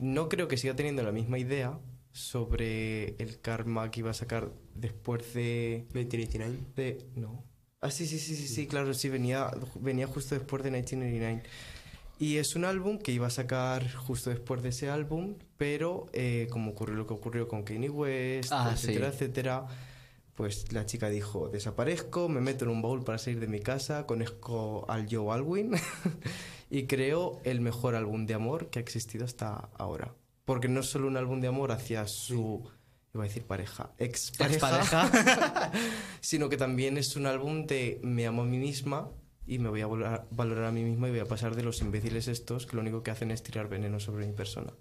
No 0.00 0.28
creo 0.28 0.46
que 0.46 0.56
siga 0.56 0.76
teniendo 0.76 1.02
la 1.02 1.10
misma 1.10 1.40
idea 1.40 1.76
sobre 2.12 3.16
el 3.20 3.40
Karma 3.40 3.90
que 3.90 3.98
iba 3.98 4.10
a 4.12 4.14
sacar 4.14 4.52
después 4.76 5.34
de... 5.34 5.86
1989. 5.92 6.58
de 6.76 7.04
no. 7.16 7.42
Ah, 7.80 7.90
sí, 7.90 8.06
sí, 8.06 8.20
sí, 8.20 8.36
sí, 8.36 8.46
sí, 8.46 8.68
claro, 8.68 8.94
sí, 8.94 9.08
venía, 9.08 9.50
venía 9.80 10.06
justo 10.06 10.36
después 10.36 10.62
de 10.62 10.70
1989. 10.70 11.42
Y 12.20 12.36
es 12.36 12.54
un 12.54 12.64
álbum 12.64 12.98
que 12.98 13.10
iba 13.10 13.26
a 13.26 13.30
sacar 13.30 13.90
justo 13.92 14.30
después 14.30 14.62
de 14.62 14.68
ese 14.68 14.88
álbum, 14.88 15.34
pero 15.56 16.06
eh, 16.12 16.46
como 16.50 16.70
ocurrió 16.70 16.94
lo 16.94 17.08
que 17.08 17.14
ocurrió 17.14 17.48
con 17.48 17.64
Kanye 17.64 17.90
West, 17.90 18.52
Ah, 18.52 18.70
etcétera, 18.72 19.10
sí. 19.10 19.16
etcétera, 19.16 19.66
pues 20.34 20.72
la 20.72 20.86
chica 20.86 21.08
dijo, 21.08 21.48
desaparezco, 21.48 22.28
me 22.28 22.40
meto 22.40 22.64
en 22.64 22.70
un 22.70 22.82
baúl 22.82 23.04
para 23.04 23.18
salir 23.18 23.40
de 23.40 23.46
mi 23.46 23.60
casa, 23.60 24.06
conozco 24.06 24.86
al 24.88 25.06
Joe 25.10 25.34
Alwyn 25.34 25.72
y 26.70 26.86
creo 26.86 27.40
el 27.44 27.60
mejor 27.60 27.94
álbum 27.94 28.26
de 28.26 28.34
amor 28.34 28.70
que 28.70 28.78
ha 28.78 28.82
existido 28.82 29.24
hasta 29.24 29.70
ahora. 29.76 30.14
Porque 30.44 30.68
no 30.68 30.80
es 30.80 30.86
solo 30.86 31.08
un 31.08 31.16
álbum 31.16 31.40
de 31.40 31.48
amor 31.48 31.72
hacia 31.72 32.06
su, 32.06 32.68
iba 33.14 33.24
a 33.24 33.26
decir 33.26 33.44
pareja, 33.44 33.92
ex 33.98 34.32
pareja, 34.38 35.72
sino 36.20 36.48
que 36.48 36.56
también 36.56 36.96
es 36.96 37.16
un 37.16 37.26
álbum 37.26 37.66
de 37.66 38.00
me 38.02 38.26
amo 38.26 38.42
a 38.42 38.46
mí 38.46 38.58
misma 38.58 39.10
y 39.46 39.58
me 39.58 39.68
voy 39.68 39.80
a 39.80 40.26
valorar 40.30 40.64
a 40.64 40.72
mí 40.72 40.84
misma 40.84 41.08
y 41.08 41.10
voy 41.10 41.20
a 41.20 41.26
pasar 41.26 41.56
de 41.56 41.62
los 41.62 41.80
imbéciles 41.80 42.28
estos 42.28 42.66
que 42.66 42.76
lo 42.76 42.82
único 42.82 43.02
que 43.02 43.10
hacen 43.10 43.30
es 43.30 43.42
tirar 43.42 43.68
veneno 43.68 43.98
sobre 43.98 44.26
mi 44.26 44.32
persona. 44.32 44.72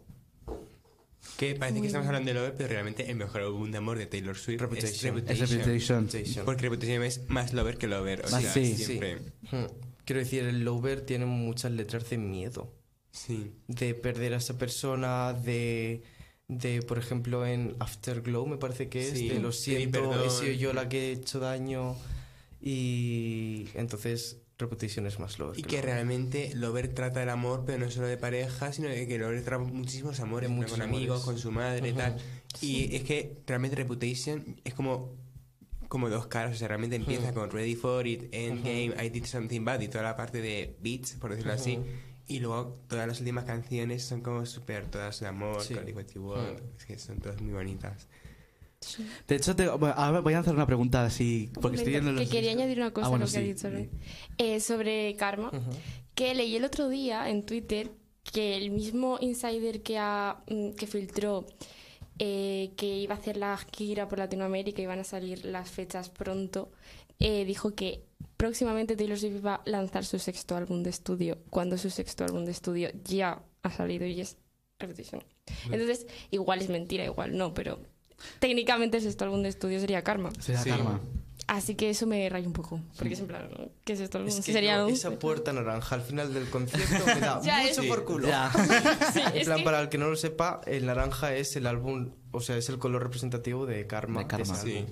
Que 1.39 1.55
parece 1.55 1.79
que 1.79 1.87
estamos 1.87 2.05
hablando 2.05 2.27
de 2.27 2.33
Lover, 2.33 2.53
pero 2.57 2.67
realmente 2.67 3.09
el 3.09 3.15
mejor 3.15 3.39
álbum 3.39 3.71
de 3.71 3.77
amor 3.77 3.97
de 3.97 4.07
Taylor 4.07 4.37
Swift 4.37 4.59
Reputation. 4.59 5.19
es 5.25 5.39
Es 5.39 5.49
Reputation. 5.49 6.09
Porque 6.43 6.63
Reputation 6.63 7.01
es 7.01 7.29
más 7.29 7.53
Lover 7.53 7.77
que 7.77 7.87
Lover. 7.87 8.25
O 8.25 8.29
Más 8.29 8.41
sea, 8.41 8.51
sí. 8.51 8.75
siempre. 8.75 9.19
Hmm. 9.49 9.67
Quiero 10.03 10.19
decir, 10.19 10.43
el 10.43 10.65
Lover 10.65 10.99
tiene 10.99 11.25
muchas 11.25 11.71
letras 11.71 12.09
de 12.09 12.17
miedo. 12.17 12.75
Sí. 13.13 13.53
De 13.69 13.93
perder 13.93 14.33
a 14.33 14.37
esa 14.37 14.57
persona, 14.57 15.31
de, 15.31 16.03
de 16.49 16.81
por 16.81 16.97
ejemplo, 16.97 17.45
en 17.45 17.73
Afterglow 17.79 18.45
me 18.45 18.57
parece 18.57 18.89
que 18.89 19.07
es, 19.07 19.17
Sí, 19.17 19.29
de 19.29 19.39
lo 19.39 19.53
siento, 19.53 20.21
he 20.21 20.29
sido 20.29 20.51
yo 20.51 20.73
la 20.73 20.89
que 20.89 21.07
he 21.07 21.11
hecho 21.13 21.39
daño. 21.39 21.95
Y 22.59 23.69
entonces 23.75 24.38
Reputation 24.59 25.07
es 25.07 25.19
más 25.19 25.39
Lover. 25.39 25.57
Y 25.57 25.63
que 25.63 25.77
que 25.77 25.81
realmente 25.81 26.51
Lover 26.53 26.89
trata 26.93 27.23
el 27.23 27.29
amor, 27.29 27.63
pero 27.65 27.77
no 27.79 27.89
solo 27.89 28.07
de 28.07 28.17
pareja, 28.17 28.71
sino 28.73 28.89
de 28.89 29.07
que 29.07 29.17
Lover 29.17 29.41
trata 29.43 29.63
muchísimos 29.63 30.19
amores, 30.19 30.49
De 30.49 30.55
con 30.55 30.63
muchos 30.63 30.79
amigos, 30.81 31.21
amores. 31.21 31.25
con 31.25 31.37
su 31.39 31.51
madre 31.51 31.87
y 31.87 31.91
Ujú. 31.91 31.97
tal. 31.99 32.17
Y 32.61 32.95
es 32.95 33.03
que 33.03 33.41
realmente 33.47 33.75
Reputation 33.77 34.59
es 34.65 34.73
como, 34.73 35.15
como 35.87 36.09
dos 36.09 36.27
caras, 36.27 36.55
o 36.55 36.59
sea, 36.59 36.67
realmente 36.67 36.97
empieza 36.97 37.31
con 37.33 37.49
Ready 37.49 37.75
for 37.75 38.05
It, 38.05 38.25
Endgame, 38.33 38.93
I 39.03 39.09
Did 39.09 39.25
Something 39.25 39.63
Bad 39.63 39.79
y 39.81 39.87
toda 39.87 40.03
la 40.03 40.15
parte 40.15 40.41
de 40.41 40.75
beats, 40.81 41.13
por 41.13 41.31
decirlo 41.31 41.53
así. 41.53 41.79
Y 42.27 42.39
luego 42.41 42.79
todas 42.87 43.07
las 43.07 43.19
últimas 43.19 43.45
canciones 43.45 44.03
son 44.03 44.21
como 44.21 44.45
súper 44.45 44.85
todas 44.85 45.19
de 45.21 45.25
amor, 45.27 45.63
Sí. 45.63 45.73
What 45.73 46.05
You 46.13 46.21
Want, 46.29 46.59
es 46.77 46.85
que 46.85 46.99
son 46.99 47.17
todas 47.19 47.41
muy 47.41 47.53
bonitas. 47.53 48.07
De 49.27 49.35
hecho, 49.35 49.55
te- 49.55 49.67
bueno, 49.69 49.93
ahora 49.97 50.21
voy 50.21 50.33
a 50.33 50.39
hacer 50.39 50.53
una 50.53 50.65
pregunta 50.65 51.03
así, 51.05 51.49
porque 51.61 51.77
estoy 51.77 51.91
viendo 51.93 52.15
que 52.19 52.27
quería 52.27 52.51
añadir 52.51 52.77
una 52.77 52.91
cosa 52.91 53.07
Ah, 53.07 53.09
bueno, 53.09 53.25
a 53.25 53.27
lo 53.27 53.31
que 53.33 53.39
sí, 53.39 53.45
ha 53.67 53.69
dicho 53.69 53.69
sí. 53.69 53.89
Eh, 54.37 54.59
sobre 54.59 55.15
Karma, 55.15 55.51
que 56.15 56.33
leí 56.33 56.55
el 56.55 56.63
otro 56.65 56.87
día 56.89 57.29
en 57.29 57.45
Twitter 57.45 57.91
que 58.23 58.55
el 58.57 58.71
mismo 58.71 59.17
insider 59.21 59.81
que, 59.81 59.97
ha, 59.97 60.41
mm, 60.49 60.71
que 60.71 60.87
filtró 60.87 61.45
eh, 62.19 62.71
que 62.75 62.85
iba 62.97 63.15
a 63.15 63.17
hacer 63.17 63.37
la 63.37 63.57
gira 63.57 64.07
por 64.07 64.19
Latinoamérica 64.19 64.81
y 64.81 64.85
van 64.85 64.99
a 64.99 65.03
salir 65.05 65.45
las 65.45 65.69
fechas 65.71 66.09
pronto, 66.09 66.69
eh, 67.19 67.45
dijo 67.45 67.73
que 67.75 68.03
próximamente 68.37 68.95
Taylor 68.97 69.17
Swift 69.17 69.45
va 69.45 69.55
a 69.55 69.61
lanzar 69.65 70.03
su 70.05 70.19
sexto 70.19 70.55
álbum 70.55 70.83
de 70.83 70.89
estudio, 70.89 71.37
cuando 71.49 71.77
su 71.77 71.89
sexto 71.89 72.23
álbum 72.25 72.43
de 72.45 72.51
estudio 72.51 72.89
ya 73.05 73.41
ha 73.63 73.71
salido 73.71 74.05
y 74.05 74.19
es 74.21 74.37
Repetition. 74.79 75.23
Entonces, 75.71 76.07
igual 76.31 76.61
es 76.61 76.69
mentira, 76.69 77.03
igual 77.05 77.37
no, 77.37 77.53
pero 77.53 77.79
técnicamente 78.39 78.97
el 78.97 79.03
sexto 79.03 79.25
álbum 79.25 79.41
de 79.43 79.49
estudio 79.49 79.79
sería 79.79 80.03
Karma. 80.03 80.31
Será 80.39 80.61
Sí. 80.63 80.69
Karma. 80.69 80.99
Así 81.47 81.73
que 81.73 81.89
eso 81.89 82.05
me 82.05 82.29
raya 82.29 82.45
un 82.45 82.53
poco, 82.53 82.79
porque 82.95 83.15
es 83.15 83.19
en 83.21 83.27
plan, 83.27 83.49
¿qué 83.83 83.93
es 83.93 83.99
esto? 84.01 84.23
Es 84.23 84.35
que 84.41 84.53
sería 84.53 84.77
yo 84.77 84.87
esa 84.89 85.17
puerta 85.17 85.51
naranja 85.51 85.95
al 85.95 86.01
final 86.03 86.31
del 86.31 86.47
concierto 86.47 87.03
me 87.07 87.19
da 87.19 87.41
Ya, 87.43 87.63
mucho 87.63 87.87
por 87.87 88.05
culo. 88.05 88.27
Ya. 88.27 88.51
Sí, 89.13 89.19
En 89.19 89.37
es 89.37 89.45
plan, 89.45 89.57
que- 89.59 89.63
para 89.63 89.81
el 89.81 89.89
que 89.89 89.97
no 89.97 90.09
lo 90.09 90.15
sepa, 90.15 90.61
el 90.67 90.85
naranja 90.85 91.33
es 91.35 91.55
el 91.55 91.65
álbum, 91.65 92.11
o 92.31 92.39
sea, 92.41 92.55
es 92.55 92.69
el 92.69 92.77
color 92.77 93.01
representativo 93.01 93.65
de 93.65 93.87
Karma. 93.87 94.19
De 94.21 94.27
Karma. 94.27 94.53
ese 94.53 94.63
Sí. 94.63 94.85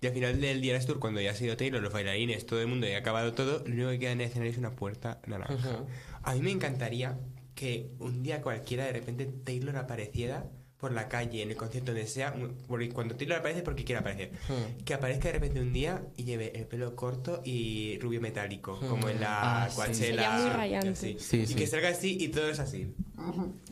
Y 0.00 0.06
al 0.06 0.12
final 0.14 0.40
del 0.40 0.60
Día 0.62 0.78
Tour, 0.80 0.98
cuando 0.98 1.20
ya 1.20 1.32
ha 1.32 1.34
sido 1.34 1.56
Taylor, 1.58 1.82
los 1.82 1.92
bailarines, 1.92 2.46
todo 2.46 2.60
el 2.60 2.68
mundo 2.68 2.86
ya 2.86 2.96
ha 2.96 3.00
acabado 3.00 3.32
todo, 3.34 3.58
lo 3.66 3.74
único 3.74 3.90
que 3.90 3.98
queda 3.98 4.12
en 4.12 4.20
el 4.22 4.28
escenario 4.28 4.52
es 4.52 4.58
una 4.58 4.70
puerta 4.70 5.20
naranja. 5.26 5.84
A 6.22 6.34
mí 6.34 6.40
me 6.40 6.52
encantaría 6.52 7.18
que 7.54 7.90
un 7.98 8.22
día 8.22 8.40
cualquiera 8.40 8.84
de 8.84 8.92
repente 8.92 9.26
Taylor 9.44 9.76
apareciera 9.76 10.44
por 10.78 10.92
la 10.92 11.08
calle, 11.08 11.42
en 11.42 11.50
el 11.50 11.56
concierto, 11.56 11.92
donde 11.92 12.06
sea, 12.06 12.34
porque 12.68 12.90
cuando 12.90 13.16
Taylor 13.16 13.38
aparece 13.38 13.62
porque 13.62 13.84
quiere 13.84 14.00
aparecer. 14.00 14.30
Hmm. 14.48 14.84
Que 14.84 14.92
aparezca 14.94 15.28
de 15.28 15.32
repente 15.34 15.60
un 15.60 15.72
día 15.72 16.02
y 16.16 16.24
lleve 16.24 16.52
el 16.54 16.66
pelo 16.66 16.94
corto 16.94 17.40
y 17.44 17.98
rubio 18.00 18.20
metálico, 18.20 18.78
como 18.80 19.08
en 19.08 19.20
la 19.20 19.64
Ah, 19.64 19.70
sí. 19.70 19.76
Coachella. 19.76 19.94
Sería 19.96 20.30
muy 20.38 20.46
y 20.46 20.52
rayante. 20.52 20.88
así. 20.90 21.16
Sí, 21.18 21.38
y 21.38 21.46
sí. 21.46 21.54
que 21.54 21.66
salga 21.66 21.88
así 21.88 22.18
y 22.20 22.28
todo 22.28 22.48
es 22.50 22.58
así. 22.60 22.92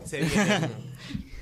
Se 0.05 0.19
viene. 0.21 0.35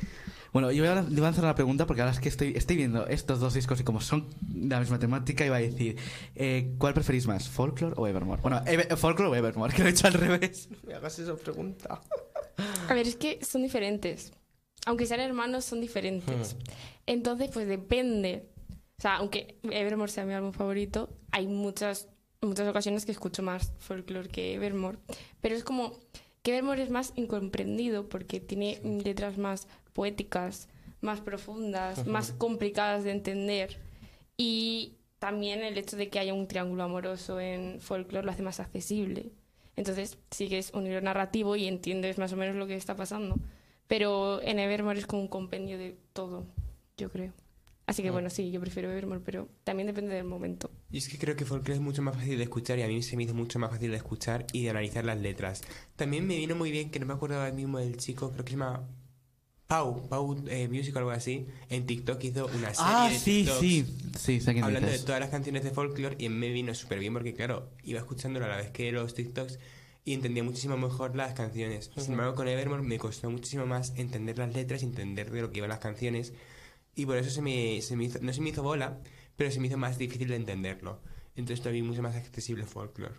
Bueno, 0.53 0.70
yo 0.70 0.83
voy 0.85 0.92
a, 0.92 1.01
voy 1.01 1.25
a 1.25 1.29
hacer 1.29 1.44
una 1.44 1.55
pregunta 1.55 1.87
porque 1.87 2.03
ahora 2.03 2.12
es 2.12 2.20
que 2.20 2.29
estoy, 2.29 2.53
estoy 2.55 2.77
viendo 2.77 3.07
estos 3.07 3.40
dos 3.40 3.55
discos 3.55 3.81
y 3.81 3.85
como 3.85 4.03
son 4.03 4.29
de 4.42 4.68
la 4.75 4.81
misma 4.81 4.98
temática, 4.98 5.46
iba 5.46 5.57
a 5.57 5.61
decir, 5.61 5.96
eh, 6.35 6.75
¿cuál 6.77 6.92
preferís 6.92 7.27
más, 7.27 7.48
Folklore 7.48 7.94
o 7.96 8.07
Evermore? 8.07 8.42
Bueno, 8.42 8.61
Eve- 8.66 8.94
Folklore 8.98 9.31
o 9.31 9.35
Evermore, 9.35 9.72
que 9.75 9.81
lo 9.83 9.88
he 9.88 9.92
hecho 9.92 10.09
al 10.09 10.12
revés. 10.12 10.68
No 10.70 10.77
me 10.88 10.94
hagas 10.94 11.18
esa 11.18 11.35
pregunta. 11.37 12.03
A 12.87 12.92
ver, 12.92 13.07
es 13.09 13.16
que 13.16 13.38
son 13.42 13.62
diferentes. 13.62 14.31
Aunque 14.87 15.07
sean 15.07 15.21
hermanos, 15.21 15.64
son 15.64 15.81
diferentes. 15.81 16.57
Entonces, 17.07 17.51
pues 17.53 17.68
depende. 17.68 18.49
O 18.99 19.03
sea, 19.03 19.16
aunque 19.16 19.59
Evermore 19.64 20.11
sea 20.11 20.25
mi 20.25 20.35
álbum 20.35 20.53
favorito, 20.53 21.11
hay 21.31 21.47
muchas, 21.47 22.09
muchas 22.40 22.68
ocasiones 22.68 23.05
que 23.05 23.12
escucho 23.12 23.42
más 23.42 23.73
folklore 23.79 24.29
que 24.29 24.55
Evermore. 24.55 24.99
Pero 25.40 25.55
es 25.55 25.64
como 25.64 25.99
que 26.42 26.53
Evermore 26.53 26.83
es 26.83 26.90
más 26.90 27.12
incomprendido 27.16 28.09
porque 28.09 28.40
tiene 28.40 28.81
letras 29.05 29.38
más 29.38 29.68
poéticas, 29.92 30.68
más 31.01 31.21
profundas, 31.21 32.07
más 32.07 32.33
complicadas 32.33 33.05
de 33.05 33.12
entender. 33.12 33.79
Y 34.37 34.95
también 35.18 35.62
el 35.62 35.79
hecho 35.79 35.97
de 35.97 36.09
que 36.09 36.18
haya 36.18 36.35
un 36.35 36.49
triángulo 36.49 36.83
amoroso 36.83 37.38
en 37.38 37.81
folklore 37.81 38.25
lo 38.25 38.33
hace 38.33 38.42
más 38.42 38.61
accesible. 38.61 39.31
Entonces 39.77 40.18
sigues 40.31 40.73
un 40.75 40.87
hilo 40.87 41.01
narrativo 41.01 41.57
y 41.57 41.66
entiendes 41.66 42.18
más 42.18 42.33
o 42.33 42.37
menos 42.37 42.57
lo 42.57 42.66
que 42.66 42.77
está 42.77 42.97
pasando. 42.97 43.37
Pero 43.92 44.40
en 44.40 44.59
Evermore 44.59 44.98
es 44.98 45.05
como 45.05 45.20
un 45.20 45.28
compendio 45.28 45.76
de 45.76 45.94
todo, 46.14 46.46
yo 46.96 47.11
creo. 47.11 47.35
Así 47.85 48.02
que 48.02 48.11
bueno, 48.11 48.31
sí, 48.31 48.50
yo 48.50 48.59
prefiero 48.59 48.90
Evermore, 48.90 49.20
pero 49.22 49.50
también 49.64 49.87
depende 49.87 50.14
del 50.14 50.24
momento. 50.24 50.70
Y 50.90 50.96
es 50.96 51.11
que 51.11 51.18
creo 51.18 51.37
que 51.37 51.44
folklore 51.44 51.74
es 51.74 51.83
mucho 51.83 52.00
más 52.00 52.16
fácil 52.16 52.38
de 52.38 52.44
escuchar 52.44 52.78
y 52.78 52.85
a 52.85 52.88
mí 52.88 53.02
se 53.02 53.18
me 53.18 53.24
hizo 53.24 53.35
mucho 53.35 53.59
más 53.59 53.70
fácil 53.70 53.90
de 53.90 53.98
escuchar 53.98 54.46
y 54.55 54.62
de 54.62 54.70
analizar 54.70 55.05
las 55.05 55.20
letras. 55.20 55.61
También 55.94 56.26
me 56.26 56.38
vino 56.38 56.57
muy 56.57 56.70
bien, 56.70 56.90
que 56.90 57.00
no 57.00 57.05
me 57.05 57.12
acuerdo 57.12 57.37
ahora 57.37 57.52
mismo 57.52 57.81
del 57.81 57.98
chico, 57.98 58.33
creo 58.33 58.46
que 58.46 58.52
se 58.52 58.57
llama 58.57 58.88
Pau, 59.66 60.09
Pau 60.09 60.42
eh, 60.48 60.68
Music 60.68 60.96
o 60.96 60.98
algo 60.98 61.11
así, 61.11 61.46
en 61.68 61.85
TikTok 61.85 62.24
hizo 62.24 62.46
una 62.46 62.72
serie 62.72 62.92
Ah, 62.94 63.11
de 63.12 63.18
sí, 63.18 63.46
sí. 63.61 63.85
Sí, 64.18 64.40
sé 64.40 64.59
hablando 64.59 64.88
de 64.90 65.00
todas 65.00 65.20
las 65.20 65.28
canciones 65.28 65.64
de 65.64 65.70
folklore 65.70 66.16
y 66.18 66.31
me 66.31 66.48
vino 66.48 66.74
súper 66.74 66.98
bien 66.98 67.12
porque 67.12 67.35
claro, 67.35 67.68
iba 67.83 67.98
escuchándolo 67.98 68.46
a 68.46 68.48
la 68.48 68.57
vez 68.57 68.70
que 68.70 68.90
los 68.90 69.12
TikToks 69.12 69.59
y 70.04 70.14
entendía 70.14 70.42
muchísimo 70.42 70.76
mejor 70.76 71.14
las 71.16 71.34
canciones. 71.34 71.90
Sin 71.96 72.12
embargo, 72.12 72.34
con 72.34 72.48
Evermore 72.48 72.82
me 72.82 72.98
costó 72.98 73.30
muchísimo 73.30 73.66
más 73.66 73.92
entender 73.96 74.38
las 74.38 74.52
letras, 74.54 74.82
entender 74.82 75.30
de 75.30 75.42
lo 75.42 75.50
que 75.50 75.58
iban 75.58 75.70
las 75.70 75.78
canciones 75.78 76.32
y 76.94 77.06
por 77.06 77.16
eso 77.16 77.30
se 77.30 77.42
me, 77.42 77.80
se 77.82 77.96
me 77.96 78.04
hizo, 78.04 78.18
no 78.20 78.32
se 78.32 78.40
me 78.40 78.50
hizo 78.50 78.62
bola, 78.62 78.98
pero 79.36 79.50
se 79.50 79.60
me 79.60 79.68
hizo 79.68 79.78
más 79.78 79.98
difícil 79.98 80.28
de 80.28 80.36
entenderlo. 80.36 81.00
Entonces 81.34 81.60
todavía 81.60 81.84
mucho 81.84 82.02
más 82.02 82.16
accesible 82.16 82.66
folklore. 82.66 83.14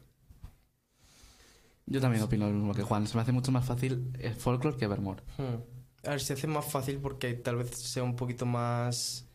Yo 1.86 2.00
también 2.00 2.24
opino 2.24 2.48
lo 2.48 2.54
mismo 2.54 2.74
que 2.74 2.84
Juan. 2.84 3.08
Se 3.08 3.16
me 3.16 3.22
hace 3.22 3.32
mucho 3.32 3.52
más 3.52 3.66
fácil 3.66 4.12
el 4.20 4.36
Folklore 4.36 4.78
que 4.78 4.86
Evermore. 4.86 5.24
Hmm. 5.38 6.08
A 6.08 6.12
ver, 6.12 6.22
se 6.22 6.34
hace 6.34 6.48
más 6.48 6.66
fácil 6.66 7.00
porque 7.00 7.34
tal 7.34 7.58
vez 7.58 7.72
sea 7.72 8.04
un 8.04 8.16
poquito 8.16 8.46
más. 8.46 9.28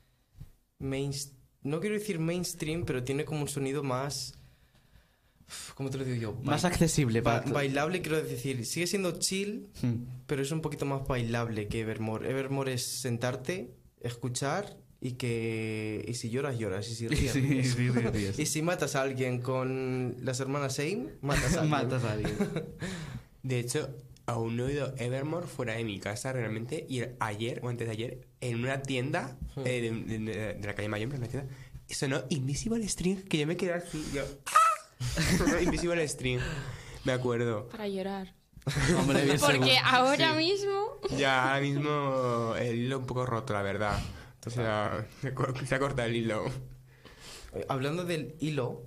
Main... 0.78 1.12
No 1.62 1.80
quiero 1.80 1.96
decir 1.96 2.18
mainstream, 2.18 2.84
pero 2.84 3.02
tiene 3.02 3.24
como 3.24 3.42
un 3.42 3.48
sonido 3.48 3.82
más. 3.82 4.37
¿Cómo 5.74 5.90
te 5.90 5.98
lo 5.98 6.04
digo 6.04 6.16
yo? 6.16 6.32
Más 6.42 6.62
Ba- 6.62 6.68
accesible 6.68 7.20
ba- 7.20 7.40
para... 7.42 7.52
bailable, 7.52 8.02
quiero 8.02 8.22
decir. 8.22 8.64
Sigue 8.66 8.86
siendo 8.86 9.18
chill, 9.18 9.68
Hmm. 9.82 10.04
pero 10.26 10.42
es 10.42 10.50
un 10.50 10.60
poquito 10.60 10.84
más 10.84 11.06
bailable 11.06 11.68
que 11.68 11.80
Evermore. 11.80 12.28
Evermore 12.30 12.74
es 12.74 12.84
sentarte, 12.84 13.70
escuchar 14.00 14.76
y 15.00 15.12
que. 15.12 16.04
Y 16.06 16.14
si 16.14 16.30
lloras, 16.30 16.58
lloras. 16.58 16.88
Y 16.90 16.94
si 16.94 17.08
ríes, 17.08 17.32
Sí, 17.32 17.40
ríes. 17.40 17.74
sí, 17.74 18.32
sí. 18.34 18.42
Y 18.42 18.46
si 18.46 18.62
matas 18.62 18.94
a 18.96 19.02
alguien 19.02 19.40
con 19.40 20.16
las 20.20 20.40
hermanas 20.40 20.74
Same, 20.76 21.06
matas 21.22 21.54
a 21.56 21.60
alguien. 21.62 21.70
Matas 21.70 22.04
a 22.04 22.12
alguien. 22.12 22.34
De 23.42 23.58
hecho, 23.60 23.88
aún 24.26 24.56
no 24.56 24.64
he 24.64 24.72
oído 24.72 24.94
Evermore 24.98 25.46
fuera 25.46 25.74
de 25.74 25.84
mi 25.84 25.98
casa 26.00 26.32
realmente. 26.32 26.84
Y 26.88 27.02
ayer 27.20 27.60
o 27.62 27.68
antes 27.68 27.86
de 27.86 27.92
ayer, 27.92 28.28
en 28.40 28.58
una 28.60 28.82
tienda 28.82 29.38
eh, 29.64 29.80
de, 29.80 29.90
de- 29.92 30.18
de- 30.18 30.54
de 30.54 30.66
la 30.66 30.74
calle 30.74 30.88
Mayor, 30.88 31.10
en 31.12 31.18
una 31.18 31.28
tienda, 31.28 31.48
sonó 31.88 32.22
Invisible 32.28 32.86
String, 32.86 33.22
que 33.22 33.38
yo 33.38 33.46
me 33.46 33.56
quedé 33.56 33.72
así. 33.72 34.04
Yo, 34.12 34.22
¡ah! 34.46 34.52
Invisible 35.62 36.06
String. 36.08 36.40
Me 37.04 37.12
acuerdo. 37.12 37.68
Para 37.68 37.88
llorar. 37.88 38.34
Hombre, 38.98 39.24
bien 39.24 39.38
Porque 39.38 39.74
seguro. 39.74 39.80
ahora 39.84 40.34
mismo... 40.34 41.00
Ya 41.16 41.54
ahora 41.54 41.60
mismo 41.62 42.54
el 42.58 42.76
hilo 42.76 42.98
un 42.98 43.06
poco 43.06 43.24
roto, 43.26 43.52
la 43.52 43.62
verdad. 43.62 43.98
O 44.46 44.50
sea, 44.50 45.06
se, 45.20 45.28
ha 45.74 45.78
cortado 45.78 46.08
el 46.08 46.16
hilo. 46.16 46.44
Hablando 47.68 48.04
del 48.04 48.34
hilo, 48.40 48.82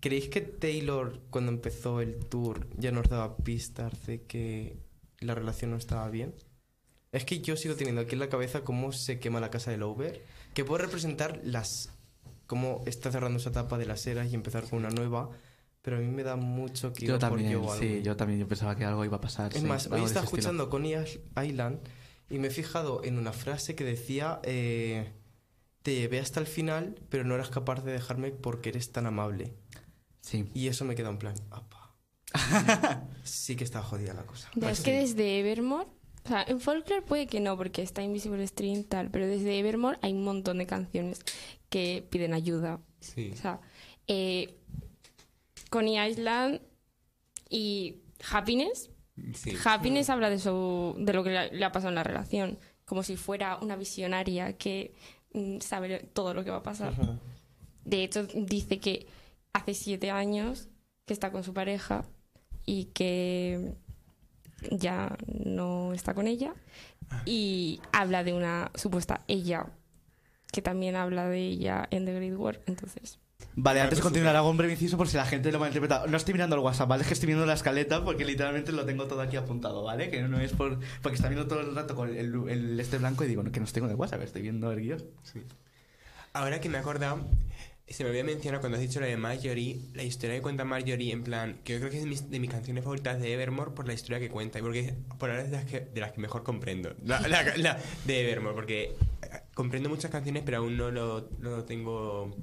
¿creéis 0.00 0.28
que 0.28 0.40
Taylor, 0.40 1.20
cuando 1.30 1.52
empezó 1.52 2.00
el 2.00 2.24
tour, 2.26 2.66
ya 2.76 2.90
nos 2.90 3.08
daba 3.08 3.36
pistas 3.36 4.06
de 4.06 4.22
que 4.22 4.78
la 5.18 5.34
relación 5.34 5.72
no 5.72 5.76
estaba 5.76 6.08
bien? 6.08 6.34
Es 7.12 7.24
que 7.24 7.40
yo 7.40 7.56
sigo 7.56 7.74
teniendo 7.74 8.02
aquí 8.02 8.14
en 8.14 8.20
la 8.20 8.28
cabeza 8.28 8.62
cómo 8.62 8.92
se 8.92 9.18
quema 9.18 9.40
la 9.40 9.50
casa 9.50 9.70
del 9.70 9.82
Over, 9.82 10.24
que 10.54 10.64
puede 10.64 10.84
representar 10.84 11.40
las 11.42 11.90
cómo 12.50 12.82
está 12.84 13.12
cerrando 13.12 13.38
esa 13.38 13.50
etapa 13.50 13.78
de 13.78 13.86
las 13.86 14.04
eras 14.08 14.26
y 14.32 14.34
empezar 14.34 14.64
con 14.68 14.80
una 14.80 14.90
nueva, 14.90 15.30
pero 15.82 15.98
a 15.98 16.00
mí 16.00 16.08
me 16.08 16.24
da 16.24 16.34
mucho 16.34 16.92
que 16.92 17.06
Yo 17.06 17.14
iba 17.14 17.18
por 17.20 17.28
también, 17.38 17.52
yo 17.52 17.62
o 17.62 17.70
algo. 17.72 17.80
sí, 17.80 18.02
yo 18.02 18.16
también 18.16 18.40
yo 18.40 18.48
pensaba 18.48 18.74
que 18.74 18.84
algo 18.84 19.04
iba 19.04 19.18
a 19.18 19.20
pasar. 19.20 19.54
Es 19.54 19.60
sí, 19.62 19.66
más, 19.68 19.86
hoy 19.86 20.02
estaba 20.02 20.24
escuchando 20.24 20.68
Coney 20.68 20.96
Is- 20.96 21.20
Island 21.40 21.78
y 22.28 22.38
me 22.40 22.48
he 22.48 22.50
fijado 22.50 23.04
en 23.04 23.18
una 23.18 23.32
frase 23.32 23.76
que 23.76 23.84
decía: 23.84 24.40
eh, 24.42 25.12
Te 25.82 25.94
llevé 25.94 26.18
hasta 26.18 26.40
el 26.40 26.46
final, 26.46 26.96
pero 27.08 27.22
no 27.22 27.36
eras 27.36 27.50
capaz 27.50 27.84
de 27.84 27.92
dejarme 27.92 28.32
porque 28.32 28.70
eres 28.70 28.90
tan 28.90 29.06
amable. 29.06 29.54
Sí. 30.20 30.50
Y 30.52 30.66
eso 30.66 30.84
me 30.84 30.96
queda 30.96 31.08
en 31.10 31.18
plan: 31.18 31.36
"Apa". 31.52 31.94
sí 33.22 33.54
que 33.54 33.62
está 33.62 33.80
jodida 33.80 34.12
la 34.12 34.24
cosa. 34.26 34.50
Ya, 34.56 34.72
es 34.72 34.80
que 34.80 34.92
desde 35.00 35.38
Evermore, 35.38 35.86
o 36.24 36.28
sea, 36.28 36.44
en 36.46 36.60
folklore 36.60 37.02
puede 37.02 37.26
que 37.26 37.40
no, 37.40 37.56
porque 37.56 37.82
está 37.82 38.02
Invisible 38.02 38.46
String 38.46 38.84
tal, 38.84 39.10
pero 39.10 39.26
desde 39.26 39.58
Evermore 39.58 39.98
hay 40.02 40.12
un 40.12 40.24
montón 40.24 40.58
de 40.58 40.66
canciones 40.66 41.20
que 41.68 42.06
piden 42.10 42.34
ayuda. 42.34 42.80
Sí. 43.00 43.30
O 43.32 43.36
sea, 43.36 43.60
eh, 44.06 44.56
Coney 45.70 45.98
Island 45.98 46.60
y 47.48 48.02
Happiness. 48.30 48.90
sí. 49.34 49.56
Happiness 49.64 50.10
habla 50.10 50.30
de, 50.30 50.38
su, 50.38 50.94
de 50.98 51.12
lo 51.12 51.24
que 51.24 51.30
le, 51.30 51.52
le 51.52 51.64
ha 51.64 51.72
pasado 51.72 51.88
en 51.88 51.94
la 51.94 52.04
relación, 52.04 52.58
como 52.84 53.02
si 53.02 53.16
fuera 53.16 53.56
una 53.58 53.76
visionaria 53.76 54.54
que 54.54 54.94
mm, 55.32 55.60
sabe 55.60 56.10
todo 56.12 56.34
lo 56.34 56.44
que 56.44 56.50
va 56.50 56.58
a 56.58 56.62
pasar. 56.62 56.92
De 57.84 58.04
hecho, 58.04 58.24
dice 58.34 58.78
que 58.78 59.06
hace 59.52 59.74
siete 59.74 60.10
años 60.10 60.68
que 61.06 61.14
está 61.14 61.32
con 61.32 61.44
su 61.44 61.54
pareja 61.54 62.04
y 62.66 62.86
que 62.86 63.74
ya 64.70 65.16
no 65.26 65.92
está 65.92 66.14
con 66.14 66.26
ella. 66.26 66.54
Y 67.24 67.80
habla 67.92 68.22
de 68.24 68.32
una 68.32 68.70
supuesta 68.74 69.22
ella 69.26 69.66
que 70.52 70.62
también 70.62 70.96
habla 70.96 71.28
de 71.28 71.38
ella 71.38 71.88
en 71.90 72.04
The 72.04 72.14
Great 72.14 72.36
War. 72.36 72.60
Entonces, 72.66 73.18
Vale, 73.56 73.80
antes 73.80 73.98
de 73.98 74.02
continuar, 74.02 74.36
hago 74.36 74.50
un 74.50 74.56
breve 74.56 74.74
inciso 74.74 74.96
por 74.96 75.08
si 75.08 75.16
la 75.16 75.26
gente 75.26 75.50
lo 75.50 75.62
ha 75.62 75.66
interpretado. 75.66 76.06
No 76.06 76.16
estoy 76.16 76.34
mirando 76.34 76.56
el 76.56 76.62
WhatsApp, 76.62 76.88
¿vale? 76.88 77.02
Es 77.02 77.08
que 77.08 77.14
estoy 77.14 77.26
viendo 77.26 77.46
la 77.46 77.54
escaleta 77.54 78.04
porque 78.04 78.24
literalmente 78.24 78.72
lo 78.72 78.84
tengo 78.84 79.06
todo 79.06 79.20
aquí 79.20 79.36
apuntado, 79.36 79.82
¿vale? 79.82 80.10
Que 80.10 80.22
no 80.22 80.38
es 80.40 80.52
por... 80.52 80.78
Porque 81.02 81.16
está 81.16 81.28
viendo 81.28 81.46
todo 81.46 81.60
el 81.60 81.74
rato 81.74 81.94
con 81.94 82.16
el, 82.16 82.34
el 82.48 82.78
este 82.78 82.98
blanco 82.98 83.24
y 83.24 83.28
digo, 83.28 83.42
no, 83.42 83.50
que 83.50 83.60
no 83.60 83.66
estoy 83.66 83.80
con 83.80 83.90
el 83.90 83.96
WhatsApp, 83.96 84.22
estoy 84.22 84.42
viendo 84.42 84.70
el 84.70 84.80
guion. 84.80 85.02
Ahora 86.32 86.60
que 86.60 86.68
me 86.68 86.78
he 86.78 86.80
acordado, 86.80 87.26
se 87.90 88.04
me 88.04 88.10
había 88.10 88.24
mencionado 88.24 88.60
cuando 88.60 88.76
has 88.76 88.82
dicho 88.82 89.00
la 89.00 89.06
de 89.06 89.16
Marjorie, 89.16 89.80
la 89.94 90.02
historia 90.04 90.36
que 90.36 90.42
cuenta 90.42 90.64
Marjorie, 90.64 91.12
en 91.12 91.22
plan, 91.24 91.58
que 91.64 91.72
yo 91.74 91.78
creo 91.80 91.90
que 91.90 91.96
es 91.98 92.04
de 92.04 92.08
mis, 92.08 92.30
de 92.30 92.38
mis 92.40 92.50
canciones 92.50 92.84
favoritas 92.84 93.20
de 93.20 93.32
Evermore 93.32 93.72
por 93.72 93.86
la 93.86 93.92
historia 93.94 94.18
que 94.20 94.28
cuenta 94.30 94.58
y 94.58 94.62
porque 94.62 94.94
por 95.18 95.30
ahora 95.30 95.42
es 95.42 95.50
de 95.50 95.56
las 95.56 95.66
que, 95.66 95.80
de 95.80 96.00
las 96.00 96.12
que 96.12 96.20
mejor 96.20 96.42
comprendo. 96.44 96.94
La, 97.04 97.20
la- 97.28 97.56
la 97.56 97.78
de 98.06 98.20
Evermore, 98.30 98.54
porque 98.54 98.82
eh, 98.84 98.94
comprendo 99.54 99.88
muchas 99.88 100.10
canciones, 100.10 100.42
pero 100.44 100.58
aún 100.58 100.76
no 100.76 100.90
lo, 100.90 101.28
lo 101.40 101.64
tengo 101.64 102.34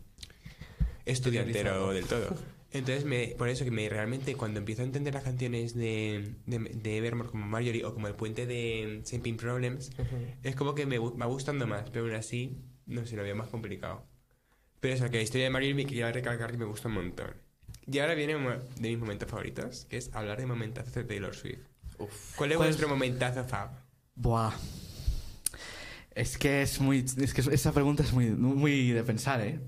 estudiantero 1.06 1.92
del 1.94 2.06
todo. 2.06 2.36
Entonces, 2.74 3.06
me, 3.06 3.28
por 3.38 3.48
eso 3.48 3.64
que 3.64 3.72
me 3.72 3.88
realmente 3.88 4.36
cuando 4.36 4.60
empiezo 4.60 4.82
a 4.82 4.86
entender 4.86 5.14
las 5.14 5.24
canciones 5.24 5.74
de, 5.74 6.34
de, 6.46 6.60
de 6.60 6.98
Evermore 6.98 7.30
como 7.30 7.46
Marjorie 7.48 7.86
o 7.86 7.94
como 7.94 8.08
el 8.10 8.16
puente 8.16 8.46
de 8.46 9.02
Simping 9.06 9.38
Problems, 9.38 9.92
es 10.44 10.56
como 10.56 10.76
que 10.76 10.86
me 10.86 11.00
gu- 11.00 11.20
va 11.20 11.26
gustando 11.28 11.66
más, 11.66 11.90
pero 11.90 12.06
aún 12.06 12.16
así, 12.16 12.58
no 12.86 13.06
sé, 13.06 13.16
lo 13.16 13.24
veo 13.24 13.36
más 13.36 13.48
complicado. 13.48 14.04
Pero 14.80 14.94
eso, 14.94 15.10
que 15.10 15.18
la 15.18 15.24
historia 15.24 15.46
de 15.46 15.50
Marjorie 15.50 15.74
me 15.74 15.86
quería 15.86 16.12
recalcar 16.12 16.52
que 16.52 16.58
me 16.58 16.66
gusta 16.66 16.88
un 16.88 16.96
montón. 16.96 17.34
Y 17.90 18.00
ahora 18.00 18.16
viene 18.16 18.36
uno 18.36 18.52
de 18.52 18.90
mis 18.90 19.00
momentos 19.00 19.30
favoritos, 19.30 19.86
que 19.90 19.98
es 19.98 20.14
hablar 20.14 20.38
de 20.40 20.46
momentazos 20.46 20.94
de 20.94 21.04
Taylor 21.04 21.36
Swift. 21.36 21.60
¿Cuál 21.98 22.10
es 22.10 22.36
¿Cuál 22.36 22.52
es? 22.52 22.58
vuestro 22.58 22.88
momentazo 22.90 23.44
fab? 23.46 23.72
Buah. 24.16 24.54
Es 26.14 26.38
que 26.38 26.62
es 26.64 26.80
muy... 26.80 27.06
Es 27.18 27.34
que 27.34 27.42
esa 27.42 27.72
pregunta 27.72 28.04
es 28.04 28.12
muy, 28.12 28.26
muy 28.32 28.92
de 28.92 29.04
pensar, 29.04 29.42
¿eh? 29.42 29.60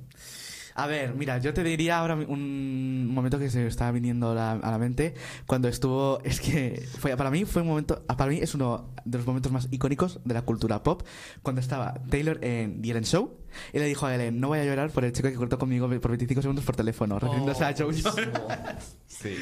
A 0.79 0.87
ver, 0.87 1.13
mira, 1.13 1.39
yo 1.39 1.53
te 1.53 1.61
diría 1.61 1.99
ahora 1.99 2.15
un 2.15 3.07
momento 3.13 3.37
que 3.37 3.49
se 3.49 3.59
me 3.59 3.67
estaba 3.67 3.91
viniendo 3.91 4.31
a 4.31 4.33
la, 4.33 4.51
a 4.53 4.71
la 4.71 4.77
mente 4.77 5.13
cuando 5.45 5.67
estuvo, 5.67 6.21
es 6.23 6.39
que 6.39 6.87
fue, 6.99 7.17
para 7.17 7.29
mí 7.29 7.43
fue 7.43 7.63
un 7.63 7.67
momento, 7.67 8.01
para 8.05 8.27
mí 8.31 8.39
es 8.41 8.55
uno 8.55 8.93
de 9.03 9.17
los 9.17 9.27
momentos 9.27 9.51
más 9.51 9.67
icónicos 9.71 10.21
de 10.23 10.33
la 10.33 10.43
cultura 10.43 10.81
pop, 10.81 11.03
cuando 11.41 11.59
estaba 11.59 11.95
Taylor 12.09 12.39
en 12.41 12.81
The 12.81 12.91
Ellen 12.91 13.03
Show 13.03 13.39
y 13.73 13.79
le 13.79 13.87
dijo 13.87 14.05
a 14.05 14.15
Ellen, 14.15 14.39
no 14.39 14.47
voy 14.47 14.59
a 14.59 14.63
llorar 14.63 14.89
por 14.91 15.03
el 15.03 15.11
chico 15.11 15.27
que 15.27 15.35
cortó 15.35 15.59
conmigo 15.59 15.89
por 15.99 16.11
25 16.11 16.41
segundos 16.41 16.63
por 16.63 16.77
teléfono, 16.77 17.19
refiriéndose 17.19 17.65
a 17.65 17.75
Joe 17.77 17.93
Jonas. 17.93 18.95
Sí. 19.05 19.35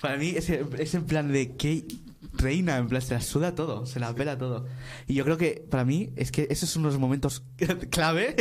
Para 0.00 0.18
mí 0.18 0.34
es, 0.36 0.48
es 0.50 0.94
en 0.94 1.04
plan 1.04 1.32
de 1.32 1.56
que 1.56 1.84
reina, 2.34 2.76
en 2.76 2.86
plan 2.86 3.02
se 3.02 3.14
la 3.14 3.20
suda 3.20 3.56
todo, 3.56 3.86
se 3.86 3.98
la 3.98 4.14
pela 4.14 4.38
todo. 4.38 4.66
Y 5.08 5.14
yo 5.14 5.24
creo 5.24 5.36
que 5.36 5.66
para 5.68 5.84
mí 5.84 6.12
es 6.14 6.30
que 6.30 6.46
esos 6.48 6.70
son 6.70 6.84
los 6.84 6.96
momentos 6.96 7.42
clave 7.90 8.36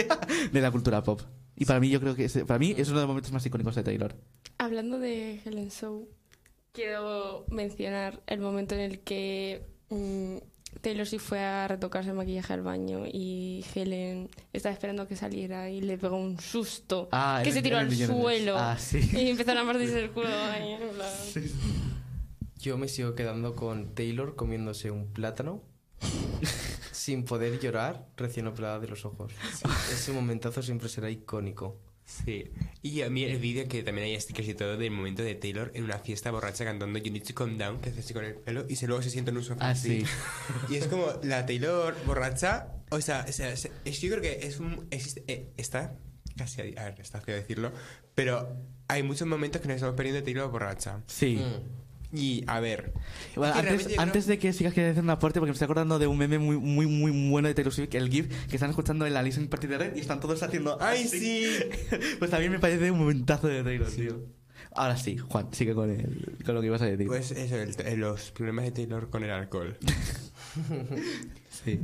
de 0.51 0.61
la 0.61 0.69
cultura 0.69 1.01
pop. 1.01 1.21
Y 1.55 1.65
para 1.65 1.79
mí 1.79 1.89
yo 1.89 1.99
creo 1.99 2.15
que 2.15 2.25
ese- 2.25 2.45
para 2.45 2.59
mí 2.59 2.73
es 2.77 2.87
uno 2.89 2.97
de 2.99 3.03
los 3.03 3.07
momentos 3.09 3.31
más 3.31 3.45
icónicos 3.45 3.75
de 3.75 3.83
Taylor. 3.83 4.15
hablando 4.57 4.99
de 4.99 5.39
Helen 5.45 5.69
Show, 5.71 6.07
quiero 6.71 7.45
mencionar 7.49 8.21
el 8.27 8.39
momento 8.39 8.75
en 8.75 8.81
el 8.81 8.99
que 8.99 9.65
mm, 9.89 10.37
Taylor 10.81 11.05
Swift 11.07 11.21
fue 11.23 11.39
a 11.39 11.67
retocarse 11.69 12.09
el 12.09 12.15
maquillaje 12.17 12.51
al 12.53 12.61
baño 12.61 13.05
y 13.05 13.63
Helen 13.73 14.29
estaba 14.51 14.73
esperando 14.73 15.07
que 15.07 15.15
saliera 15.15 15.69
y 15.69 15.79
le 15.81 15.97
pegó 15.97 16.17
un 16.17 16.39
susto 16.39 17.07
Ah, 17.11 17.39
que 17.43 17.49
el- 17.49 17.55
se 17.55 17.61
tiró 17.61 17.77
al 17.77 17.95
suelo 17.95 18.57
Ah, 18.57 18.77
sí. 18.77 18.99
y 19.13 19.29
empezaron 19.29 19.63
a 19.63 19.71
partirse 19.71 19.99
el 20.03 20.11
culo 20.11 20.27
ahí, 20.51 20.75
plan. 20.95 21.43
Yo 22.59 22.77
me 22.77 22.87
sigo 22.87 23.13
quedando 23.15 23.55
con 23.55 23.93
Taylor 23.95 24.35
comiéndose 24.35 24.89
un 24.91 25.07
plátano 25.13 25.61
sin 27.05 27.23
poder 27.23 27.59
llorar 27.59 28.07
recién 28.17 28.47
operada 28.47 28.79
de 28.79 28.87
los 28.87 29.05
ojos. 29.05 29.31
Ese 29.91 30.11
momentazo 30.11 30.63
siempre 30.63 30.89
será 30.89 31.09
icónico. 31.09 31.79
Sí. 32.05 32.51
Y 32.81 33.01
a 33.03 33.09
mí 33.09 33.23
el 33.23 33.37
vídeo 33.39 33.67
que 33.67 33.83
también 33.83 34.07
hay 34.07 34.19
stickers 34.19 34.47
y 34.49 34.53
todo 34.55 34.75
del 34.77 34.91
momento 34.91 35.21
de 35.23 35.35
Taylor 35.35 35.71
en 35.75 35.83
una 35.83 35.97
fiesta 35.99 36.31
borracha 36.31 36.63
cantando 36.65 36.97
You 36.99 37.11
Need 37.11 37.23
to 37.27 37.33
Calm 37.35 37.57
Down, 37.57 37.79
que 37.79 37.89
hace 37.89 37.99
así 37.99 38.13
con 38.13 38.25
el 38.25 38.35
pelo, 38.35 38.65
y 38.69 38.75
se 38.75 38.87
luego 38.87 39.01
se 39.03 39.09
sienta 39.11 39.29
en 39.31 39.37
un 39.37 39.43
sofá. 39.43 39.67
Ah, 39.67 39.69
así. 39.71 40.01
sí. 40.01 40.07
Y 40.73 40.75
es 40.77 40.87
como 40.87 41.07
la 41.23 41.45
Taylor 41.45 41.95
borracha, 42.05 42.73
o 42.91 43.01
sea, 43.01 43.25
o 43.27 43.31
sea, 43.31 43.55
se- 43.55 43.71
es- 43.85 44.01
yo 44.01 44.09
creo 44.09 44.21
que 44.21 44.47
es 44.47 44.59
un. 44.59 44.87
Existe, 44.91 45.23
eh, 45.27 45.51
está 45.57 45.95
casi. 46.37 46.61
A 46.77 46.85
ver, 46.85 46.95
está 46.99 47.21
feo 47.21 47.35
decirlo, 47.35 47.71
pero 48.15 48.55
hay 48.87 49.01
muchos 49.03 49.27
momentos 49.27 49.61
que 49.61 49.67
nos 49.67 49.75
estamos 49.75 49.95
perdiendo 49.95 50.19
de 50.21 50.25
Taylor 50.25 50.49
borracha. 50.51 51.01
Sí. 51.07 51.39
Y 52.13 52.43
a 52.47 52.59
ver. 52.59 52.93
Bueno, 53.35 53.53
es 53.55 53.61
que 53.61 53.69
antes, 53.69 53.99
antes 53.99 54.25
de 54.27 54.37
que 54.39 54.53
sigas, 54.53 54.73
quería 54.73 54.91
hacer 54.91 55.03
un 55.03 55.09
aporte 55.09 55.39
porque 55.39 55.51
me 55.51 55.53
estoy 55.53 55.65
acordando 55.65 55.99
de 55.99 56.07
un 56.07 56.17
meme 56.17 56.39
muy, 56.39 56.57
muy, 56.57 56.85
muy 56.85 57.29
bueno 57.29 57.47
de 57.47 57.53
Taylor 57.53 57.73
Swift, 57.73 57.93
el 57.95 58.09
GIF, 58.09 58.27
que 58.47 58.55
están 58.55 58.69
escuchando 58.69 59.05
en 59.05 59.13
la 59.13 59.21
Listening 59.23 59.49
Party 59.49 59.67
de 59.67 59.77
Red 59.77 59.95
y 59.95 59.99
están 59.99 60.19
todos 60.19 60.41
haciendo. 60.43 60.77
¡Ay, 60.81 61.03
así. 61.03 61.19
sí! 61.19 61.47
pues 62.19 62.31
también 62.31 62.51
me 62.51 62.59
parece 62.59 62.89
un 62.91 62.99
momentazo 62.99 63.47
de 63.47 63.63
Taylor, 63.63 63.89
tío. 63.91 64.23
Ahora 64.77 64.97
sí, 64.97 65.17
Juan, 65.17 65.47
sigue 65.53 65.73
con, 65.73 65.89
el, 65.89 66.37
con 66.45 66.53
lo 66.55 66.61
que 66.61 66.67
ibas 66.67 66.81
a 66.81 66.85
decir. 66.85 67.07
Pues 67.07 67.31
eso, 67.31 67.55
el- 67.57 67.99
los 67.99 68.31
problemas 68.31 68.65
de 68.65 68.71
Taylor 68.71 69.09
con 69.09 69.23
el 69.23 69.31
alcohol. 69.31 69.77
sí. 71.65 71.79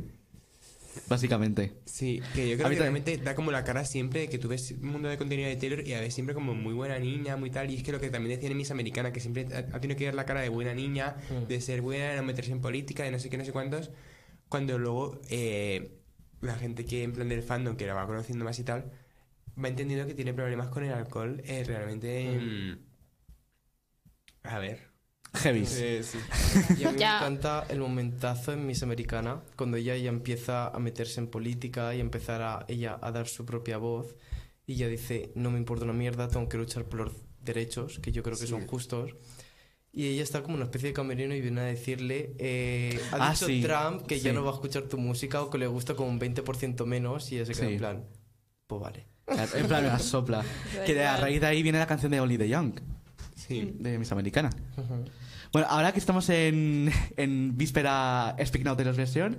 Básicamente. 1.08 1.72
Sí, 1.84 2.22
que 2.34 2.48
yo 2.48 2.56
creo 2.56 2.70
que 2.70 2.76
realmente 2.76 3.16
da 3.18 3.34
como 3.34 3.50
la 3.50 3.64
cara 3.64 3.84
siempre 3.84 4.20
de 4.20 4.28
que 4.28 4.38
tú 4.38 4.48
ves 4.48 4.72
un 4.72 4.88
mundo 4.88 5.08
de 5.08 5.18
contenido 5.18 5.48
de 5.48 5.56
Taylor 5.56 5.86
y 5.86 5.94
a 5.94 6.00
veces 6.00 6.14
siempre 6.14 6.34
como 6.34 6.54
muy 6.54 6.74
buena 6.74 6.98
niña, 6.98 7.36
muy 7.36 7.50
tal. 7.50 7.70
Y 7.70 7.76
es 7.76 7.82
que 7.82 7.92
lo 7.92 8.00
que 8.00 8.10
también 8.10 8.36
decía 8.36 8.50
en 8.50 8.56
Miss 8.56 8.70
Americana, 8.70 9.12
que 9.12 9.20
siempre 9.20 9.46
ha, 9.54 9.80
tenido 9.80 9.98
que 9.98 10.06
ver 10.06 10.14
la 10.14 10.26
cara 10.26 10.40
de 10.40 10.48
buena 10.48 10.74
niña, 10.74 11.16
de 11.48 11.60
ser 11.60 11.82
buena, 11.82 12.10
de 12.10 12.16
no 12.16 12.22
meterse 12.22 12.52
en 12.52 12.60
política, 12.60 13.02
de 13.02 13.10
no 13.10 13.18
sé 13.18 13.30
qué, 13.30 13.38
no 13.38 13.44
sé 13.44 13.52
cuántos. 13.52 13.90
Cuando 14.48 14.78
luego 14.78 15.20
eh, 15.30 15.98
la 16.40 16.56
gente 16.56 16.84
que 16.84 17.02
en 17.02 17.12
plan 17.12 17.28
del 17.28 17.42
fandom, 17.42 17.76
que 17.76 17.86
la 17.86 17.94
va 17.94 18.06
conociendo 18.06 18.44
más 18.44 18.58
y 18.58 18.64
tal, 18.64 18.92
va 19.62 19.68
entendiendo 19.68 20.06
que 20.06 20.14
tiene 20.14 20.34
problemas 20.34 20.68
con 20.68 20.84
el 20.84 20.92
alcohol 20.92 21.40
eh, 21.44 21.64
realmente. 21.64 22.38
mm, 22.38 22.78
a 24.44 24.58
ver. 24.58 24.91
Heavy. 25.34 25.64
Eh, 25.70 26.02
sí. 26.04 26.18
Y 26.78 26.84
a 26.84 26.92
mí 26.92 26.98
Ya. 26.98 27.12
me 27.12 27.26
encanta 27.26 27.66
el 27.68 27.78
momentazo 27.80 28.52
en 28.52 28.66
Miss 28.66 28.82
Americana, 28.82 29.40
cuando 29.56 29.76
ella 29.78 29.96
ya 29.96 30.10
empieza 30.10 30.68
a 30.68 30.78
meterse 30.78 31.20
en 31.20 31.26
política 31.28 31.94
y 31.94 32.00
empezar 32.00 32.42
a 32.42 32.64
ella 32.68 32.98
a 33.00 33.10
dar 33.12 33.26
su 33.28 33.44
propia 33.46 33.78
voz. 33.78 34.14
Y 34.66 34.74
ella 34.74 34.88
dice, 34.88 35.32
no 35.34 35.50
me 35.50 35.58
importa 35.58 35.84
una 35.84 35.94
mierda, 35.94 36.28
tengo 36.28 36.48
que 36.48 36.56
luchar 36.58 36.84
por 36.84 37.00
los 37.00 37.12
derechos, 37.44 37.98
que 37.98 38.12
yo 38.12 38.22
creo 38.22 38.36
que 38.36 38.44
Sí. 38.46 38.50
son 38.50 38.66
justos. 38.66 39.12
Y 39.94 40.06
ella 40.08 40.22
está 40.22 40.42
como 40.42 40.54
una 40.56 40.64
especie 40.64 40.88
de 40.88 40.92
camerino 40.94 41.34
y 41.34 41.40
viene 41.40 41.60
a 41.62 41.64
decirle, 41.64 42.34
eh, 42.38 42.98
ha 43.12 43.28
Ah, 43.28 43.32
dicho 43.32 43.46
sí. 43.46 43.62
Trump 43.62 44.06
que 44.06 44.20
ya 44.20 44.30
Sí. 44.30 44.34
no 44.36 44.44
va 44.44 44.50
a 44.50 44.54
escuchar 44.54 44.84
tu 44.84 44.96
música 44.98 45.42
o 45.42 45.50
que 45.50 45.58
le 45.58 45.66
gusta 45.66 45.94
como 45.94 46.08
un 46.08 46.18
20% 46.18 46.86
menos 46.86 47.30
y 47.32 47.36
ella 47.36 47.46
se 47.46 47.52
queda 47.52 47.66
Sí. 47.66 47.72
en 47.72 47.78
plan, 47.78 48.04
pues 48.66 48.80
vale. 48.80 49.06
En 49.26 49.66
plan, 49.66 49.82
me 49.82 49.88
la 49.88 49.98
sopla. 49.98 50.44
Que 50.86 50.94
de, 50.94 51.04
a 51.04 51.16
raíz 51.16 51.40
de 51.40 51.46
ahí 51.46 51.62
viene 51.62 51.78
la 51.78 51.86
canción 51.86 52.10
de 52.12 52.20
Only 52.20 52.38
the 52.38 52.48
Young, 52.48 52.74
Sí. 53.60 53.76
de 53.78 53.98
Miss 53.98 54.12
Americana. 54.12 54.50
Bueno, 55.52 55.68
ahora 55.68 55.92
que 55.92 55.98
estamos 55.98 56.28
en, 56.28 56.90
en 57.16 57.56
víspera 57.56 58.36
Speak 58.44 58.64
Now 58.64 58.76
Taylor's 58.76 58.96
versión, 58.96 59.38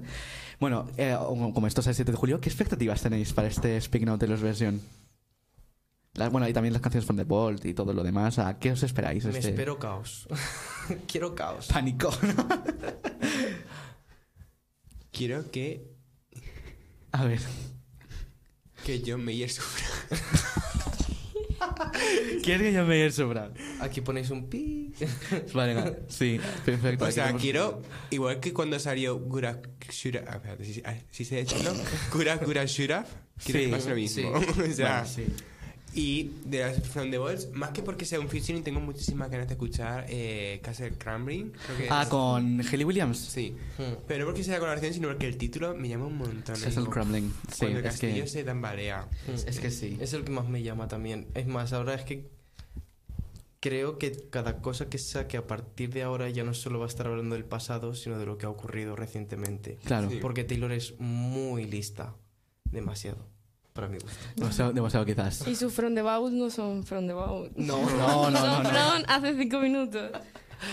bueno, 0.59 0.87
eh, 0.97 1.17
como 1.53 1.67
esto 1.67 1.81
es 1.81 1.87
el 1.87 1.95
7 1.95 2.11
de 2.11 2.17
julio, 2.17 2.39
¿qué 2.39 2.49
expectativas 2.49 3.01
tenéis 3.01 3.33
para 3.33 3.47
este 3.47 3.79
Speak 3.81 4.05
Now 4.05 4.17
Taylor's 4.17 4.41
versión? 4.41 4.81
Bueno, 6.31 6.47
y 6.47 6.53
también 6.53 6.73
las 6.73 6.81
canciones 6.83 7.07
from 7.07 7.17
the 7.17 7.23
Vault 7.23 7.65
y 7.65 7.73
todo 7.73 7.91
lo 7.91 8.03
demás. 8.03 8.37
¿A 8.37 8.59
qué 8.59 8.71
os 8.71 8.83
esperáis? 8.83 9.25
Me 9.25 9.31
este 9.31 9.49
espero 9.49 9.79
caos. 9.79 10.27
Quiero 11.07 11.33
caos. 11.33 11.67
Pánico. 11.67 12.11
Quiero 15.11 15.49
que, 15.51 15.91
A 17.11 17.25
ver. 17.25 17.39
que 18.83 19.03
John 19.05 19.23
Mayer 19.25 19.49
sufra. 19.49 19.87
¿Quieres 22.43 22.67
que 22.67 22.73
yo 22.73 22.85
me 22.85 23.11
sobra? 23.11 23.51
Aquí 23.79 24.01
ponéis 24.01 24.29
un 24.29 24.49
pi. 24.49 24.91
Vale, 25.53 25.73
venga. 25.73 25.97
sí, 26.07 26.39
perfecto. 26.65 27.05
O 27.05 27.11
sea, 27.11 27.25
tenemos- 27.25 27.41
quiero, 27.41 27.81
igual 28.11 28.39
que 28.39 28.53
cuando 28.53 28.79
salió 28.79 29.17
Gura 29.17 29.61
Shura, 29.89 30.23
ah, 30.27 30.35
espérate, 30.35 30.65
si, 30.65 30.81
si 31.11 31.25
se 31.25 31.43
¿no? 31.63 31.71
Gura 32.13 32.37
Gura 32.37 32.65
Shura, 32.65 33.05
quiero 33.43 33.59
Sí, 33.59 33.65
que 33.65 33.71
pase 33.71 33.89
lo 33.89 33.95
mismo. 33.95 34.31
o 34.69 34.73
sea, 34.73 35.01
Vale, 35.01 35.07
sí. 35.09 35.25
Y 35.95 36.31
de 36.45 36.59
las 36.59 36.87
From 36.87 37.11
the 37.11 37.19
Walls, 37.19 37.49
más 37.53 37.69
que 37.71 37.81
porque 37.83 38.05
sea 38.05 38.19
un 38.19 38.27
featuring, 38.29 38.63
tengo 38.63 38.79
muchísimas 38.79 39.29
ganas 39.29 39.47
de 39.47 39.53
escuchar 39.53 40.05
eh, 40.09 40.59
Castle 40.63 40.91
Cranberry. 40.97 41.51
creo 41.65 41.77
que 41.77 41.87
Ah, 41.89 42.03
es. 42.03 42.09
con 42.09 42.61
Haley 42.61 42.83
Williams. 42.83 43.17
Sí, 43.19 43.55
Hmm. 43.77 43.93
pero 44.07 44.21
no 44.21 44.25
porque 44.31 44.43
sea 44.43 44.53
la 44.55 44.59
colaboración, 44.59 44.93
sino 44.93 45.07
porque 45.09 45.27
el 45.27 45.37
título 45.37 45.75
me 45.75 45.89
llama 45.89 46.05
un 46.07 46.17
montón. 46.17 46.55
Es 46.55 46.75
digo, 46.75 46.89
Crumbling. 46.89 47.31
Sí, 47.51 47.59
Cuando 47.59 47.79
el 47.79 47.85
es 47.85 47.91
castillo 47.91 48.23
que, 48.23 48.29
se 48.29 48.43
tambalea. 48.43 49.07
es 49.27 49.59
que 49.59 49.71
sí. 49.71 49.97
Es 50.01 50.13
el 50.13 50.23
que 50.23 50.31
más 50.31 50.47
me 50.47 50.63
llama 50.63 50.87
también. 50.87 51.27
Es 51.35 51.47
más, 51.47 51.73
ahora 51.73 51.93
es 51.93 52.03
que 52.03 52.29
creo 53.59 53.97
que 53.97 54.11
cada 54.29 54.61
cosa 54.61 54.89
que 54.89 54.97
saque 54.97 55.37
a 55.37 55.47
partir 55.47 55.89
de 55.93 56.03
ahora 56.03 56.29
ya 56.29 56.43
no 56.43 56.53
solo 56.53 56.79
va 56.79 56.85
a 56.85 56.89
estar 56.89 57.07
hablando 57.07 57.35
del 57.35 57.45
pasado, 57.45 57.95
sino 57.95 58.17
de 58.19 58.25
lo 58.25 58.37
que 58.37 58.45
ha 58.45 58.49
ocurrido 58.49 58.95
recientemente. 58.95 59.77
Claro. 59.85 60.09
Sí. 60.09 60.17
Porque 60.21 60.43
Taylor 60.43 60.71
es 60.73 60.95
muy 60.99 61.65
lista. 61.65 62.13
Demasiado. 62.71 63.25
Para 63.73 63.87
mi 63.87 63.97
gusto. 63.97 64.17
Demasiado, 64.35 64.71
demasiado 64.73 65.05
quizás. 65.05 65.47
Y 65.47 65.55
sus 65.55 65.73
From 65.73 65.95
the 65.95 66.01
Vault 66.03 66.31
no 66.31 66.49
son 66.49 66.83
From 66.83 67.07
the 67.07 67.13
Vault. 67.13 67.51
No, 67.55 67.81
No, 67.81 67.89
no, 68.29 68.31
no, 68.31 68.39
son 68.39 68.63
no. 68.63 68.69
From 68.69 69.03
hace 69.07 69.35
cinco 69.37 69.59
minutos. 69.59 70.11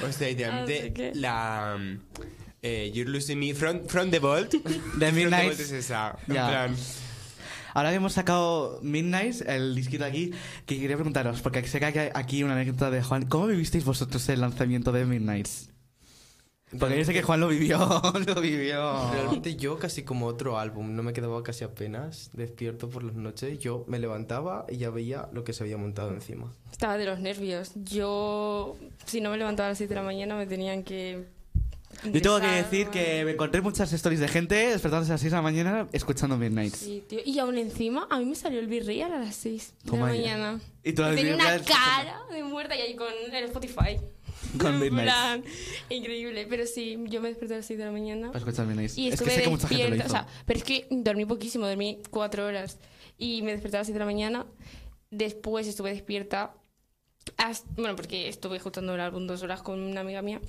O 0.06 0.12
sea, 0.12 0.28
Ah, 0.52 0.64
¿de 0.66 0.92
qué? 0.92 1.12
la. 1.14 1.76
um, 1.76 1.98
eh, 2.62 2.90
You're 2.94 3.10
Losing 3.10 3.38
Me 3.40 3.54
from, 3.54 3.86
from 3.86 4.10
the 4.10 4.18
Vault. 4.18 4.50
The 4.98 5.12
Midnight. 5.12 5.46
Vault 5.46 5.60
es 5.60 5.72
esa. 5.72 6.16
En 6.28 6.34
plan. 6.34 6.76
Ahora 7.72 7.90
que 7.90 7.96
hemos 7.96 8.12
sacado 8.12 8.80
Midnight, 8.82 9.42
el 9.46 9.74
disquito 9.76 10.04
aquí, 10.04 10.32
que 10.66 10.78
quería 10.80 10.96
preguntaros, 10.96 11.40
porque 11.40 11.66
sé 11.66 11.78
que 11.78 11.86
hay 11.86 12.10
aquí 12.14 12.42
una 12.42 12.54
anécdota 12.54 12.90
de 12.90 13.00
Juan. 13.02 13.26
¿Cómo 13.26 13.46
vivisteis 13.46 13.84
vosotros 13.84 14.28
el 14.28 14.40
lanzamiento 14.40 14.90
de 14.92 15.04
Midnight? 15.06 15.46
Porque 16.78 16.98
yo 16.98 17.04
sé 17.04 17.12
que 17.12 17.22
Juan 17.22 17.40
lo 17.40 17.48
vivió, 17.48 17.78
lo 18.26 18.40
vivió. 18.40 19.10
Realmente 19.10 19.56
yo 19.56 19.78
casi 19.78 20.04
como 20.04 20.26
otro 20.26 20.58
álbum, 20.58 20.94
no 20.94 21.02
me 21.02 21.12
quedaba 21.12 21.42
casi 21.42 21.64
apenas 21.64 22.30
despierto 22.32 22.88
por 22.88 23.02
las 23.02 23.16
noches. 23.16 23.58
Yo 23.58 23.84
me 23.88 23.98
levantaba 23.98 24.66
y 24.68 24.76
ya 24.76 24.90
veía 24.90 25.28
lo 25.32 25.42
que 25.42 25.52
se 25.52 25.64
había 25.64 25.76
montado 25.76 26.12
encima. 26.12 26.52
Estaba 26.70 26.96
de 26.96 27.06
los 27.06 27.18
nervios. 27.18 27.72
Yo, 27.74 28.76
si 29.04 29.20
no 29.20 29.30
me 29.30 29.36
levantaba 29.38 29.66
a 29.66 29.70
las 29.70 29.78
7 29.78 29.88
de 29.92 30.00
la 30.00 30.06
mañana, 30.06 30.36
me 30.36 30.46
tenían 30.46 30.84
que. 30.84 31.24
Yo 32.04 32.22
tengo 32.22 32.38
que 32.38 32.46
ingresar, 32.46 32.70
decir 32.70 32.86
que 32.88 33.24
me 33.24 33.32
encontré 33.32 33.60
muchas 33.60 33.92
stories 33.92 34.20
de 34.20 34.28
gente 34.28 34.54
despertándose 34.54 35.10
a 35.10 35.14
las 35.14 35.20
6 35.22 35.32
de 35.32 35.36
la 35.36 35.42
mañana 35.42 35.88
escuchando 35.92 36.36
Midnight. 36.36 36.72
Sí, 36.72 37.02
tío. 37.08 37.18
Y 37.24 37.36
aún 37.40 37.58
encima, 37.58 38.06
a 38.08 38.18
mí 38.20 38.26
me 38.26 38.36
salió 38.36 38.60
el 38.60 38.68
Virreal 38.68 39.12
a 39.12 39.18
las 39.18 39.34
6 39.34 39.74
de 39.82 39.90
Toma 39.90 40.06
la 40.06 40.14
ya. 40.14 40.20
mañana. 40.20 40.60
Y 40.84 40.92
tú 40.92 41.02
la 41.02 41.14
Tenía 41.16 41.34
una 41.34 41.58
cara 41.64 42.20
de 42.32 42.44
muerta 42.44 42.76
y 42.76 42.80
ahí 42.80 42.94
con 42.94 43.08
el 43.32 43.44
Spotify. 43.44 43.98
Con 44.58 44.78
Midnight. 44.80 45.04
plan, 45.04 45.44
increíble. 45.88 46.46
Pero 46.48 46.66
sí, 46.66 46.96
yo 47.08 47.20
me 47.20 47.28
desperté 47.28 47.54
a 47.54 47.56
las 47.58 47.66
6 47.66 47.78
de 47.78 47.84
la 47.84 47.92
mañana. 47.92 48.28
Para 48.28 48.38
escuchar 48.38 48.66
Midnight. 48.66 48.96
Y 48.96 49.08
es 49.08 49.20
que 49.20 49.30
sé 49.30 49.42
que 49.42 49.48
mucha 49.48 49.68
gente 49.68 49.84
lo 49.84 49.90
despierta, 49.96 50.18
hizo. 50.18 50.26
o 50.26 50.32
sea, 50.32 50.44
pero 50.46 50.58
es 50.58 50.64
que 50.64 50.86
dormí 50.90 51.24
poquísimo, 51.26 51.66
dormí 51.66 52.02
cuatro 52.10 52.46
horas 52.46 52.78
y 53.18 53.42
me 53.42 53.52
desperté 53.52 53.76
a 53.76 53.80
las 53.80 53.86
7 53.86 53.94
de 53.98 54.04
la 54.04 54.10
mañana. 54.10 54.46
Después 55.10 55.66
estuve 55.66 55.90
despierta, 55.90 56.54
hasta- 57.36 57.68
bueno, 57.76 57.96
porque 57.96 58.28
estuve 58.28 58.56
escuchando 58.56 58.94
el 58.94 59.00
álbum 59.00 59.26
dos 59.26 59.42
horas 59.42 59.62
con 59.62 59.80
una 59.80 60.00
amiga 60.00 60.22
mía. 60.22 60.40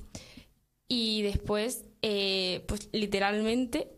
Y 0.88 1.22
después, 1.22 1.84
eh, 2.02 2.64
pues 2.68 2.88
literalmente, 2.92 3.88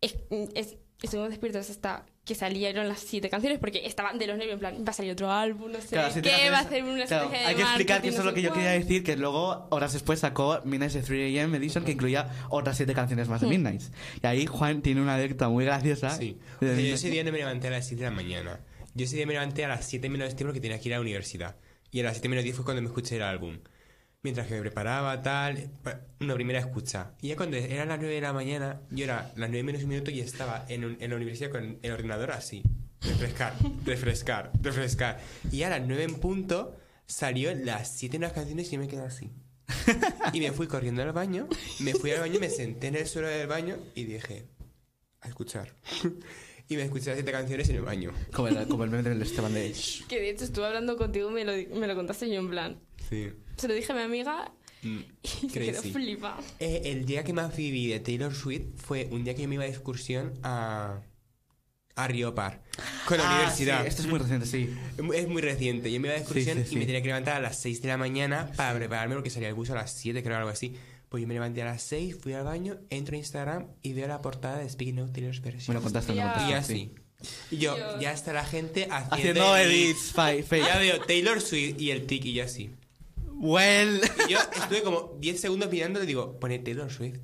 es- 0.00 0.16
es- 0.54 0.76
estuvimos 1.02 1.30
despiertos 1.30 1.68
hasta 1.70 2.06
que 2.26 2.34
salieron 2.34 2.88
las 2.88 2.98
siete 2.98 3.30
canciones 3.30 3.60
porque 3.60 3.86
estaban 3.86 4.18
de 4.18 4.26
los 4.26 4.36
nervios, 4.36 4.54
en 4.54 4.58
plan, 4.58 4.84
va 4.86 4.90
a 4.90 4.92
salir 4.92 5.12
otro 5.12 5.30
álbum, 5.30 5.70
no 5.70 5.80
sé 5.80 5.90
Claro, 5.90 6.12
qué, 6.20 6.50
va 6.50 6.58
a 6.58 6.60
hacer 6.62 6.82
una 6.82 7.04
claro, 7.06 7.24
estrategia 7.26 7.38
de 7.38 7.46
Hay 7.46 7.54
que 7.54 7.62
explicar 7.62 8.02
que 8.02 8.08
eso 8.08 8.18
es 8.18 8.24
no 8.24 8.30
lo 8.30 8.34
que 8.34 8.42
yo 8.42 8.52
quería 8.52 8.72
decir, 8.72 9.04
que 9.04 9.16
luego, 9.16 9.68
horas 9.70 9.92
después, 9.92 10.18
sacó 10.18 10.60
Midnight 10.64 10.92
de 10.92 11.04
3am 11.04 11.54
Edition, 11.54 11.84
que 11.84 11.92
incluía 11.92 12.28
otras 12.50 12.76
siete 12.76 12.94
canciones 12.94 13.28
más 13.28 13.40
de 13.40 13.46
Hmm. 13.46 13.50
Midnight. 13.50 13.82
Y 14.20 14.26
ahí 14.26 14.46
Juan 14.46 14.82
tiene 14.82 15.00
una 15.00 15.14
anécdota 15.14 15.48
muy 15.48 15.64
graciosa. 15.64 16.10
Sí. 16.10 16.36
de 16.60 16.72
O 16.72 16.74
sea, 16.74 16.84
yo 16.84 16.94
ese 16.96 17.10
día 17.10 17.22
no 17.22 17.30
me 17.30 17.38
levanté 17.38 17.68
a 17.68 17.70
las 17.70 17.86
7 17.86 18.02
de 18.02 18.10
la 18.10 18.16
mañana. 18.16 18.60
Yo 18.94 19.04
ese 19.04 19.14
día 19.14 19.26
me 19.26 19.34
levanté 19.34 19.64
a 19.64 19.68
las 19.68 19.86
7 19.86 20.08
menos 20.08 20.28
10 20.34 20.42
porque 20.42 20.60
tenía 20.60 20.80
que 20.80 20.88
ir 20.88 20.94
a 20.94 20.96
la 20.98 21.02
universidad. 21.02 21.54
Y 21.92 22.00
a 22.00 22.02
las 22.02 22.14
7 22.14 22.28
menos 22.28 22.42
10 22.42 22.56
fue 22.56 22.64
cuando 22.64 22.82
me 22.82 22.88
escuché 22.88 23.16
el 23.16 23.22
álbum. 23.22 23.58
Mientras 24.26 24.48
que 24.48 24.54
me 24.54 24.60
preparaba, 24.60 25.22
tal, 25.22 25.70
una 26.18 26.34
primera 26.34 26.58
escucha. 26.58 27.12
Y 27.22 27.28
ya 27.28 27.36
cuando 27.36 27.56
eran 27.58 27.86
las 27.86 28.00
9 28.00 28.12
de 28.12 28.20
la 28.20 28.32
mañana, 28.32 28.80
yo 28.90 29.04
era 29.04 29.30
las 29.36 29.48
9 29.50 29.62
menos 29.62 29.84
un 29.84 29.90
minuto 29.90 30.10
y 30.10 30.18
estaba 30.18 30.64
en, 30.68 30.84
un- 30.84 30.96
en 30.98 31.10
la 31.10 31.14
universidad 31.16 31.50
con 31.52 31.78
el 31.80 31.92
ordenador 31.92 32.32
así. 32.32 32.64
Refrescar, 33.02 33.54
refrescar, 33.84 34.50
refrescar. 34.60 35.20
Y 35.52 35.62
a 35.62 35.70
las 35.70 35.86
9 35.86 36.02
en 36.02 36.14
punto 36.16 36.74
salió 37.06 37.54
las 37.54 37.88
7 37.92 38.18
nuevas 38.18 38.34
canciones 38.34 38.66
y 38.66 38.72
yo 38.72 38.80
me 38.80 38.88
quedé 38.88 39.02
así. 39.02 39.30
Y 40.32 40.40
me 40.40 40.50
fui 40.50 40.66
corriendo 40.66 41.02
al 41.04 41.12
baño, 41.12 41.46
me 41.78 41.94
fui 41.94 42.10
al 42.10 42.18
baño, 42.18 42.40
me 42.40 42.50
senté 42.50 42.88
en 42.88 42.96
el 42.96 43.06
suelo 43.06 43.28
del 43.28 43.46
baño 43.46 43.76
y 43.94 44.04
dije, 44.06 44.46
a 45.20 45.28
escuchar. 45.28 45.72
y 46.68 46.74
me 46.74 46.82
escuché 46.82 47.10
las 47.10 47.16
siete 47.18 47.30
canciones 47.30 47.68
en 47.68 47.76
el 47.76 47.82
baño. 47.82 48.10
Como 48.32 48.48
el, 48.48 48.66
como 48.66 48.82
el 48.82 48.90
meme 48.90 49.08
del 49.08 49.22
Esteban 49.22 49.54
de... 49.54 49.72
Que 50.08 50.18
de 50.20 50.30
hecho 50.30 50.42
estuve 50.44 50.66
hablando 50.66 50.96
contigo 50.96 51.30
y 51.30 51.32
me 51.32 51.44
lo, 51.44 51.52
me 51.78 51.86
lo 51.86 51.94
contaste 51.94 52.28
yo 52.28 52.40
en 52.40 52.50
plan. 52.50 52.80
Sí. 53.08 53.30
Se 53.56 53.68
lo 53.68 53.74
dije 53.74 53.92
a 53.92 53.94
mi 53.96 54.02
amiga 54.02 54.52
Mm, 54.82 54.98
y 55.42 55.48
quedó 55.48 55.82
flipa. 55.82 56.38
Eh, 56.60 56.82
el 56.84 57.06
día 57.06 57.24
que 57.24 57.32
más 57.32 57.56
viví 57.56 57.86
de 57.88 57.98
Taylor 57.98 58.32
Swift 58.34 58.66
fue 58.76 59.08
un 59.10 59.24
día 59.24 59.34
que 59.34 59.42
yo 59.42 59.48
me 59.48 59.54
iba 59.54 59.64
de 59.64 59.70
excursión 59.70 60.34
a, 60.42 61.00
a 61.96 62.06
Rio 62.08 62.34
Par 62.34 62.62
con 63.08 63.16
la 63.18 63.24
Ah, 63.28 63.34
universidad. 63.36 63.82
sí, 63.82 63.88
esto 63.88 64.02
es 64.02 64.08
muy 64.08 64.18
reciente, 64.20 64.46
sí. 64.46 64.70
Es 65.14 65.28
muy 65.28 65.40
reciente. 65.40 65.90
Yo 65.90 65.98
me 65.98 66.08
iba 66.08 66.14
de 66.14 66.20
excursión 66.20 66.58
Sí, 66.58 66.64
sí, 66.68 66.74
y 66.74 66.78
me 66.78 66.84
tenía 66.86 67.00
que 67.00 67.08
levantar 67.08 67.36
a 67.36 67.40
las 67.40 67.58
6 67.58 67.82
de 67.82 67.88
la 67.88 67.96
mañana 67.96 68.52
para 68.54 68.76
prepararme 68.76 69.14
porque 69.14 69.30
salía 69.30 69.48
el 69.48 69.54
bus 69.54 69.70
a 69.70 69.74
las 69.74 69.92
7, 69.92 70.22
creo, 70.22 70.36
algo 70.36 70.50
así. 70.50 70.74
Pues 71.08 71.22
yo 71.22 71.26
me 71.26 71.34
levanté 71.34 71.62
a 71.62 71.64
las 71.64 71.82
6, 71.82 72.18
fui 72.20 72.34
al 72.34 72.44
baño, 72.44 72.76
entro 72.90 73.14
a 73.16 73.18
Instagram 73.18 73.68
y 73.82 73.92
veo 73.94 74.06
la 74.06 74.20
portada 74.20 74.58
de 74.58 74.68
Speaking 74.68 74.98
Out 75.00 75.12
Taylor's 75.14 75.40
Me 75.40 75.50
Version. 75.52 75.74
lo 75.74 75.82
contaste, 75.82 76.12
me 76.12 76.18
lo 76.20 76.24
Ya. 76.26 76.34
contaste. 76.34 76.52
Y 76.52 76.54
así. 76.82 76.94
Y 77.50 77.56
yo, 77.56 77.74
Dios. 77.74 78.00
ya 78.00 78.12
está 78.12 78.32
la 78.34 78.44
gente 78.44 78.86
haciendo, 78.90 79.42
Haciendo 79.42 79.56
edits, 79.56 80.12
fa-. 80.12 80.34
Ya 80.34 80.78
veo 80.78 81.00
Taylor 81.00 81.40
Swift 81.40 81.80
y 81.80 81.90
el 81.92 82.06
tic 82.06 82.24
y 82.26 82.34
yo 82.34 82.44
así. 82.44 82.70
Well. 83.38 84.00
Y 84.28 84.32
yo 84.32 84.38
estuve 84.60 84.82
como 84.82 85.16
10 85.20 85.40
segundos 85.40 85.70
mirando 85.70 86.02
y 86.02 86.06
digo, 86.06 86.38
pone 86.40 86.58
Taylor 86.58 86.90
Swift. 86.90 87.18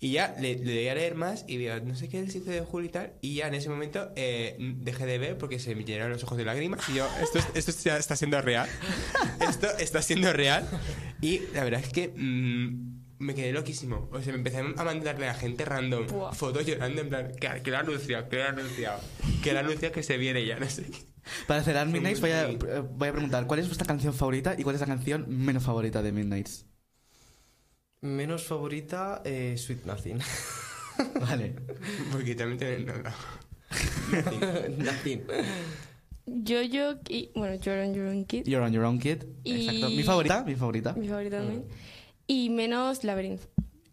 Y 0.00 0.10
ya 0.12 0.34
le, 0.40 0.56
le 0.56 0.74
doy 0.74 0.88
a 0.88 0.94
leer 0.96 1.14
más 1.14 1.44
y 1.46 1.58
veo, 1.58 1.78
no 1.80 1.94
sé 1.94 2.08
qué, 2.08 2.18
el 2.18 2.28
7 2.28 2.50
de 2.50 2.60
julio 2.62 2.88
y 2.88 2.92
tal. 2.92 3.12
Y 3.20 3.34
ya 3.36 3.46
en 3.46 3.54
ese 3.54 3.68
momento 3.68 4.10
eh, 4.16 4.56
dejé 4.58 5.06
de 5.06 5.18
ver 5.18 5.38
porque 5.38 5.60
se 5.60 5.76
me 5.76 5.84
llenaron 5.84 6.10
los 6.12 6.24
ojos 6.24 6.36
de 6.38 6.44
lágrimas. 6.44 6.80
Y 6.88 6.94
yo, 6.94 7.08
esto, 7.22 7.38
es- 7.38 7.68
esto 7.68 7.72
ya 7.84 7.96
está 7.98 8.16
siendo 8.16 8.40
real. 8.42 8.68
Esto 9.48 9.68
está 9.78 10.02
siendo 10.02 10.32
real. 10.32 10.68
Y 11.20 11.42
la 11.54 11.62
verdad 11.62 11.80
es 11.84 11.90
que 11.92 12.08
mm, 12.08 13.02
me 13.20 13.34
quedé 13.36 13.52
loquísimo. 13.52 14.08
O 14.10 14.20
sea, 14.20 14.32
me 14.32 14.38
empecé 14.38 14.58
a 14.58 14.64
mandarle 14.84 15.28
a 15.28 15.34
gente 15.34 15.64
random 15.64 16.08
Buah. 16.08 16.32
fotos 16.32 16.66
llorando 16.66 17.00
en 17.02 17.08
plan, 17.08 17.32
que, 17.40 17.62
que 17.62 17.70
lo 17.70 17.76
ha 17.76 17.80
anunciado, 17.80 18.28
que 18.28 18.36
lo 18.38 18.42
ha 18.42 18.48
anunciado. 18.48 19.00
Que 19.44 19.52
lo 19.52 19.58
ha 19.58 19.60
anunciado 19.60 19.94
que 19.94 20.02
se 20.02 20.16
viene 20.16 20.44
ya, 20.44 20.58
no 20.58 20.68
sé 20.68 20.82
qué. 20.82 20.98
Para 21.46 21.62
cerrar 21.62 21.88
Fue 21.88 22.00
Midnight, 22.00 22.20
muy 22.20 22.30
voy 22.30 22.38
a, 22.38 22.48
eh, 22.50 22.80
voy 22.80 23.08
a 23.08 23.12
preguntar, 23.12 23.46
¿cuál 23.46 23.60
es 23.60 23.66
vuestra 23.66 23.86
canción 23.86 24.14
favorita 24.14 24.54
y 24.58 24.62
cuál 24.62 24.74
es 24.74 24.80
la 24.80 24.86
canción 24.86 25.26
menos 25.28 25.62
favorita 25.62 26.02
de 26.02 26.12
Midnight? 26.12 26.48
Menos 28.00 28.44
favorita, 28.44 29.22
eh, 29.24 29.56
Sweet 29.56 29.84
Nothing. 29.84 30.18
Vale. 31.20 31.54
Porque 32.10 32.34
también 32.34 32.58
tienen... 32.58 32.86
no, 32.86 32.94
no. 32.98 33.10
Nothing. 34.78 35.22
Yo-Yo 36.26 37.00
y. 37.08 37.30
Bueno, 37.34 37.54
You're 37.54 37.82
on 37.82 37.94
Your 37.94 38.06
Own 38.06 38.24
Kid. 38.24 38.46
You're 38.46 38.64
on 38.64 38.72
your 38.72 38.84
own 38.84 38.98
kid. 38.98 39.24
Y- 39.44 39.66
Exacto. 39.66 39.90
Mi 39.90 40.02
favorita, 40.02 40.44
mi 40.44 40.54
favorita. 40.54 40.92
Mi 40.94 41.08
favorita 41.08 41.38
también. 41.38 41.64
Y 42.26 42.50
menos 42.50 43.04
Labyrinth. 43.04 43.42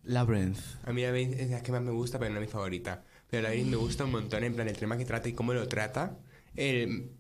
Labyrinth. 0.04 0.60
A 0.86 0.94
mí 0.94 1.02
la 1.02 1.08
Labyrinth 1.08 1.40
es 1.40 1.50
la 1.50 1.62
que 1.64 1.72
más 1.72 1.82
me 1.82 1.92
gusta, 1.92 2.20
pero 2.20 2.32
no 2.32 2.40
es 2.40 2.48
mi 2.48 2.52
favorita. 2.52 3.04
Pero 3.30 3.44
la 3.44 3.50
Labyrinth 3.50 3.72
me 3.72 3.78
gusta 3.78 4.06
un 4.06 4.12
montón, 4.12 4.44
en 4.44 4.54
plan, 4.54 4.68
el 4.68 4.78
tema 4.78 4.98
que 4.98 5.06
trata 5.06 5.30
y 5.30 5.34
cómo 5.34 5.54
lo 5.54 5.68
trata. 5.68 6.18
El 6.56 7.12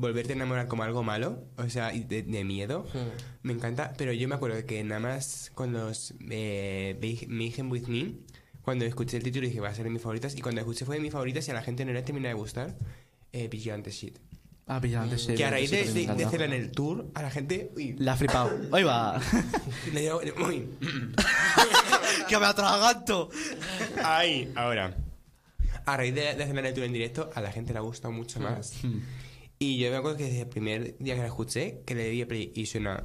volverte 0.00 0.32
a 0.32 0.36
enamorar 0.36 0.66
como 0.66 0.82
algo 0.82 1.02
malo, 1.02 1.44
o 1.56 1.68
sea, 1.68 1.90
de, 1.92 2.22
de 2.22 2.44
miedo. 2.44 2.86
Me 3.42 3.52
encanta, 3.52 3.92
pero 3.96 4.12
yo 4.12 4.26
me 4.28 4.34
acuerdo 4.34 4.64
que 4.66 4.82
nada 4.82 5.00
más 5.00 5.50
con 5.54 5.72
los 5.72 6.14
eh, 6.30 6.96
Mayhem 7.28 7.70
With 7.70 7.86
Me, 7.86 8.14
cuando 8.62 8.84
escuché 8.84 9.16
el 9.18 9.22
título 9.22 9.46
dije 9.46 9.60
va 9.60 9.68
a 9.68 9.74
ser 9.74 9.84
de 9.84 9.90
mis 9.90 10.02
favoritas, 10.02 10.34
y 10.36 10.40
cuando 10.40 10.60
escuché 10.60 10.84
fue 10.84 10.96
de 10.96 11.02
mis 11.02 11.12
favoritas 11.12 11.46
y 11.48 11.50
a 11.50 11.54
la 11.54 11.62
gente 11.62 11.84
no 11.84 11.92
le 11.92 12.02
termina 12.02 12.28
de 12.28 12.34
gustar, 12.34 12.76
eh, 13.32 13.48
Vigilante 13.48 13.90
Shit. 13.90 14.18
Ah, 14.66 14.78
Vigilante 14.78 15.16
Shit. 15.16 15.36
que 15.36 15.44
a 15.44 15.50
raíz 15.50 15.70
de, 15.70 15.84
de, 15.92 16.06
de 16.14 16.24
hacerla 16.24 16.46
en 16.46 16.52
el 16.52 16.70
tour, 16.70 17.10
a 17.14 17.22
la 17.22 17.30
gente... 17.30 17.72
Uy, 17.76 17.94
La 17.98 18.12
ha 18.12 18.16
flipado. 18.16 18.50
¡Hoy 18.70 18.84
va! 18.84 19.20
le 19.92 20.00
dio- 20.00 20.20
uy. 20.46 20.68
¡Que 22.28 22.38
me 22.38 22.46
atraganto! 22.46 23.30
Ay, 24.04 24.52
ahora. 24.54 24.96
A 25.86 25.96
raíz 25.96 26.14
de, 26.14 26.20
de 26.34 26.42
hacerla 26.44 26.60
en 26.60 26.66
el 26.66 26.74
tour 26.74 26.84
en 26.84 26.92
directo, 26.92 27.30
a 27.34 27.40
la 27.40 27.50
gente 27.50 27.72
le 27.72 27.78
ha 27.78 27.82
gustado 27.82 28.12
mucho 28.12 28.38
más. 28.38 28.74
Y 29.62 29.76
yo 29.76 29.90
me 29.90 29.96
acuerdo 29.98 30.16
que 30.16 30.24
desde 30.24 30.40
el 30.40 30.48
primer 30.48 30.96
día 30.96 31.14
que 31.14 31.20
la 31.20 31.26
escuché, 31.26 31.82
que 31.84 31.94
le 31.94 32.08
di 32.08 32.22
a 32.22 32.26
play 32.26 32.50
y 32.54 32.64
suena 32.64 33.04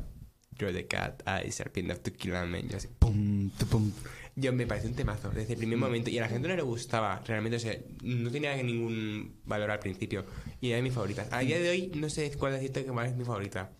You're 0.57 0.71
the 0.73 0.87
cat, 0.87 1.21
I 1.27 1.51
serpent 1.51 1.91
of 1.91 1.99
to 1.99 2.11
kill 2.13 2.33
a 2.33 2.45
man. 2.45 2.69
Yo, 2.69 2.77
así, 2.77 2.87
Pum, 2.97 3.49
tu, 3.59 3.65
pum. 3.65 3.91
yo 4.37 4.53
me 4.53 4.65
pareció 4.65 4.89
un 4.89 4.95
temazo 4.95 5.29
desde 5.31 5.51
el 5.51 5.59
primer 5.59 5.77
momento. 5.77 6.09
Y 6.09 6.17
a 6.17 6.21
la 6.21 6.29
gente 6.29 6.47
no 6.47 6.55
le 6.55 6.61
gustaba 6.61 7.21
realmente, 7.27 7.57
o 7.57 7.59
sea, 7.59 7.77
no 8.03 8.31
tenía 8.31 8.55
ningún 8.63 9.41
valor 9.43 9.69
al 9.69 9.79
principio. 9.79 10.23
Y 10.61 10.69
era 10.69 10.77
de 10.77 10.83
mis 10.83 10.93
favoritas. 10.93 11.27
A 11.31 11.39
día 11.39 11.59
de 11.59 11.69
hoy 11.69 11.91
no 11.93 12.09
sé 12.09 12.31
cuál 12.37 12.53
decirte 12.53 12.85
que 12.85 12.91
cuál 12.91 13.07
es 13.07 13.17
mi 13.17 13.25
favorita. 13.25 13.73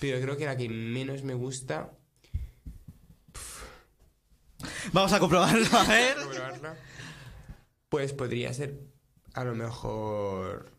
Pero 0.00 0.18
creo 0.22 0.38
que 0.38 0.46
la 0.46 0.56
que 0.56 0.70
menos 0.70 1.22
me 1.22 1.34
gusta. 1.34 1.92
Vamos 4.94 5.12
a 5.12 5.18
comprobarlo, 5.20 5.66
a 5.76 5.84
ver. 5.84 6.14
probarla, 6.14 6.76
Pues 7.90 8.14
podría 8.14 8.54
ser 8.54 8.80
a 9.34 9.44
lo 9.44 9.54
mejor 9.54 10.75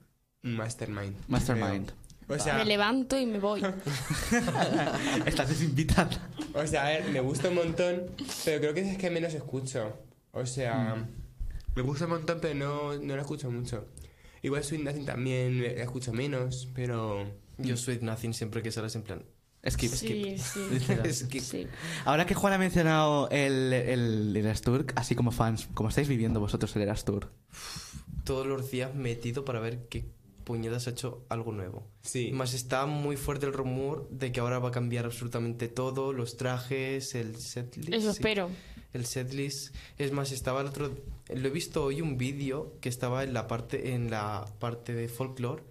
Mastermind. 0.55 1.15
Mastermind. 1.27 1.91
O 2.29 2.37
sea, 2.37 2.55
me 2.55 2.65
levanto 2.65 3.17
y 3.17 3.25
me 3.25 3.39
voy. 3.39 3.63
Estás 5.25 5.47
desinvitada. 5.47 6.09
o 6.53 6.67
sea, 6.67 6.85
a 6.85 6.89
ver, 6.89 7.09
me 7.09 7.21
gusta 7.21 7.47
un 7.49 7.55
montón, 7.55 8.03
pero 8.43 8.59
creo 8.59 8.73
que 8.73 8.81
es 8.81 8.97
que 8.97 9.09
menos 9.09 9.33
escucho. 9.33 9.97
O 10.33 10.45
sea, 10.45 11.07
me 11.75 11.81
gusta 11.81 12.03
un 12.05 12.11
montón, 12.11 12.39
pero 12.41 12.53
no, 12.53 12.97
no 12.99 13.15
la 13.15 13.21
escucho 13.21 13.49
mucho. 13.49 13.87
Igual 14.41 14.63
Sweet 14.63 14.83
Nothing 14.83 15.05
también 15.05 15.61
la 15.61 15.67
escucho 15.83 16.11
menos, 16.13 16.67
pero... 16.75 17.25
Yo 17.57 17.75
Sweet 17.75 18.01
Nothing 18.01 18.33
siempre 18.33 18.61
que 18.61 18.71
sales 18.71 18.95
en 18.95 19.03
plan. 19.03 19.23
Skip, 19.67 19.91
Sí, 19.91 20.37
sí. 20.37 20.67
Literal. 20.71 21.13
Skip. 21.13 21.41
sí. 21.41 21.67
Ahora 22.05 22.25
que 22.25 22.35
Juan 22.35 22.53
ha 22.53 22.57
mencionado 22.57 23.29
el, 23.31 23.73
el 23.73 24.35
Eras 24.37 24.61
Tour, 24.61 24.85
así 24.95 25.15
como 25.15 25.31
fans, 25.31 25.67
¿cómo 25.73 25.89
estáis 25.89 26.07
viviendo 26.07 26.39
vosotros 26.39 26.75
el 26.75 26.83
Eras 26.83 27.03
Tour? 27.03 27.31
Todos 28.23 28.45
los 28.45 28.69
días 28.69 28.93
metido 28.93 29.43
para 29.43 29.59
ver 29.59 29.87
qué 29.89 30.05
puñetas 30.47 30.87
ha 30.87 30.91
hecho 30.91 31.25
algo 31.27 31.51
nuevo. 31.51 31.85
Sí. 32.01 32.31
Más 32.31 32.53
está 32.53 32.85
muy 32.85 33.17
fuerte 33.17 33.45
el 33.45 33.51
rumor 33.53 34.07
de 34.09 34.31
que 34.31 34.39
ahora 34.39 34.59
va 34.59 34.69
a 34.69 34.71
cambiar 34.71 35.03
absolutamente 35.03 35.67
todo, 35.67 36.13
los 36.13 36.37
trajes, 36.37 37.15
el 37.15 37.35
setlist. 37.35 37.89
Eso 37.93 38.13
sí. 38.13 38.17
espero. 38.19 38.49
el 38.93 39.05
setlist. 39.05 39.75
Es 39.97 40.13
más, 40.13 40.31
estaba 40.31 40.61
el 40.61 40.67
otro. 40.67 40.89
Lo 41.35 41.47
he 41.47 41.51
visto 41.51 41.83
hoy 41.83 41.99
un 42.01 42.17
vídeo 42.17 42.77
que 42.79 42.87
estaba 42.87 43.25
en 43.25 43.33
la 43.33 43.45
parte, 43.47 43.93
en 43.93 44.09
la 44.09 44.45
parte 44.59 44.93
de 44.93 45.09
folklore 45.09 45.63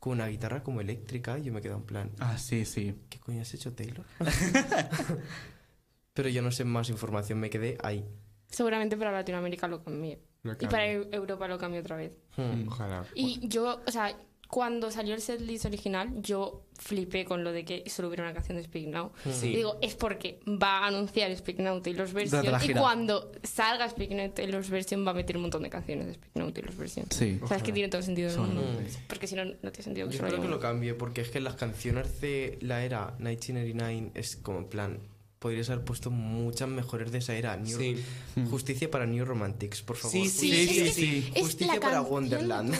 con 0.00 0.14
una 0.14 0.26
guitarra 0.26 0.64
como 0.64 0.80
eléctrica. 0.80 1.38
Y 1.38 1.44
yo 1.44 1.52
me 1.52 1.62
quedo 1.62 1.76
en 1.76 1.84
plan, 1.84 2.10
Ah, 2.18 2.36
sí, 2.36 2.64
sí. 2.64 2.94
¿qué 3.08 3.20
coño 3.20 3.40
has 3.40 3.54
hecho, 3.54 3.72
Taylor? 3.72 4.04
Pero 6.12 6.28
yo 6.28 6.42
no 6.42 6.50
sé 6.50 6.64
más 6.64 6.90
información, 6.90 7.38
me 7.40 7.50
quedé 7.50 7.78
ahí. 7.82 8.04
Seguramente 8.48 8.96
para 8.96 9.12
Latinoamérica 9.12 9.66
lo 9.68 9.82
cambié. 9.82 10.18
Y 10.60 10.66
para 10.66 10.86
Eu- 10.88 11.08
Europa 11.12 11.48
lo 11.48 11.58
cambié 11.58 11.80
otra 11.80 11.96
vez. 11.96 12.12
Hmm. 12.36 12.68
Ojalá. 12.68 13.04
Y 13.14 13.40
yo, 13.48 13.80
o 13.86 13.90
sea, 13.90 14.14
cuando 14.48 14.90
salió 14.92 15.14
el 15.14 15.20
setlist 15.20 15.64
original, 15.64 16.10
yo 16.20 16.62
flipé 16.78 17.24
con 17.24 17.42
lo 17.42 17.50
de 17.50 17.64
que 17.64 17.82
solo 17.88 18.08
hubiera 18.08 18.22
una 18.24 18.34
canción 18.34 18.56
de 18.56 18.62
Speak 18.62 18.86
Now. 18.86 19.10
Sí. 19.32 19.48
Y 19.48 19.56
digo, 19.56 19.78
es 19.80 19.94
porque 19.96 20.38
va 20.46 20.80
a 20.80 20.86
anunciar 20.88 21.34
Speak 21.36 21.58
Now 21.58 21.80
Taylor's 21.80 22.12
Version. 22.12 22.44
Y 22.62 22.72
cuando 22.74 23.32
salga 23.42 23.88
Speak 23.88 24.10
Now 24.10 24.30
Taylor's 24.30 24.70
Version, 24.70 25.04
va 25.04 25.10
a 25.10 25.14
meter 25.14 25.36
un 25.36 25.42
montón 25.42 25.62
de 25.62 25.70
canciones 25.70 26.06
de 26.06 26.14
Speak 26.14 26.36
Now 26.36 26.52
Taylor's 26.52 26.76
Version. 26.76 27.06
Sí. 27.10 27.40
O 27.42 27.48
sea, 27.48 27.56
es 27.56 27.62
que 27.64 27.72
tiene 27.72 27.88
todo 27.88 27.98
el 28.00 28.04
sentido 28.04 28.30
del 28.30 28.40
mundo. 28.40 28.62
Porque 29.08 29.26
si 29.26 29.34
no, 29.34 29.44
no 29.44 29.52
tiene 29.72 29.82
sentido 29.82 30.08
que 30.08 30.18
Yo 30.18 30.24
haya 30.26 30.40
que 30.40 30.48
lo 30.48 30.60
cambie, 30.60 30.94
porque 30.94 31.22
es 31.22 31.30
que 31.30 31.40
las 31.40 31.54
canciones 31.54 32.20
de 32.20 32.58
la 32.60 32.84
era 32.84 33.14
1989 33.18 34.10
es 34.14 34.36
como 34.36 34.58
en 34.58 34.64
plan. 34.66 34.98
Podrías 35.44 35.68
haber 35.68 35.84
puesto 35.84 36.10
muchas 36.10 36.70
mejores 36.70 37.12
de 37.12 37.18
esa 37.18 37.34
era. 37.34 37.54
New- 37.58 37.76
Sí. 37.78 38.02
Justicia 38.50 38.90
para 38.90 39.04
New 39.04 39.26
Romantics, 39.26 39.82
por 39.82 39.96
favor. 39.98 40.12
Sí, 40.16 40.26
Sí, 40.30 40.90
sí, 40.90 41.32
Justicia 41.38 41.78
para 41.80 42.00
Wonderland. 42.00 42.74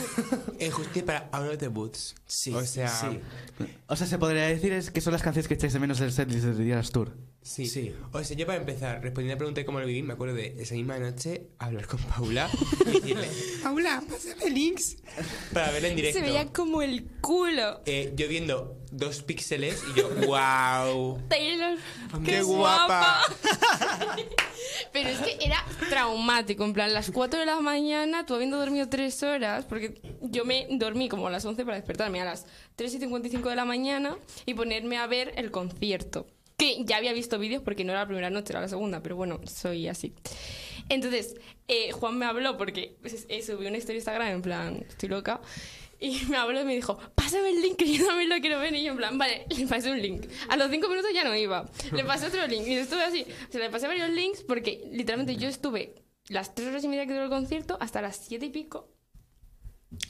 Es 0.57 0.73
justicia 0.73 1.05
para 1.05 1.29
Out 1.31 1.51
of 1.53 1.57
the 1.59 1.67
Boots. 1.67 2.15
Sí, 2.25 2.51
O 2.51 2.65
sea, 2.65 2.87
sí. 2.89 3.19
O 3.87 3.95
sea, 3.95 4.07
se 4.07 4.17
podría 4.17 4.47
decir 4.47 4.73
es 4.73 4.89
que 4.89 4.99
son 4.99 5.13
las 5.13 5.21
canciones 5.21 5.47
que 5.47 5.53
echáis 5.53 5.73
de 5.73 5.79
menos 5.79 5.99
del 5.99 6.11
setlist 6.11 6.43
de 6.43 6.71
Eras 6.71 6.89
Tour. 6.89 7.11
Sí. 7.45 7.67
Sí. 7.67 7.93
O 8.11 8.23
sea, 8.23 8.35
yo 8.35 8.47
para 8.47 8.57
empezar, 8.57 9.03
respondiendo 9.03 9.33
a 9.33 9.35
la 9.35 9.37
pregunta 9.37 9.61
de 9.61 9.65
cómo 9.65 9.79
lo 9.79 9.85
viví, 9.85 10.01
me 10.01 10.13
acuerdo 10.13 10.33
de 10.33 10.55
esa 10.57 10.73
misma 10.73 10.97
noche 10.97 11.43
hablar 11.59 11.85
con 11.85 11.99
Paula 11.99 12.49
y 12.87 12.89
decirle, 12.89 13.29
Paula, 13.61 14.01
pásame 14.09 14.49
links 14.49 14.97
para 15.53 15.69
verla 15.69 15.89
en 15.89 15.95
directo. 15.95 16.19
Se 16.19 16.25
veía 16.25 16.47
como 16.47 16.81
el 16.81 17.05
culo. 17.21 17.81
Eh, 17.85 18.13
yo 18.15 18.27
viendo 18.27 18.79
dos 18.91 19.21
píxeles 19.21 19.79
y 19.91 19.99
yo, 19.99 20.09
wow. 20.25 21.21
Taylor, 21.29 21.77
¡Qué 22.25 22.41
guapa! 22.41 23.21
Pero 24.91 25.09
es 25.09 25.19
que 25.19 25.37
era 25.39 25.63
traumático, 25.89 26.65
en 26.65 26.73
plan, 26.73 26.93
las 26.95 27.11
4 27.11 27.39
de 27.39 27.45
la 27.45 27.59
mañana, 27.59 28.25
tú 28.25 28.33
habiendo 28.33 28.57
dormido 28.57 28.89
3 28.89 29.21
horas, 29.21 29.65
porque 29.65 30.01
yo 30.19 30.45
me 30.45 30.65
dormí 30.71 31.09
como 31.09 31.27
a 31.27 31.29
las 31.29 31.45
11 31.45 31.63
para 31.63 31.77
despertarme 31.77 32.21
a 32.21 32.25
las 32.25 32.47
3 32.75 32.95
y 32.95 32.99
55 33.01 33.49
de 33.49 33.55
la 33.55 33.65
mañana 33.65 34.17
y 34.47 34.55
ponerme 34.55 34.97
a 34.97 35.05
ver 35.05 35.33
el 35.35 35.51
concierto. 35.51 36.25
Que 36.57 36.83
ya 36.85 36.97
había 36.97 37.13
visto 37.13 37.37
vídeos 37.37 37.61
porque 37.61 37.83
no 37.83 37.91
era 37.91 38.01
la 38.01 38.07
primera 38.07 38.29
noche, 38.29 38.53
era 38.53 38.61
la 38.61 38.67
segunda, 38.67 39.01
pero 39.01 39.15
bueno, 39.15 39.39
soy 39.45 39.87
así. 39.87 40.13
Entonces, 40.89 41.35
eh, 41.67 41.91
Juan 41.91 42.17
me 42.17 42.25
habló 42.25 42.57
porque 42.57 42.97
pues, 43.01 43.25
eh, 43.29 43.41
subí 43.41 43.65
una 43.65 43.77
historia 43.77 43.97
Instagram 43.97 44.27
en 44.29 44.41
plan, 44.41 44.85
estoy 44.87 45.09
loca. 45.09 45.41
Y 45.99 46.21
me 46.29 46.37
habló 46.37 46.61
y 46.61 46.65
me 46.65 46.75
dijo, 46.75 46.97
pásame 47.15 47.49
el 47.49 47.61
link 47.61 47.77
que 47.77 47.91
yo 47.91 48.05
también 48.05 48.29
lo 48.29 48.39
quiero 48.39 48.59
ver. 48.59 48.73
Y 48.75 48.83
yo 48.83 48.91
en 48.91 48.97
plan, 48.97 49.17
vale, 49.17 49.45
le 49.49 49.67
pasé 49.67 49.91
un 49.91 50.01
link. 50.01 50.25
A 50.49 50.57
los 50.57 50.69
cinco 50.69 50.87
minutos 50.87 51.11
ya 51.13 51.23
no 51.23 51.35
iba. 51.35 51.69
Le 51.91 52.03
pasé 52.03 52.27
otro 52.27 52.45
link. 52.47 52.67
Y 52.67 52.73
estuve 52.75 53.03
así. 53.03 53.25
Se 53.49 53.59
le 53.59 53.69
pasé 53.69 53.87
varios 53.87 54.09
links 54.09 54.43
porque 54.43 54.87
literalmente 54.91 55.35
yo 55.35 55.47
estuve 55.47 55.95
las 56.29 56.55
tres 56.55 56.69
horas 56.69 56.83
y 56.83 56.87
media 56.87 57.05
que 57.05 57.13
duró 57.13 57.25
el 57.25 57.29
concierto 57.29 57.77
hasta 57.79 58.01
las 58.01 58.17
siete 58.17 58.47
y 58.47 58.49
pico 58.49 58.94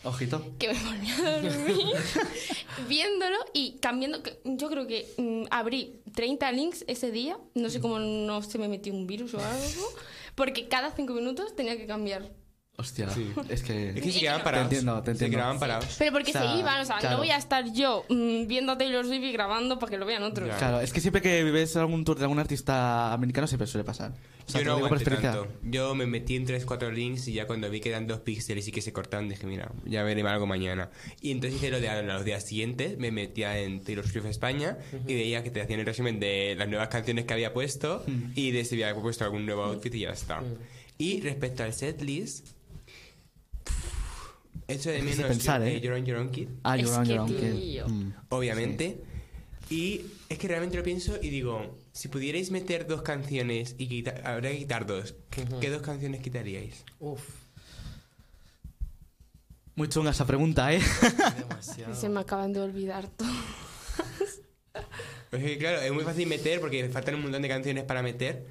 Ojito. 0.04 0.54
que 0.60 0.74
me 0.74 0.80
volví 0.80 1.12
a 1.12 1.42
dormir 1.42 1.96
viéndolo 2.88 3.38
y 3.54 3.78
cambiando. 3.80 4.22
Yo 4.44 4.70
creo 4.70 4.88
que 4.88 5.08
mm, 5.18 5.46
abrí 5.52 6.02
30 6.14 6.52
links 6.52 6.86
ese 6.88 7.12
día. 7.12 7.38
No 7.54 7.70
sé 7.70 7.80
cómo 7.80 8.00
no 8.00 8.42
se 8.42 8.58
me 8.58 8.68
metió 8.68 8.94
un 8.94 9.08
virus 9.08 9.34
o 9.34 9.40
algo. 9.40 9.90
Porque 10.36 10.68
cada 10.68 10.92
cinco 10.92 11.14
minutos 11.14 11.56
tenía 11.56 11.78
que 11.78 11.86
cambiar. 11.86 12.30
Hostia. 12.78 13.10
Sí. 13.10 13.32
Es 13.50 13.64
que. 13.64 13.90
Es 13.92 14.02
que 14.02 14.12
se 14.12 14.20
quedaban 14.20 14.44
parados. 14.44 14.66
entiendo, 14.66 15.00
te 15.00 15.06
Se 15.06 15.12
entiendo. 15.12 15.38
quedaban 15.38 15.60
parados. 15.60 15.96
Pero 15.98 16.12
porque 16.12 16.32
O 16.32 16.34
sea, 16.34 16.42
se 16.52 16.58
iban, 16.60 16.82
o 16.82 16.86
sea, 16.86 16.98
claro. 16.98 17.16
no 17.16 17.18
voy 17.20 17.30
a 17.32 17.38
estar 17.38 17.72
yo 17.72 18.04
mm, 18.10 18.48
viendo 18.48 18.74
a 18.74 18.78
Taylor 18.78 19.06
Swift 19.06 19.24
y 19.24 19.32
grabando 19.32 19.80
para 19.80 19.92
que 19.92 19.98
lo 19.98 20.06
vean 20.06 20.24
otros. 20.24 20.50
Ya. 20.50 20.58
Claro, 20.58 20.82
es 20.82 20.92
que 20.92 21.00
siempre 21.00 21.22
que 21.22 21.44
vives 21.46 21.78
algún 21.78 22.04
tour 22.04 22.18
de 22.18 22.24
algún 22.26 22.40
artista 22.40 23.14
americano 23.14 23.48
siempre 23.48 23.66
suele 23.68 23.86
pasar. 23.86 24.12
O 24.48 24.52
sea, 24.52 24.60
yo 24.60 24.64
te 24.64 24.66
no 24.66 24.72
lo 24.72 24.76
digo 24.78 24.90
por 24.90 24.98
aguanté 24.98 25.10
experiencia. 25.16 25.42
tanto. 25.50 25.60
Yo 25.72 25.96
me 25.96 26.06
metí 26.06 26.36
en 26.36 26.46
3-4 26.46 26.92
links 26.92 27.28
y 27.30 27.34
ya 27.34 27.48
cuando 27.48 27.70
vi 27.70 27.80
que 27.80 27.90
eran 27.90 28.08
dos 28.08 28.20
píxeles 28.20 28.68
y 28.68 28.72
que 28.74 28.82
se 28.82 28.92
cortaban, 28.94 29.30
dije, 29.30 29.48
mira, 29.48 29.72
ya 29.86 30.04
veré 30.04 30.22
algo 30.28 30.46
mañana. 30.46 30.90
Y 31.22 31.32
entonces 31.32 31.58
hice 31.58 31.72
lo 31.72 31.80
de 31.80 31.88
a 31.90 32.02
los 32.02 32.26
días 32.26 32.46
siguientes, 32.46 32.98
me 32.98 33.10
metía 33.10 33.58
en 33.58 33.82
Taylor 33.84 34.06
Swift 34.08 34.26
España 34.26 34.78
y 35.08 35.14
veía 35.16 35.44
que 35.44 35.50
te 35.50 35.62
hacían 35.62 35.80
el 35.80 35.86
resumen 35.86 36.20
de 36.20 36.56
las 36.58 36.68
nuevas 36.68 36.90
canciones 36.90 37.24
que 37.26 37.34
había 37.34 37.54
puesto 37.54 38.04
y 38.36 38.52
de 38.52 38.66
si 38.66 38.76
había 38.84 38.94
puesto 39.02 39.24
algún 39.24 39.46
nuevo 39.46 39.64
outfit 39.64 39.96
y 39.96 40.00
ya 40.02 40.10
está. 40.10 40.44
Y 40.98 41.22
respecto 41.22 41.64
al 41.64 41.74
setlist, 41.74 42.50
hecho 44.68 44.90
de 44.90 45.00
menos 45.02 45.18
de 45.18 45.24
pensar, 45.26 45.62
yo- 45.62 45.68
¿eh? 45.68 45.80
You're 45.82 45.98
on 46.00 46.06
Your 46.06 46.18
Own 46.18 46.30
Kid, 46.32 46.48
Ah, 46.64 46.76
Your 46.78 46.90
Own, 47.00 47.28
que- 47.28 47.52
tío. 47.52 47.88
Mm. 47.88 48.14
obviamente. 48.30 49.02
Y 49.70 50.02
es 50.30 50.38
que 50.38 50.48
realmente 50.48 50.78
lo 50.78 50.84
pienso 50.84 51.18
y 51.22 51.30
digo, 51.30 51.80
si 51.92 52.08
pudierais 52.08 52.52
meter 52.52 52.86
dos 52.86 53.02
canciones 53.02 53.76
y 53.80 53.88
quitar, 53.88 54.22
habría 54.26 54.52
que 54.52 54.60
quitar 54.60 54.86
dos, 54.86 55.16
¿qué 55.32 55.70
dos 55.72 55.82
canciones 55.82 56.22
quitaríais? 56.22 56.84
Uf, 57.00 57.22
Muy 59.76 59.90
chunga 59.90 60.12
esa 60.12 60.26
pregunta, 60.26 60.72
¿eh? 60.74 60.80
demasiado. 61.38 61.96
Se 61.96 62.08
me 62.10 62.20
acaban 62.22 62.54
de 62.54 62.62
olvidar 62.62 63.08
todo. 63.10 63.28
Pues 65.32 65.44
que, 65.44 65.58
claro, 65.58 65.82
es 65.82 65.92
muy 65.92 66.04
fácil 66.04 66.28
meter 66.28 66.62
porque 66.62 66.88
faltan 66.90 67.16
un 67.16 67.24
montón 67.24 67.42
de 67.42 67.50
canciones 67.50 67.84
para 67.84 68.02
meter, 68.02 68.46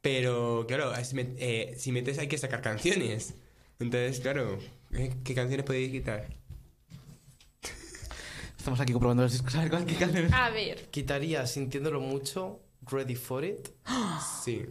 pero 0.00 0.64
claro, 0.66 0.94
es 0.96 1.14
met- 1.14 1.36
eh, 1.38 1.74
si 1.78 1.92
metes 1.92 2.18
hay 2.18 2.26
que 2.26 2.38
sacar 2.38 2.60
canciones. 2.62 3.34
Entonces, 3.80 4.20
claro. 4.20 4.58
¿qué 5.24 5.34
canciones 5.34 5.64
podéis 5.64 5.90
quitar? 5.92 6.28
Estamos 8.56 8.80
aquí 8.80 8.92
comprobando 8.92 9.22
los 9.22 9.32
discos. 9.32 9.54
A 9.54 9.60
ver, 9.62 9.70
¿cuál- 9.70 9.86
qué 9.86 9.94
canciones? 9.94 10.32
A 10.32 10.50
ver, 10.50 10.88
Quitaría, 10.90 11.46
sintiéndolo 11.46 12.00
mucho, 12.00 12.60
Ready 12.90 13.14
for 13.14 13.44
It. 13.44 13.68
Sí. 14.44 14.66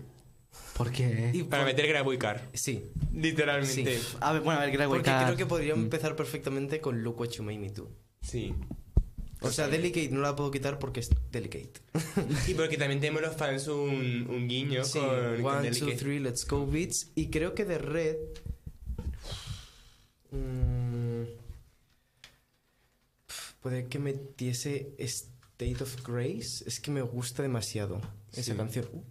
¿Por 0.76 0.92
qué? 0.92 1.32
Y 1.34 1.44
Para 1.44 1.64
por- 1.64 1.72
meter 1.74 1.88
Grab 1.88 2.18
Car, 2.20 2.50
Sí, 2.54 2.84
literalmente. 3.14 3.98
Sí. 4.00 4.16
A 4.20 4.34
ver, 4.34 4.42
bueno, 4.44 4.60
a 4.60 4.64
ver, 4.66 4.74
Greg 4.74 4.88
porque 4.88 5.04
Car- 5.06 5.26
creo 5.26 5.38
que 5.38 5.46
podría 5.46 5.76
Mm. 5.76 5.80
empezar 5.84 6.16
perfectamente 6.16 6.80
con 6.82 7.02
Look 7.04 7.20
What 7.20 7.30
You 7.30 7.44
Made 7.44 7.58
Me 7.58 7.70
Do. 7.70 7.90
Sí. 8.22 8.54
O 9.42 9.50
sea, 9.52 9.68
Delicate 9.68 10.10
no 10.10 10.20
la 10.22 10.36
puedo 10.36 10.50
quitar 10.52 10.78
porque 10.80 11.00
es 11.00 11.10
Delicate. 11.32 11.74
Y 12.48 12.54
porque 12.56 12.78
también 12.78 13.00
tenemos 13.00 13.22
los 13.22 13.36
fans 13.36 13.68
un, 13.68 14.28
un 14.30 14.48
guiño 14.48 14.84
Sí, 14.84 15.00
con, 15.00 15.10
con 15.10 15.46
One, 15.46 15.70
two, 15.70 15.86
Delicate. 15.86 15.96
three, 15.98 16.20
let's 16.20 16.46
go 16.48 16.66
beats. 16.68 17.12
Y 17.16 17.28
creo 17.28 17.56
que 17.56 17.66
de 17.66 17.78
Red. 17.80 18.18
Mm, 20.38 21.26
puede 23.62 23.88
que 23.88 24.00
metiese 24.00 24.94
State 24.98 25.84
of 25.84 26.04
Grace. 26.08 26.64
Es 26.66 26.80
que 26.80 26.92
me 26.92 27.02
gusta 27.02 27.42
demasiado 27.44 28.02
esa 28.32 28.44
Sí. 28.52 28.58
canción. 28.58 28.86
Uh, 28.94 29.02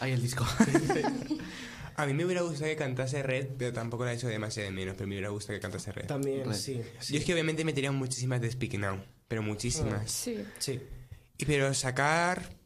Ahí 0.00 0.12
el 0.12 0.22
disco. 0.22 0.44
A 1.96 2.06
mí 2.06 2.14
me 2.14 2.24
hubiera 2.24 2.40
gustado 2.42 2.64
que 2.70 2.76
cantase 2.76 3.22
Red, 3.22 3.48
pero 3.58 3.72
tampoco 3.72 4.04
la 4.04 4.12
he 4.12 4.16
hecho 4.16 4.26
demasiado 4.26 4.68
de 4.70 4.74
menos, 4.74 4.94
pero 4.96 5.06
me 5.06 5.14
hubiera 5.14 5.28
gustado 5.28 5.58
que 5.58 5.60
cantase 5.60 5.92
Red. 5.92 6.06
también, 6.06 6.46
Red. 6.46 6.54
sí. 6.54 6.80
Yo 7.10 7.18
es 7.18 7.24
que 7.24 7.32
obviamente 7.34 7.64
metería 7.64 7.92
muchísimas 7.92 8.40
de 8.40 8.50
Speak 8.50 8.74
Now, 8.78 8.98
pero 9.28 9.42
muchísimas. 9.42 10.10
sí. 10.10 10.42
Sí. 10.58 10.80
Y 11.36 11.44
pero 11.44 11.72
sacar, 11.74 12.56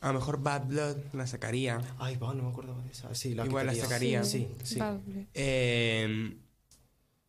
a 0.00 0.08
lo 0.08 0.14
mejor 0.14 0.42
Bad 0.42 0.66
Blood 0.66 0.96
la 1.12 1.26
sacaría. 1.28 1.80
Ay, 1.98 2.16
va, 2.16 2.34
no 2.34 2.42
me 2.42 2.50
acordaba 2.50 2.82
de 2.82 2.90
esa. 2.90 3.14
Sí, 3.14 3.34
la 3.34 3.46
Igual 3.46 3.66
la 3.66 3.74
sacaría. 3.74 4.24
Sí, 4.24 4.48
sí. 4.64 4.78
Vale. 4.80 5.00
Eh, 5.32 6.36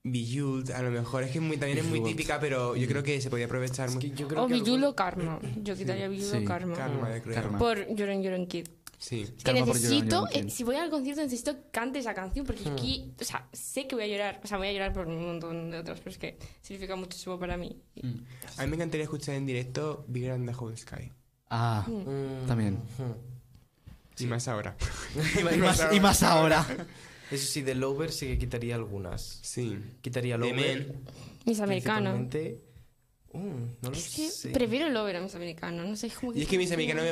Bejeweled, 0.04 0.70
a 0.72 0.82
lo 0.82 0.91
mejor. 0.91 1.24
Es 1.24 1.32
que 1.32 1.39
muy- 1.39 1.58
también 1.58 1.78
es 1.80 1.86
muy 1.86 2.04
típica, 2.04 2.39
pero 2.39 2.76
yo 2.76 2.88
creo 2.88 3.04
que 3.04 3.22
se 3.22 3.30
podía 3.30 3.45
aprovechar 3.45 3.88
Es 3.88 3.95
que 3.95 4.08
mucho. 4.10 4.20
yo 4.22 4.28
creo 4.28 4.43
O 4.43 4.47
que 4.47 4.54
algún- 4.56 4.93
Karma. 4.93 5.39
Yo 5.62 5.76
quitaría 5.76 6.08
Bijulo 6.10 6.39
Sí. 6.39 6.45
Karma. 6.45 6.76
Karma, 6.76 7.16
yo 7.16 7.22
creo. 7.24 7.36
Karma. 7.36 7.58
Por 7.58 7.88
Lloren 7.95 8.22
Lloren 8.22 8.45
Kid. 8.47 8.68
Sí. 8.97 9.26
Que 9.38 9.43
Karma 9.43 9.66
necesito, 9.66 10.28
eh, 10.32 10.49
si 10.49 10.64
voy 10.64 10.76
al 10.78 10.89
concierto 10.89 11.22
necesito 11.22 11.54
que 11.56 11.62
cante 11.72 11.99
esa 11.99 12.14
canción 12.14 12.45
porque 12.45 12.70
aquí, 12.70 13.14
o 13.20 13.24
sea, 13.24 13.47
sé 13.51 13.86
que 13.88 13.95
voy 13.95 14.04
a 14.06 14.08
llorar, 14.08 14.39
o 14.43 14.47
sea, 14.47 14.58
voy 14.58 14.68
a 14.68 14.72
llorar 14.74 14.93
por 14.93 15.08
un 15.08 15.26
montón 15.26 15.72
de 15.72 15.80
otras, 15.80 15.99
pero 15.99 16.12
es 16.12 16.18
que 16.18 16.38
significa 16.62 16.95
muchísimo 16.95 17.38
para 17.39 17.56
mí. 17.58 17.82
Y- 17.95 18.06
Mm. 18.08 18.26
A 18.58 18.64
mí 18.64 18.70
me 18.70 18.76
encantaría 18.76 19.04
escuchar 19.06 19.36
en 19.36 19.45
directo 19.45 20.06
Bigger 20.10 20.32
Than 20.34 20.45
the 20.45 20.54
Whole 20.56 20.76
Sky. 20.78 21.12
Ah, 21.49 21.86
Mm, 21.88 22.47
También. 22.47 22.80
Y 24.20 24.26
más 24.26 24.47
ahora. 24.47 24.76
y, 25.39 25.58
más, 25.60 25.88
y 25.93 25.99
más 25.99 26.24
ahora. 26.24 26.66
Eso 27.34 27.48
sí, 27.48 27.62
de 27.62 27.76
Lover 27.76 28.12
sí 28.12 28.28
que 28.28 28.38
quitaría 28.38 28.76
algunas. 28.76 29.40
Sí. 29.42 29.78
Quitaría 30.02 30.36
The 30.36 30.40
Lover. 30.40 30.56
Men. 30.88 31.04
Mis 31.46 31.60
americanos. 31.60 32.14
principalmente. 32.16 32.62
Mm, 33.34 33.66
no 33.82 33.90
lo 33.90 33.96
Es 33.98 34.16
que 34.16 34.30
sé. 34.30 34.50
prefiero 34.52 34.86
el 34.86 34.96
over 34.96 35.16
a 35.16 35.22
mis 35.22 35.34
americanos, 35.34 35.88
no 35.88 35.96
sé 35.96 36.06
es 36.06 36.14
como 36.14 36.34
que... 36.34 36.40
Y 36.40 36.44
es 36.44 36.48
que 36.48 36.58
mis 36.60 36.72
americanos 36.72 37.08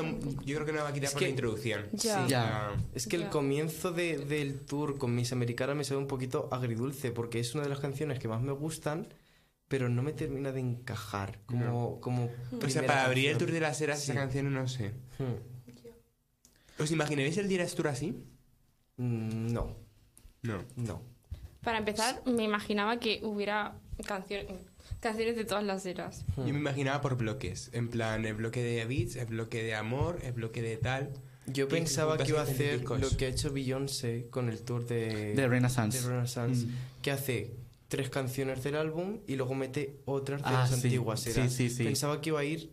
yo 0.45 0.53
creo 0.55 0.65
que 0.67 0.71
no 0.71 0.83
va 0.83 0.89
a 0.89 0.93
quitar 0.93 1.07
Es 1.07 1.11
por 1.13 1.19
que- 1.21 1.25
la 1.25 1.29
introducción. 1.31 1.85
Ya. 1.93 2.27
Ya. 2.27 2.75
Es 2.93 3.07
que 3.07 3.15
el 3.15 3.23
Ya. 3.23 3.29
comienzo 3.31 3.91
de- 3.91 4.19
del 4.19 4.59
tour 4.59 4.99
con 4.99 5.15
Miss 5.15 5.31
Americana 5.31 5.73
me 5.73 5.83
sabe 5.83 5.99
un 5.99 6.05
poquito 6.05 6.47
agridulce 6.51 7.09
porque 7.11 7.39
es 7.39 7.55
una 7.55 7.63
de 7.63 7.69
las 7.69 7.79
canciones 7.79 8.19
que 8.19 8.27
más 8.27 8.39
me 8.43 8.51
gustan, 8.51 9.07
pero 9.67 9.89
no 9.89 10.03
me 10.03 10.13
termina 10.13 10.51
de 10.51 10.59
encajar 10.59 11.39
como, 11.47 11.99
como 12.01 12.29
O 12.63 12.69
sea, 12.69 12.85
para 12.85 13.05
abrir 13.05 13.25
el 13.25 13.31
canción. 13.31 13.47
tour 13.49 13.53
de 13.55 13.59
las 13.61 13.81
eras 13.81 13.99
Sí. 13.99 14.11
esa 14.11 14.19
canción 14.21 14.53
no 14.53 14.67
sé. 14.67 14.91
Hmm. 15.17 16.81
¿Os 16.83 16.91
imaginaréis 16.91 17.37
el 17.37 17.47
Dieras 17.47 17.73
Tour 17.73 17.87
así? 17.87 18.11
Mm, 18.97 19.53
No, 19.53 19.75
No. 20.43 20.63
no. 20.75 21.01
Para 21.63 21.77
empezar, 21.77 22.21
me 22.25 22.43
imaginaba 22.43 22.99
que 22.99 23.19
hubiera 23.23 23.75
cancio- 24.07 24.45
canciones 24.99 25.35
de 25.35 25.45
todas 25.45 25.63
las 25.63 25.85
eras. 25.85 26.25
Hmm. 26.35 26.47
Yo 26.47 26.53
me 26.53 26.59
imaginaba 26.59 27.01
por 27.01 27.17
bloques. 27.17 27.69
En 27.73 27.89
plan, 27.89 28.25
el 28.25 28.33
bloque 28.33 28.63
de 28.63 28.83
beats, 28.85 29.15
el 29.15 29.27
bloque 29.27 29.61
de 29.63 29.75
amor, 29.75 30.19
el 30.23 30.33
bloque 30.33 30.61
de 30.61 30.77
tal. 30.77 31.11
Yo 31.47 31.67
pensaba 31.67 32.17
que 32.17 32.29
iba 32.29 32.39
a 32.39 32.43
hacer 32.43 32.83
lo 32.83 33.09
que 33.17 33.25
ha 33.25 33.29
hecho 33.29 33.51
Beyoncé 33.51 34.27
con 34.29 34.49
el 34.49 34.61
tour 34.61 34.85
de, 34.85 35.33
De 35.35 35.47
Renaissance. 35.47 35.99
de 36.01 36.07
Renaissance, 36.07 36.65
Mm. 36.67 36.75
que 37.01 37.11
hace 37.11 37.51
tres 37.87 38.09
canciones 38.09 38.63
del 38.63 38.75
álbum 38.75 39.19
y 39.27 39.35
luego 39.35 39.53
mete 39.53 39.97
otras 40.05 40.41
de 40.41 40.47
Ah, 40.47 40.51
las 40.51 40.69
sí. 40.69 40.75
antiguas 40.75 41.25
eras. 41.27 41.51
Sí, 41.51 41.69
sí, 41.69 41.75
sí. 41.77 41.83
Pensaba 41.83 42.21
que 42.21 42.29
iba 42.29 42.39
a 42.39 42.43
ir 42.45 42.71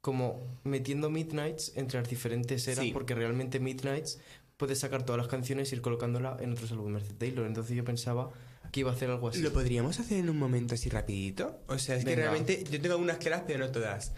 como 0.00 0.40
metiendo 0.64 1.10
Midnights 1.10 1.72
entre 1.76 2.00
las 2.00 2.08
diferentes 2.08 2.66
eras, 2.68 2.84
Sí. 2.84 2.92
porque 2.92 3.14
realmente 3.14 3.60
Midnights 3.60 4.20
puede 4.62 4.76
sacar 4.76 5.04
todas 5.04 5.18
las 5.18 5.26
canciones 5.26 5.72
e 5.72 5.76
ir 5.76 5.82
colocándola 5.82 6.36
en 6.40 6.52
otros 6.52 6.70
álbumes 6.70 7.08
de 7.08 7.14
Taylor. 7.14 7.46
Entonces 7.46 7.74
yo 7.76 7.84
pensaba 7.84 8.30
que 8.70 8.80
iba 8.80 8.90
a 8.92 8.94
hacer 8.94 9.10
algo 9.10 9.28
así. 9.28 9.42
¿Lo 9.42 9.52
podríamos 9.52 9.98
hacer 9.98 10.18
en 10.18 10.30
un 10.30 10.38
momento 10.38 10.74
así 10.74 10.88
rapidito? 10.88 11.60
O 11.66 11.78
sea, 11.78 11.96
es 11.96 12.04
que 12.04 12.10
Venga. 12.10 12.22
realmente 12.30 12.62
yo 12.70 12.80
tengo 12.80 12.94
algunas 12.94 13.16
claras, 13.18 13.42
pero 13.44 13.58
no 13.58 13.72
todas. 13.72 14.12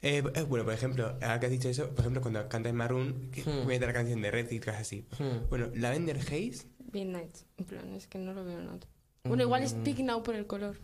Eh, 0.00 0.22
eh, 0.34 0.42
bueno, 0.44 0.64
por 0.64 0.72
ejemplo, 0.72 1.08
ahora 1.20 1.38
que 1.38 1.46
has 1.46 1.52
dicho 1.52 1.68
eso, 1.68 1.90
por 1.90 2.00
ejemplo, 2.00 2.22
cuando 2.22 2.48
canta 2.48 2.68
en 2.70 2.76
Maroon, 2.76 3.30
que 3.30 3.42
Hmm. 3.42 3.66
mete 3.66 3.84
la 3.86 3.92
canción 3.92 4.22
de 4.22 4.30
Red 4.30 4.50
y 4.52 4.58
cosas 4.60 4.80
así. 4.80 5.04
Hmm. 5.18 5.48
Bueno, 5.50 5.68
Lavender 5.74 6.16
Haze, 6.18 6.66
Midnight. 6.92 7.36
En 7.58 7.64
plan, 7.66 7.92
es 7.94 8.06
que 8.06 8.18
no 8.18 8.32
lo 8.32 8.44
veo 8.44 8.60
nada. 8.62 8.78
Bueno, 9.24 9.42
igual 9.42 9.62
es 9.64 9.74
Mm. 9.74 9.80
Speak 9.82 9.98
Now 9.98 10.22
por 10.22 10.34
el 10.34 10.46
color. 10.46 10.76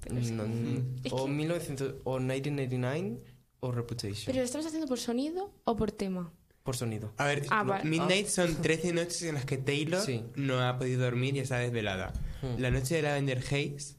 Pero, 0.00 0.18
es 0.18 0.28
que- 0.28 0.32
No, 0.34 0.44
Es 1.04 1.12
o 1.12 1.26
que- 1.26 1.30
1900 1.30 1.94
o 2.04 2.18
1989 2.18 3.20
o 3.60 3.70
Reputation 3.72 4.24
¿Pero 4.26 4.38
lo 4.38 4.44
estamos 4.44 4.66
haciendo 4.66 4.86
por 4.88 4.98
sonido 4.98 5.52
o 5.64 5.76
por 5.76 5.92
tema? 5.92 6.32
Por 6.66 6.76
sonido. 6.76 7.14
A 7.16 7.24
ver, 7.24 7.46
Ah, 7.48 7.62
vale. 7.62 7.88
Midnight 7.88 8.26
son 8.26 8.54
13 8.60 8.92
noches 8.92 9.22
en 9.22 9.36
las 9.36 9.46
que 9.46 9.56
Taylor 9.56 10.02
Sí. 10.04 10.22
no 10.36 10.60
ha 10.60 10.78
podido 10.78 11.02
dormir 11.04 11.34
y 11.36 11.38
está 11.38 11.56
desvelada. 11.58 12.12
Hmm. 12.42 12.60
La 12.60 12.70
noche 12.70 12.96
de 12.96 13.02
Lavender 13.02 13.38
Haze, 13.38 13.96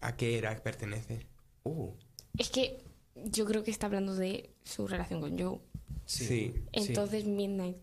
¿a 0.00 0.16
qué 0.16 0.38
era 0.38 0.56
pertenece? 0.62 1.26
Uh, 1.64 1.90
Es 2.38 2.48
que 2.48 2.82
yo 3.14 3.44
creo 3.44 3.62
que 3.62 3.70
está 3.70 3.86
hablando 3.86 4.14
de 4.14 4.54
su 4.64 4.86
relación 4.86 5.20
con 5.20 5.38
Joe. 5.38 5.58
sí. 6.06 6.24
Sí. 6.26 6.54
Entonces, 6.72 7.24
Midnight. 7.26 7.76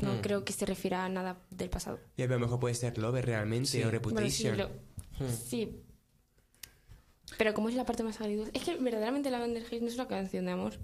No 0.00 0.14
Hmm. 0.14 0.20
creo 0.22 0.44
que 0.44 0.52
se 0.54 0.64
refiera 0.64 1.04
a 1.04 1.08
nada 1.10 1.38
del 1.50 1.68
pasado. 1.68 2.00
Y 2.16 2.22
a 2.22 2.26
lo 2.26 2.38
mejor 2.38 2.58
puede 2.58 2.74
ser 2.74 2.96
Lover 2.96 3.26
realmente 3.26 3.68
Sí. 3.68 3.82
o 3.82 3.90
Bueno, 3.90 3.90
sí, 4.30 4.48
Reputation. 4.48 4.56
lo- 4.58 4.68
Hmm. 5.26 5.30
sí. 5.30 5.82
Pero 7.38 7.54
como 7.54 7.68
es 7.68 7.74
la 7.74 7.84
parte 7.86 8.02
más 8.02 8.20
agridulce... 8.20 8.50
Es 8.54 8.64
que 8.64 8.76
verdaderamente 8.76 9.30
la 9.30 9.38
Lavender 9.38 9.62
Haze 9.64 9.80
no 9.80 9.86
es 9.88 9.94
una 9.94 10.08
canción 10.08 10.44
de 10.46 10.52
amor. 10.52 10.74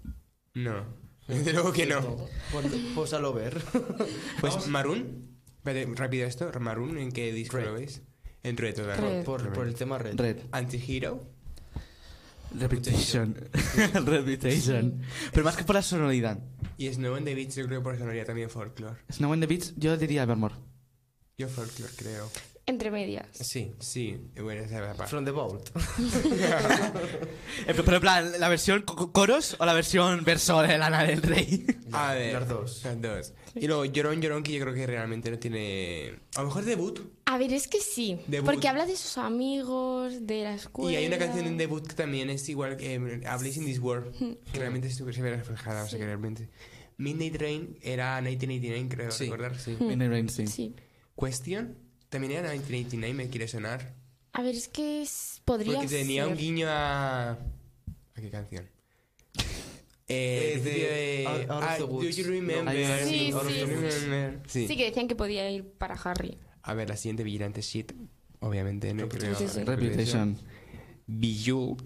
No. 0.55 0.85
Desde 1.35 1.53
luego 1.53 1.73
que 1.73 1.87
no. 1.87 2.27
Pues, 2.51 2.67
pues 2.95 3.13
a 3.13 3.19
lo 3.19 3.33
ver. 3.35 3.61
Pues 4.41 4.67
Maroon, 4.69 5.39
espérate, 5.59 5.95
rápido 5.95 6.27
esto, 6.27 6.51
Maroon, 6.59 6.99
¿en 6.99 7.13
qué 7.13 7.33
disco 7.33 7.59
Red. 7.59 7.67
lo 7.67 7.75
veis? 7.75 8.03
En 8.43 8.57
Red, 8.57 8.77
¿verdad? 8.77 8.99
Red. 8.99 9.25
por, 9.25 9.53
por 9.53 9.67
el 9.67 9.75
tema 9.75 9.99
red. 9.99 10.17
Red. 10.17 10.39
Anti-Hero. 10.53 11.29
Reputation. 12.55 13.35
Reputation. 14.07 15.03
Pero 15.33 15.45
más 15.45 15.57
que 15.57 15.65
por 15.65 15.75
la 15.75 15.83
sonoridad. 15.83 16.39
Y 16.79 16.91
Snow 16.91 17.15
and 17.17 17.27
the 17.27 17.35
Beach, 17.35 17.55
yo 17.55 17.67
creo 17.67 17.81
que 17.81 17.85
por 17.85 17.99
sonoría 17.99 18.25
también 18.25 18.49
folklore. 18.49 18.97
Snow 19.13 19.35
in 19.35 19.41
the 19.41 19.47
Beach, 19.47 19.75
yo 19.77 19.97
diría 19.97 20.23
Evermore. 20.23 20.55
Yo 21.37 21.49
folklore, 21.49 21.93
creo. 21.97 22.31
Entre 22.69 22.91
medias. 22.91 23.27
Sí. 23.33 23.73
Sí, 23.81 24.17
bueno, 24.41 24.63
esa 24.63 24.77
es 24.77 24.81
la 24.83 24.95
parte. 24.95 25.11
From 25.11 25.25
the 25.25 25.31
Vault. 25.33 25.71
Eh, 27.67 27.75
Pero 27.75 27.95
en 27.97 28.01
plan, 28.01 28.33
¿la 28.39 28.49
versión 28.49 28.83
co- 28.83 28.95
co- 28.95 29.13
coros 29.13 29.57
o 29.59 29.65
la 29.67 29.73
versión 29.73 30.23
verso 30.25 30.61
de 30.63 30.79
Lana 30.79 31.03
del 31.03 31.23
Rey? 31.23 31.67
A 31.93 32.15
ver, 32.15 32.35
Las 32.35 32.49
dos. 32.49 32.83
Las 32.85 33.01
dos. 33.01 33.35
Y 33.55 33.67
luego 33.67 33.85
Llorón, 33.85 34.21
Llorón, 34.21 34.43
que 34.43 34.53
yo 34.53 34.61
creo 34.61 34.75
que 34.75 34.87
realmente 34.87 35.31
no 35.31 35.39
tiene... 35.39 36.15
A 36.37 36.41
lo 36.43 36.47
mejor 36.49 36.65
debut. 36.65 37.01
A 37.27 37.39
ver, 37.39 37.53
es 37.53 37.67
que 37.69 37.81
sí. 37.81 38.19
Debut. 38.27 38.47
Porque 38.51 38.69
habla 38.69 38.87
de 38.87 38.97
sus 38.97 39.19
amigos, 39.19 40.27
de 40.27 40.43
la 40.45 40.55
escuela. 40.55 40.93
Y 40.93 40.97
hay 40.97 41.07
una 41.07 41.19
canción 41.19 41.47
en 41.47 41.57
debut 41.59 41.87
que 41.87 41.95
también 41.95 42.31
es 42.31 42.49
igual 42.49 42.77
que 42.77 42.95
eh, 42.95 43.21
A 43.27 43.37
Place 43.39 43.59
in 43.59 43.65
This 43.67 43.81
World, 43.81 44.15
que 44.53 44.59
realmente 44.59 44.91
se 44.91 45.11
se 45.13 45.23
ve 45.23 45.31
reflejada, 45.37 45.85
o 45.85 45.89
sea 45.89 45.99
que 45.99 46.05
realmente... 46.07 46.49
Midnight 46.99 47.37
Rain 47.41 47.79
era 47.81 48.21
1989, 48.21 48.89
creo 48.95 49.11
Sí. 49.11 49.25
recordar, 49.25 49.59
sí. 49.59 49.77
Midnight 49.81 50.11
Rain, 50.11 50.29
sí. 50.29 50.47
Sí. 50.49 50.75
Question, 51.19 51.77
también 52.09 52.33
era 52.33 52.51
1989, 52.51 53.15
me 53.15 53.29
quiere 53.29 53.49
sonar. 53.49 53.95
A 54.33 54.43
ver, 54.43 54.55
es 54.55 54.69
que 54.69 55.03
es- 55.03 55.41
podría 55.45 55.75
Porque 55.75 55.89
tenía 55.89 56.25
ser. 56.25 56.33
un 56.33 56.39
guiño 56.39 56.67
a... 56.69 57.31
¿A 57.33 58.21
qué 58.21 58.31
canción? 58.31 58.69
Eh, 60.11 60.59
de. 60.65 61.27
Out- 61.27 61.51
Out 61.51 61.65
Ah, 61.69 61.77
Do 61.79 62.03
you 62.03 62.25
remember? 62.25 62.65
No. 62.65 63.07
Sí, 63.07 63.31
sí, 63.31 63.31
the 63.31 63.53
sí. 63.53 63.65
Remember. 63.65 64.41
Sí. 64.47 64.67
Sí, 64.67 64.77
que 64.79 64.85
decían 64.87 65.07
que 65.07 65.15
podía 65.15 65.51
ir 65.51 65.69
para 65.73 65.97
Harry. 65.97 66.39
A 66.63 66.73
ver, 66.73 66.89
la 66.89 66.97
siguiente 66.97 67.25
Vigilante 67.25 67.61
Shit. 67.61 67.93
Obviamente, 68.41 68.95
no 68.95 69.07
creo. 69.07 69.35
Reputation. 69.35 69.67
Reputation. 69.67 70.39
Bejeweled. 71.07 71.85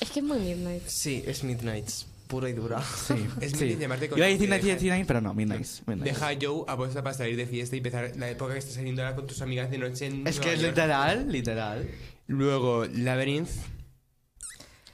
Es 0.00 0.10
que 0.12 0.20
es 0.20 0.24
muy 0.24 0.38
Midnight. 0.38 0.86
Sí, 0.86 1.24
es 1.26 1.42
Midnights. 1.42 2.06
Pura 2.30 2.48
y 2.48 2.52
dura. 2.54 2.80
Sí. 2.82 3.14
Es 3.40 3.52
sí. 3.52 3.58
Midnight, 3.64 3.80
llamarte 3.80 4.08
con- 4.08 4.18
Iba 4.18 4.26
a 4.26 4.30
decir 4.30 4.48
deja- 4.48 4.62
1989, 4.62 5.04
pero 5.06 5.20
no, 5.20 5.34
Midnight. 5.34 5.66
Midnight. 5.86 6.04
Deja 6.14 6.28
a 6.28 6.34
Joe 6.40 6.64
a 6.68 6.76
posta 6.76 7.02
para 7.02 7.14
salir 7.14 7.36
de 7.36 7.46
fiesta 7.46 7.74
y 7.76 7.78
empezar 7.78 8.12
la 8.16 8.30
época 8.30 8.52
que 8.52 8.60
estás 8.60 8.74
saliendo 8.74 9.02
ahora 9.02 9.16
con 9.16 9.26
tus 9.26 9.42
amigas 9.42 9.70
de 9.70 9.78
noche 9.78 10.06
en 10.06 10.26
Es 10.26 10.38
que 10.40 10.52
es 10.54 10.60
York. 10.60 10.70
literal, 10.76 11.30
literal. 11.30 11.90
Luego, 12.28 12.86
Labyrinth. 12.86 13.50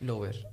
Lover. 0.01 0.47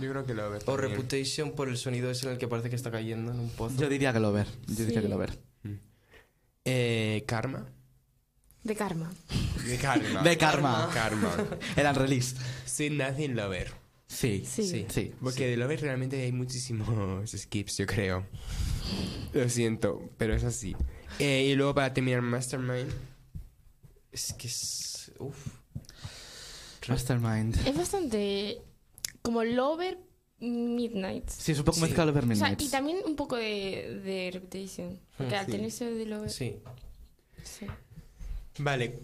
Yo 0.00 0.10
creo 0.10 0.24
que 0.26 0.34
lo 0.34 0.50
O 0.66 0.76
Reputation 0.76 1.52
por 1.52 1.68
el 1.68 1.76
sonido 1.76 2.10
ese 2.10 2.26
en 2.26 2.32
el 2.32 2.38
que 2.38 2.48
parece 2.48 2.70
que 2.70 2.76
está 2.76 2.90
cayendo 2.90 3.32
en 3.32 3.38
un 3.40 3.50
pozo. 3.50 3.76
Yo 3.80 3.88
diría 3.88 4.12
que 4.12 4.20
lo 4.20 4.32
ver. 4.32 4.46
Yo 4.66 4.84
diría 4.84 5.02
que 5.02 5.08
lo 5.08 5.18
ver. 5.18 5.38
Eh, 6.64 7.24
Karma. 7.26 7.66
De 8.64 8.74
Karma. 8.76 9.10
De 9.66 9.76
Karma. 9.78 10.22
De 10.22 10.36
Karma. 10.38 10.90
Karma. 10.92 11.32
Eran 11.76 11.94
released. 11.94 12.36
Sin 12.64 12.96
Nothing 12.98 13.34
Lover. 13.36 13.72
Sí. 14.10 14.44
Sí. 14.44 14.64
Sí. 14.64 14.86
sí. 14.88 15.14
Porque 15.22 15.46
de 15.46 15.56
Lover 15.56 15.80
realmente 15.80 16.20
hay 16.20 16.32
muchísimos 16.32 17.30
skips, 17.36 17.78
yo 17.78 17.86
creo. 17.86 18.26
Lo 19.32 19.48
siento, 19.48 20.02
pero 20.18 20.34
es 20.34 20.42
así. 20.42 20.74
Eh, 21.20 21.46
y 21.50 21.54
luego 21.54 21.74
para 21.74 21.94
terminar, 21.94 22.20
Mastermind. 22.20 22.90
Es 24.10 24.32
que 24.32 24.48
es. 24.48 25.12
Uf. 25.18 25.36
Mastermind. 26.88 27.56
Es 27.66 27.76
bastante 27.76 28.60
como 29.22 29.44
Lover 29.44 29.98
Midnight. 30.40 31.28
Sí, 31.28 31.52
es 31.52 31.58
un 31.58 31.64
poco 31.64 31.76
Sí. 31.76 31.82
mezclado 31.82 32.10
Over 32.10 32.24
O 32.24 32.26
sea, 32.26 32.34
Midnight. 32.34 32.62
y 32.62 32.68
también 32.68 32.98
un 33.06 33.14
poco 33.14 33.36
de, 33.36 34.00
de 34.04 34.30
Reputation. 34.32 34.98
Porque 35.16 35.36
al 35.36 35.46
sí. 35.46 35.52
tener 35.52 35.66
ese 35.68 35.84
de 35.84 36.06
Lover. 36.06 36.30
Sí. 36.30 36.56
sí. 37.44 37.66
Vale. 38.58 38.98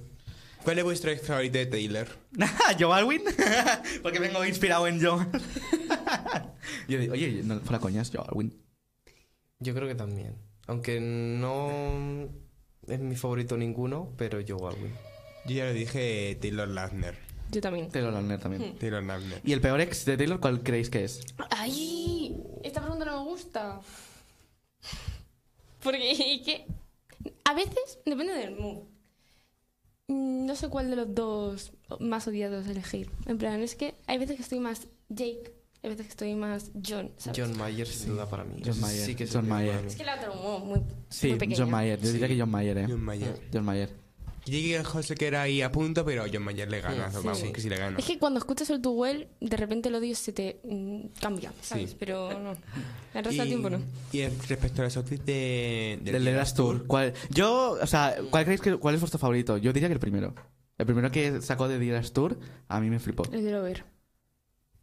¿Cuál 0.67 0.79
es 0.79 0.85
vuestro 0.85 1.13
ex 1.13 1.25
favorito 1.25 1.59
de 1.59 1.67
Taylor? 1.67 2.09
¿Joe 2.81 2.93
Alwyn? 2.93 3.23
Porque 4.03 4.19
vengo 4.19 4.45
inspirado 4.45 4.89
en 4.89 5.01
Joe. 5.01 5.25
Yo 6.89 6.99
digo, 6.99 7.13
oye, 7.13 7.41
no, 7.45 7.61
fuera 7.61 7.79
coñas, 7.79 8.11
Joe 8.13 8.25
Alwyn. 8.27 8.53
Yo 9.61 9.75
creo 9.77 9.87
que 9.87 9.95
también. 9.95 10.35
Aunque 10.67 10.99
no 10.99 12.29
es 12.89 12.99
mi 12.99 13.15
favorito 13.15 13.57
ninguno, 13.57 14.13
pero 14.17 14.41
yo 14.41 14.57
Alwyn. 14.67 14.93
Yo 15.47 15.55
ya 15.55 15.67
lo 15.67 15.73
dije, 15.73 16.37
Taylor 16.41 16.67
Lautner. 16.67 17.15
Yo 17.53 17.61
también. 17.61 17.89
Taylor 17.89 18.13
Lautner 18.13 18.41
también. 18.41 18.77
Taylor 18.77 19.05
Lautner. 19.05 19.41
¿Y 19.45 19.53
el 19.53 19.61
peor 19.61 19.81
ex 19.81 20.05
de 20.05 20.17
Taylor 20.17 20.41
cuál 20.41 20.65
creéis 20.65 20.91
que 20.91 21.05
es? 21.05 21.21
¡Ay! 21.51 22.43
Esta 22.65 22.81
pregunta 22.81 23.05
no 23.05 23.23
me 23.23 23.31
gusta. 23.31 23.81
Porque 25.81 26.11
es 26.11 26.43
que 26.43 26.67
a 27.45 27.55
veces 27.55 28.01
depende 28.05 28.33
del 28.33 28.57
mood. 28.57 28.96
Mm, 30.09 30.47
No 30.47 30.55
sé 30.55 30.69
cuál 30.69 30.91
de 30.91 30.97
los 30.97 31.15
dos 31.15 31.73
más 32.01 32.27
odiados 32.29 32.67
elegir. 32.67 33.11
En 33.27 33.39
plan, 33.39 33.61
es 33.63 33.75
que 33.75 33.95
hay 34.07 34.19
veces 34.19 34.37
que 34.37 34.43
estoy 34.43 34.61
más 34.61 34.87
Jake, 35.09 35.53
hay 35.83 35.91
veces 35.91 36.07
que 36.07 36.11
estoy 36.11 36.35
más 36.35 36.71
John. 36.87 37.11
¿sabes? 37.17 37.39
John 37.39 37.57
Mayer, 37.59 37.87
sin 37.87 38.11
duda 38.11 38.29
para 38.29 38.45
mí. 38.45 38.63
John 38.65 38.81
Mayer, 38.81 39.05
Sí 39.07 39.15
que 39.15 39.25
es 39.25 39.33
John 39.33 39.49
Mayer. 39.49 39.85
Es 39.87 39.97
que 39.97 40.05
la 40.05 40.17
otra 40.17 40.31
muy, 40.33 40.67
muy, 40.67 40.83
Sí, 41.09 41.35
muy. 41.35 41.55
John 41.57 41.71
Mayer. 41.71 42.01
Yo 42.01 42.13
diría 42.13 42.29
que 42.29 42.39
John 42.39 42.51
Mayer, 42.51 42.79
¿eh? 42.79 42.87
John 42.89 43.03
Mayer. 43.03 43.41
John 43.53 43.65
Mayer. 43.65 44.06
Jake 44.47 44.83
José 44.85 45.15
que 45.17 45.27
era 45.27 45.43
ahí 45.43 45.61
a 45.61 45.71
punto, 45.73 46.05
pero 46.05 46.25
John 46.33 46.43
Mayer 46.45 46.71
le 46.71 46.81
gana. 46.81 47.11
Sí. 47.11 47.17
Vamos, 47.19 47.39
Sí. 47.39 47.53
que 47.53 47.61
sí 47.61 47.69
le 47.69 47.77
gana. 47.77 47.99
Es 47.99 48.05
que 48.05 48.19
cuando 48.19 48.39
escuchas 48.39 48.71
el 48.71 48.81
Tu 48.81 48.91
Well, 48.93 49.29
de 49.41 49.57
repente 49.57 49.89
el 49.89 49.95
odio 49.97 50.15
se 50.15 50.33
te 50.33 50.61
mm, 50.65 51.07
cambia, 51.21 51.53
¿sabes? 51.61 51.91
Sí. 51.91 51.97
Pero 51.99 52.31
no. 52.39 52.53
El 53.15 53.25
resto 53.25 53.43
del 53.43 53.49
tiempo 53.49 53.71
no. 53.71 53.81
y 54.13 54.25
respecto 54.27 54.83
a 54.83 54.85
los 54.87 54.97
outfits 54.97 55.25
de, 55.27 55.99
Del 56.03 56.27
Eras 56.29 56.55
Tour. 56.55 56.87
¿Cuál? 56.87 57.13
Yo, 57.31 57.77
o 57.83 57.87
sea, 57.87 58.17
¿cuál 58.31 58.45
creéis 58.45 58.61
que 58.61 58.77
cuál 58.77 58.95
es 58.95 59.01
vuestro 59.01 59.19
favorito? 59.19 59.59
Yo 59.59 59.73
diría 59.73 59.89
que 59.89 59.95
el 59.95 60.01
primero. 60.01 60.35
El 60.79 60.87
primero 60.87 61.11
que 61.11 61.41
sacó 61.43 61.69
de 61.69 61.79
The 61.79 61.89
Eras 61.89 62.13
Tour, 62.13 62.39
a 62.69 62.81
mí 62.81 62.89
me 62.91 62.99
flipó. 63.01 63.25
El 63.33 63.45
de 63.45 63.51
Lover. 63.51 63.85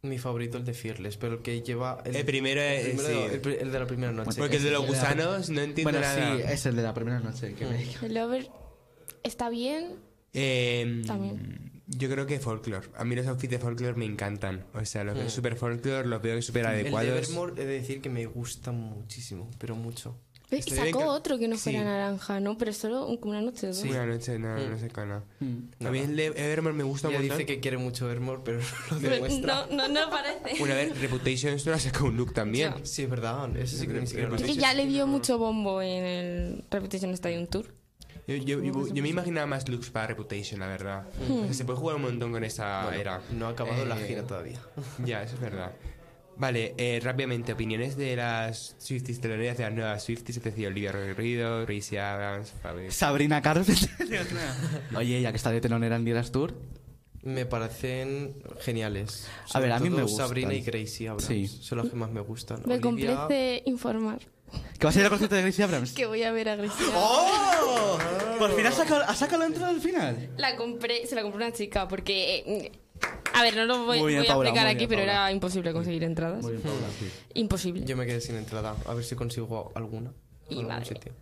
Mi 0.02 0.18
favorito 0.18 0.58
el 0.58 0.66
de 0.66 0.74
Fearless, 0.74 1.16
pero 1.16 1.36
el 1.36 1.40
que 1.42 1.62
lleva... 1.62 2.02
El 2.04 2.26
primero 2.26 2.60
es- 2.60 2.88
primero- 3.00 3.08
sí. 3.42 3.48
el, 3.60 3.72
de 3.72 3.78
la 3.78 3.86
primera 3.86 4.12
noche. 4.12 4.32
Porque 4.36 4.56
el 4.58 4.62
de 4.64 4.70
los 4.70 4.86
gusanos 4.86 5.48
no 5.48 5.62
entiendo 5.62 5.90
Bueno, 5.92 6.00
nada. 6.06 6.36
sí, 6.36 6.42
es 6.46 6.66
el 6.66 6.76
de 6.76 6.82
la 6.82 6.92
primera 6.92 7.20
noche. 7.20 7.54
Que 7.54 7.64
me... 7.64 7.82
El 8.02 8.12
Lover 8.12 8.50
está 9.24 9.48
bien. 9.50 9.96
Eh, 10.32 11.02
También. 11.06 11.72
Yo 11.86 12.08
creo 12.08 12.26
que 12.26 12.40
folklore. 12.40 12.88
A 12.96 13.04
mí 13.04 13.14
los 13.14 13.26
outfits 13.26 13.50
de 13.50 13.58
folklore 13.58 13.94
me 13.94 14.06
encantan. 14.06 14.64
O 14.74 14.84
sea, 14.86 15.04
los 15.04 15.14
veo 15.16 15.26
Mm. 15.26 15.30
super 15.30 15.54
folklore, 15.56 16.06
los 16.08 16.22
veo 16.22 16.40
súper 16.40 16.64
El 16.64 16.70
de 16.70 16.80
adecuados. 16.80 17.10
Evermore 17.28 17.52
he 17.62 17.66
de 17.66 17.72
decir 17.74 18.00
que 18.00 18.08
me 18.08 18.24
gusta 18.26 18.72
muchísimo, 18.72 19.50
pero 19.58 19.76
mucho. 19.76 20.16
Y 20.50 20.56
bien 20.62 20.76
sacó 20.76 20.98
que- 21.00 21.04
otro 21.04 21.38
que 21.38 21.48
no 21.48 21.56
fuera 21.56 21.80
Sí. 21.80 21.84
naranja, 21.84 22.38
¿no? 22.40 22.56
Pero 22.56 22.72
solo 22.72 23.06
una 23.22 23.40
noche 23.42 23.66
o 23.66 23.70
dos. 23.70 23.82
Una 23.82 24.06
noche, 24.06 24.38
no, 24.38 24.56
no 24.56 24.78
sé 24.78 24.88
qué, 24.88 25.04
no. 25.04 25.24
Mm. 25.40 25.86
A 25.86 25.90
mí 25.90 25.98
el 25.98 26.16
de 26.16 26.26
Evermore 26.26 26.74
me 26.74 26.84
gusta 26.84 27.08
montón. 27.10 27.28
dice 27.28 27.44
que 27.46 27.60
quiere 27.60 27.76
mucho 27.76 28.08
Evermore, 28.10 28.42
pero 28.44 28.60
no 28.90 29.00
lo 29.00 29.08
demuestra. 29.10 29.66
no, 29.70 29.76
no, 29.76 29.88
no 29.88 30.10
parece. 30.10 30.62
Una 30.62 30.74
vez 30.74 30.98
Reputation 31.00 31.58
solo 31.58 31.76
ha 31.76 31.80
sacado 31.80 32.06
un 32.06 32.16
look 32.16 32.32
también. 32.32 32.72
Ya. 32.78 32.84
Sí, 32.86 33.02
es 33.02 33.10
verdad. 33.10 33.54
Eso 33.56 33.76
sí 33.76 33.86
que 33.86 33.92
ni 33.94 34.06
siquiera 34.06 34.34
Es 34.36 34.42
que 34.42 34.54
ya 34.54 34.72
le 34.74 34.86
dio 34.86 35.06
mucho 35.06 35.38
bombo 35.38 35.82
en 35.82 36.04
el 36.04 36.64
Repetition 36.70 37.10
Stadium 37.12 37.46
Tour. 37.46 37.66
Yo, 38.26 38.36
yo, 38.36 38.62
yo- 38.62 38.86
yo 38.88 39.02
me 39.02 39.08
imaginaba 39.08 39.46
más 39.46 39.68
looks 39.68 39.90
para 39.90 40.06
Reputation, 40.08 40.60
la 40.60 40.66
verdad. 40.66 41.06
O 41.30 41.44
sea, 41.44 41.52
se 41.54 41.64
puede 41.64 41.78
jugar 41.78 41.96
un 41.96 42.02
montón 42.02 42.32
con 42.32 42.42
esa 42.44 42.84
Bueno, 42.84 42.98
era. 43.00 43.20
no 43.32 43.46
ha 43.46 43.50
acabado 43.50 43.84
la 43.84 44.00
Eh, 44.00 44.06
gira 44.06 44.22
todavía. 44.26 44.58
Ya, 45.04 45.22
eso 45.22 45.34
es 45.34 45.40
verdad. 45.40 45.72
Vale, 46.36 46.74
eh, 46.78 47.00
rápidamente, 47.02 47.52
opiniones 47.52 47.96
de 47.96 48.16
las 48.16 48.74
Swifties 48.78 49.20
teloneras 49.20 49.56
de 49.58 49.64
las 49.64 49.72
nuevas 49.72 50.02
Swifties, 50.02 50.38
es 50.38 50.42
decir, 50.42 50.66
Olivia 50.66 50.90
Rodrigo, 50.90 51.60
Gracie 51.66 52.00
Adams, 52.00 52.52
Fabi. 52.60 52.90
Sabrina 52.90 53.40
Carpenter. 53.40 53.76
Oye, 54.96 55.20
ya 55.20 55.30
que 55.30 55.36
está 55.36 55.50
de 55.52 55.60
telonera 55.60 55.94
en 55.96 56.04
Dieras 56.04 56.32
Tour. 56.32 56.54
Me 57.22 57.46
parecen 57.46 58.34
geniales. 58.60 59.28
A 59.54 59.60
ver, 59.60 59.72
a 59.72 59.78
mí 59.80 59.88
me 59.90 60.02
gustan. 60.02 60.26
Sabrina 60.26 60.52
y 60.54 60.60
Gracie 60.62 61.08
Abrams. 61.08 61.24
Sí. 61.26 61.46
Son 61.46 61.78
las 61.78 61.88
que 61.88 61.96
más 61.96 62.10
me 62.10 62.20
gustan. 62.20 62.58
Me 62.66 62.74
Olivia- 62.74 62.80
complace 62.80 63.62
informar 63.66 64.18
¿Que 64.78 64.86
vas 64.86 64.94
a 64.94 64.98
ir 65.00 65.04
al 65.06 65.10
concierto 65.10 65.34
de 65.36 65.42
Gracie 65.42 65.64
Abrams? 65.64 65.92
que 65.94 66.06
voy 66.06 66.22
a 66.22 66.30
ver 66.32 66.48
a 66.48 66.56
Grecia. 66.56 66.84
¡Oh! 66.94 67.83
Por 68.48 68.56
fin 68.56 68.66
has 68.66 68.74
sacado, 68.74 69.02
has 69.04 69.18
sacado 69.18 69.40
la 69.40 69.46
entrada 69.46 69.68
al 69.70 69.80
final. 69.80 70.30
La 70.36 70.56
compré, 70.56 71.06
se 71.06 71.14
la 71.14 71.22
compró 71.22 71.38
una 71.38 71.52
chica 71.52 71.86
porque... 71.88 72.42
eh, 72.46 72.72
a 73.34 73.42
ver, 73.42 73.56
no 73.56 73.64
lo 73.64 73.84
voy, 73.84 73.98
Muy 73.98 74.12
bien, 74.12 74.20
voy 74.22 74.28
a 74.28 74.32
Paula, 74.32 74.48
explicar 74.48 74.66
muy 74.66 74.74
aquí, 74.76 74.86
bien, 74.86 74.88
pero 74.90 75.00
Paula. 75.00 75.12
era 75.12 75.32
imposible 75.32 75.72
conseguir 75.72 76.04
entradas. 76.04 76.44
Imposible. 77.34 77.84
Yo 77.84 77.96
me 77.96 78.06
quedé 78.06 78.20
sin 78.20 78.36
entrada. 78.36 78.76
A 78.86 78.94
ver 78.94 79.04
si 79.04 79.14
consigo 79.16 79.72
alguna. 79.74 80.12
Y 80.48 80.62
madre. 80.62 80.84
sitio. 80.86 81.12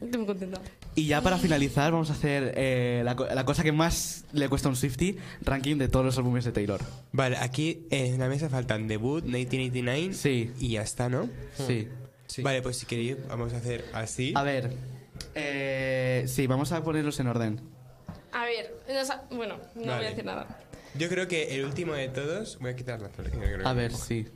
Estoy 0.00 0.18
muy 0.18 0.26
contenta. 0.26 0.60
Y 0.94 1.06
ya 1.06 1.20
para 1.20 1.36
finalizar, 1.36 1.92
vamos 1.92 2.10
a 2.10 2.12
hacer 2.14 2.54
eh, 2.56 3.02
la, 3.04 3.14
la 3.34 3.44
cosa 3.44 3.62
que 3.62 3.72
más 3.72 4.24
le 4.32 4.48
cuesta 4.48 4.68
a 4.68 4.70
un 4.70 4.76
Swifty: 4.76 5.16
ranking 5.42 5.76
de 5.76 5.88
todos 5.88 6.04
los 6.06 6.16
álbumes 6.16 6.44
de 6.44 6.52
Taylor. 6.52 6.80
Vale, 7.12 7.36
aquí 7.36 7.86
en 7.90 8.18
la 8.18 8.28
mesa 8.28 8.48
faltan 8.48 8.86
debut, 8.88 9.22
1989 9.24 10.14
Sí. 10.14 10.52
y 10.60 10.70
ya 10.70 10.82
está, 10.82 11.08
¿no? 11.08 11.28
Sí. 11.66 11.88
Sí. 12.26 12.42
Vale, 12.42 12.62
pues 12.62 12.76
si 12.78 12.86
queréis 12.86 13.16
vamos 13.28 13.52
a 13.52 13.56
hacer 13.56 13.84
así. 13.92 14.32
A 14.36 14.42
ver. 14.44 14.70
Eh, 15.34 16.24
sí, 16.26 16.46
vamos 16.46 16.72
a 16.72 16.82
ponerlos 16.82 17.18
en 17.20 17.26
orden. 17.28 17.60
A 18.32 18.44
ver, 18.44 18.74
no 18.88 19.04
sa- 19.04 19.24
bueno, 19.30 19.56
no 19.74 19.80
voy 19.80 19.86
Vale. 19.88 20.06
a 20.06 20.10
decir 20.10 20.24
nada. 20.24 20.46
Yo 20.94 21.08
creo 21.08 21.28
que 21.28 21.54
el 21.54 21.64
último 21.64 21.92
de 21.94 22.08
todos, 22.08 22.58
voy 22.60 22.70
a 22.70 22.76
quitar 22.76 23.00
la 23.00 23.08
flor, 23.08 23.30
que 23.30 23.36
no 23.36 23.42
creo 23.44 23.66
A 23.66 23.72
que- 23.72 23.76
ver, 23.80 23.92
sí. 23.94 24.26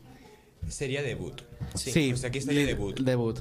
sería 0.68 1.03
debut. 1.03 1.43
Sí. 1.74 2.11
Pues 2.11 2.24
aquí 2.24 2.39
estaría 2.39 2.61
Li- 2.62 2.66
debut. 2.66 2.99
Debut. 3.01 3.41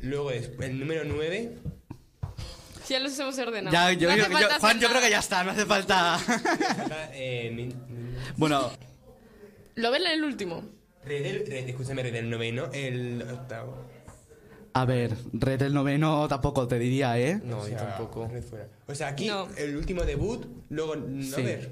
Luego 0.00 0.30
es 0.30 0.50
el 0.60 0.78
número 0.78 1.04
9, 1.04 1.56
Si 2.84 2.92
ya 2.92 3.00
los 3.00 3.18
hemos 3.18 3.38
ordenado. 3.38 3.72
Ya, 3.72 3.90
yo, 3.92 4.08
No 4.08 4.12
hace 4.12 4.22
yo- 4.22 4.28
yo- 4.28 4.32
falta 4.38 4.58
Juan, 4.60 4.70
hacer 4.76 4.82
yo 4.82 4.88
creo 4.88 5.00
que 5.00 5.06
nada. 5.06 5.10
ya 5.10 5.18
está, 5.20 5.44
no 5.44 5.50
hace 5.52 5.64
falta. 5.64 6.18
eh, 7.14 7.72
bueno, 8.36 8.70
Lo 9.76 9.90
ven 9.90 10.02
en 10.02 10.12
el 10.12 10.24
último. 10.24 10.62
Red 11.04 11.22
del- 11.22 11.46
Red- 11.46 11.68
escúchame, 11.70 12.02
Red 12.02 12.12
del 12.12 12.28
noveno, 12.30 12.66
el 12.74 13.22
octavo. 13.22 13.86
A 14.74 14.84
ver, 14.84 15.16
Red 15.32 15.62
el 15.62 15.72
noveno 15.74 16.28
tampoco 16.28 16.66
te 16.68 16.78
diría, 16.78 17.18
¿eh? 17.18 17.40
No, 17.42 17.60
O 17.60 17.68
yo 17.68 17.76
tampoco. 17.76 18.28
Red 18.28 18.42
fuera. 18.42 18.68
O 18.86 18.94
sea, 18.94 19.08
aquí 19.08 19.28
No. 19.28 19.48
el 19.56 19.76
último 19.76 20.02
debut, 20.02 20.44
luego 20.68 20.96
no 20.96 21.36
Sí. 21.36 21.42
ver. 21.42 21.70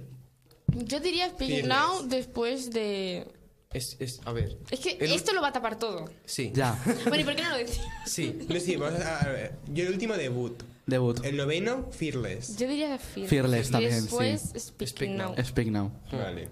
Yo 0.68 1.00
diría 1.00 1.28
Speaking 1.28 1.66
Fearless. 1.66 1.68
Now 1.68 2.02
después 2.08 2.70
de... 2.70 3.26
Es, 3.72 3.96
es, 4.00 4.20
a 4.24 4.32
ver. 4.32 4.56
Es 4.70 4.80
que 4.80 4.92
El- 5.00 5.12
esto 5.12 5.32
lo 5.32 5.42
va 5.42 5.48
a 5.48 5.52
tapar 5.52 5.78
todo. 5.78 6.04
Sí. 6.24 6.50
Ya, 6.54 6.78
Bueno, 7.08 7.20
¿y 7.20 7.24
por 7.24 7.34
qué 7.36 7.42
no 7.42 7.50
lo 7.50 7.56
decís? 7.58 7.80
Sí. 8.06 8.38
No, 8.48 8.60
sí, 8.60 8.76
vamos 8.76 9.00
a, 9.00 9.18
a 9.20 9.28
ver. 9.28 9.52
Yo 9.72 9.84
el 9.84 9.92
último 9.92 10.14
debut. 10.14 10.62
debut. 10.86 11.24
El 11.24 11.36
noveno, 11.36 11.88
Fearless. 11.90 12.56
Yo 12.56 12.68
diría 12.68 12.98
Fearless. 12.98 13.30
Fearless 13.30 13.70
también, 13.70 13.92
después 14.02 14.40
sí. 14.54 14.60
Speaking 14.60 14.86
Speak 14.88 15.10
Now. 15.10 15.34
Now. 15.34 15.44
Speak 15.44 15.68
Now. 15.68 15.90
Vale. 16.12 16.48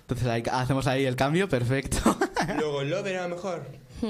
Entonces 0.00 0.26
ahí- 0.26 0.42
hacemos 0.50 0.86
ahí 0.86 1.04
el 1.06 1.16
cambio, 1.16 1.48
perfecto. 1.48 1.98
Luego 2.58 2.82
Lover 2.82 3.16
a 3.16 3.28
lo 3.28 3.36
mejor. 3.36 3.66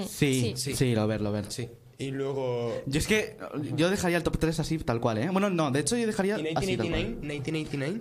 Sí, 0.09 0.53
Sí. 0.57 0.75
sí, 0.75 0.95
lo 0.95 1.07
ver, 1.07 1.21
lo 1.21 1.31
ver. 1.33 1.51
Sí. 1.51 1.69
Y 1.99 2.11
luego. 2.11 2.83
Yo 2.87 2.99
es 2.99 3.07
que 3.07 3.37
yo 3.77 3.89
dejaría 3.91 4.17
el 4.17 4.23
top 4.25 4.39
3 4.39 4.59
así, 4.61 4.79
tal 4.79 5.01
cual, 5.01 5.19
¿eh? 5.19 5.29
Bueno, 5.31 5.49
no, 5.51 5.71
de 5.71 5.81
hecho 5.81 5.97
yo 5.97 6.07
dejaría 6.07 6.39
¿Y 6.39 6.49
así, 6.57 6.77
tal 6.77 6.89
1989? 6.89 7.05
cual. 7.05 7.27
1989. 7.27 8.01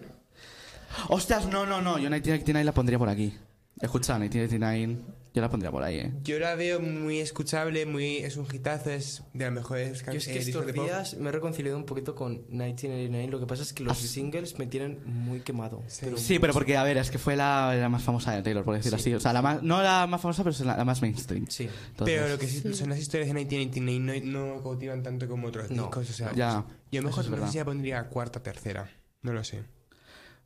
Ostras, 1.10 1.46
no, 1.48 1.66
no, 1.66 1.82
no, 1.82 1.94
yo 1.98 2.10
1989 2.10 2.64
la 2.66 2.74
pondría 2.74 2.98
por 3.00 3.10
aquí. 3.10 3.34
Escucha, 3.82 4.18
1989, 4.20 4.98
yo 5.34 5.42
la 5.42 5.50
pondría 5.50 5.72
por 5.72 5.82
ahí, 5.84 5.98
¿eh? 5.98 6.14
Yo 6.24 6.38
la 6.38 6.54
veo 6.56 6.80
muy 6.80 7.20
escuchable, 7.20 7.88
muy 7.88 8.18
es 8.18 8.38
un 8.38 8.46
hitazo, 8.54 8.92
es 8.92 9.24
de 9.34 9.46
las 9.46 9.54
mejores 9.54 9.88
Yo 9.88 9.94
es 9.94 10.00
que 10.04 10.12
canciones. 10.12 10.48
estos 10.48 10.72
días 10.74 11.18
me 11.18 11.30
he 11.30 11.32
reconciliado 11.32 11.76
un 11.76 11.86
poquito 11.86 12.14
con 12.14 12.34
1989. 12.50 13.28
Lo 13.32 13.40
que 13.40 13.48
pasa 13.48 13.64
es 13.64 13.74
que 13.74 13.84
los 13.84 13.98
singles 13.98 14.60
me 14.60 14.68
tienen 14.68 15.00
muy 15.06 15.40
quemado. 15.40 15.82
Pero 16.00 16.18
Sí, 16.18 16.38
pero 16.38 16.54
porque, 16.54 16.78
a 16.78 16.84
ver, 16.84 16.98
es 16.98 17.10
que 17.10 17.18
fue 17.18 17.36
la, 17.36 17.74
la 17.76 17.90
más 17.90 18.04
famosa 18.04 18.32
de 18.32 18.44
Taylor, 18.44 18.64
por 18.64 18.76
decirlo 18.76 19.00
Sí. 19.00 19.10
así. 19.10 19.16
O 19.16 19.20
sea, 19.20 19.34
la 19.34 19.42
más, 19.42 19.64
no 19.64 19.82
la 19.82 20.06
más 20.06 20.22
famosa, 20.22 20.44
pero 20.44 20.52
es 20.56 20.60
la, 20.62 20.78
la 20.78 20.86
más 20.86 21.02
mainstream. 21.02 21.48
Sí. 21.50 21.64
Entonces, 21.90 22.16
Pero 22.16 22.30
lo 22.30 22.38
que 22.38 22.48
sí, 22.48 22.74
son 22.76 22.90
las 22.90 23.00
historias 23.00 23.28
de 23.28 23.34
1989 23.34 24.22
no, 24.26 24.56
no 24.56 24.62
cautivan 24.64 25.02
tanto 25.02 25.28
como 25.28 25.48
otros 25.48 25.72
No. 25.72 25.84
discos. 25.86 26.10
O 26.12 26.14
sea, 26.14 26.32
Ya, 26.36 26.64
yo 26.92 27.02
mejor 27.02 27.28
no 27.30 27.46
sé 27.48 27.52
si 27.54 27.58
la 27.58 27.66
pondría 27.66 28.04
cuarta 28.08 28.42
tercera. 28.44 28.88
No 29.24 29.34
lo 29.34 29.44
sé. 29.44 29.64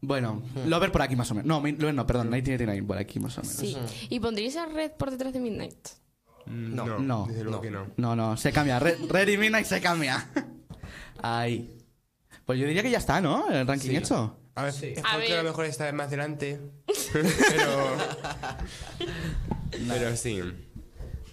Bueno, 0.01 0.43
Lover 0.67 0.91
por 0.91 1.01
aquí 1.01 1.15
más 1.15 1.29
o 1.31 1.35
menos. 1.35 1.47
No, 1.47 1.59
mi- 1.59 1.71
Lover 1.71 1.93
no, 1.93 2.05
perdón, 2.05 2.27
1989 2.29 2.83
por 2.87 2.97
aquí 2.97 3.19
más 3.19 3.37
o 3.37 3.41
menos. 3.41 3.55
Sí. 3.55 3.75
¿Y 4.09 4.19
pondríais 4.19 4.55
a 4.57 4.65
Red 4.67 4.91
por 4.91 5.09
detrás 5.11 5.33
de 5.33 5.39
Midnight? 5.39 5.87
Mm, 6.45 6.75
No. 6.75 6.99
No. 6.99 7.25
Desde 7.27 7.43
luego 7.43 7.57
No. 7.57 7.61
que 7.61 7.71
no. 7.71 7.87
No, 7.97 8.15
no, 8.15 8.37
se 8.37 8.51
cambia. 8.51 8.79
Red, 8.79 9.09
Red 9.09 9.27
y 9.29 9.37
Midnight 9.37 9.65
se 9.65 9.81
cambia. 9.81 10.29
Ahí. 11.21 11.73
Pues 12.45 12.59
yo 12.59 12.67
diría 12.67 12.83
que 12.83 12.91
ya 12.91 12.99
está, 12.99 13.19
¿no? 13.19 13.49
El 13.49 13.67
ranking 13.67 13.89
Sí. 13.89 13.95
hecho. 13.97 14.37
A 14.55 14.63
ver, 14.63 14.73
Sí. 14.73 14.85
es 14.95 14.99
A 14.99 15.11
porque 15.13 15.25
a 15.33 15.35
ver. 15.35 15.43
lo 15.43 15.49
mejor 15.49 15.65
está 15.65 15.91
más 15.91 16.09
delante. 16.09 16.59
pero. 17.13 17.97
pero 19.87 20.15
sí. 20.15 20.41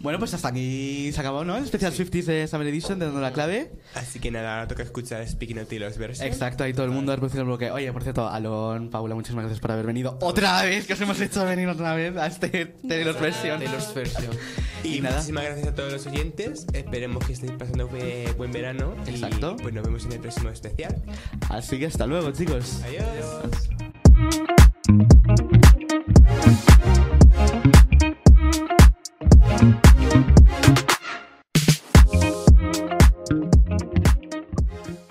Bueno, 0.05 0.19
pues 0.19 0.35
hasta 0.35 0.49
aquí 0.49 1.11
se 1.15 1.19
acabó, 1.19 1.47
¿no? 1.47 1.57
El 1.57 1.65
especial 1.65 1.91
sí. 1.91 2.05
50 2.05 2.31
de 2.31 2.47
Summer 2.47 2.67
Edition, 2.67 2.99
dando 2.99 3.23
la 3.23 3.33
clave. 3.33 3.73
Así 3.95 4.21
que 4.21 4.31
nada, 4.31 4.57
ahora 4.57 4.69
toca 4.69 4.83
escuchar 4.83 5.27
Speaking 5.27 5.61
of 5.61 5.67
Tilos 5.67 5.97
version. 5.97 6.29
Exacto, 6.29 6.63
ahí 6.63 6.75
todo 6.75 6.85
el 6.85 6.93
mundo 6.93 7.11
ha 7.11 7.17
reproducido 7.17 7.41
el 7.41 7.47
bloque. 7.47 7.71
Oye, 7.71 7.91
por 7.91 8.03
cierto, 8.03 8.29
Alon, 8.29 8.91
Paula, 8.91 9.15
muchísimas 9.15 9.45
gracias 9.45 9.61
por 9.61 9.73
haber 9.73 9.87
venido 9.87 10.19
otra 10.21 10.63
vez, 10.63 10.87
que 10.87 10.93
os 10.93 11.01
hemos 11.01 11.19
hecho 11.23 11.47
venir 11.47 11.67
otra 11.69 11.95
vez 11.95 12.15
a 12.19 12.27
este 12.27 12.67
Taylor's 12.87 13.19
Version. 13.19 13.59
Taylor's 13.61 13.95
Version. 13.95 14.37
Y, 14.83 15.01
nada. 15.01 15.15
muchísimas 15.15 15.45
gracias 15.45 15.69
a 15.69 15.75
todos 15.75 15.91
los 15.91 16.07
oyentes. 16.07 16.67
Esperemos 16.75 17.25
que 17.25 17.33
estéis 17.33 17.53
pasando 17.53 17.89
buen 17.89 18.53
verano. 18.53 18.95
Exacto. 19.07 19.57
Pues 19.57 19.73
nos 19.73 19.85
vemos 19.85 20.05
en 20.05 20.13
el 20.13 20.21
próximo 20.21 20.51
especial. 20.51 21.03
Así 21.49 21.79
que 21.79 21.87
hasta 21.87 22.07
luego, 22.07 22.31
chicos. 22.31 22.83
Adiós. 22.85 23.71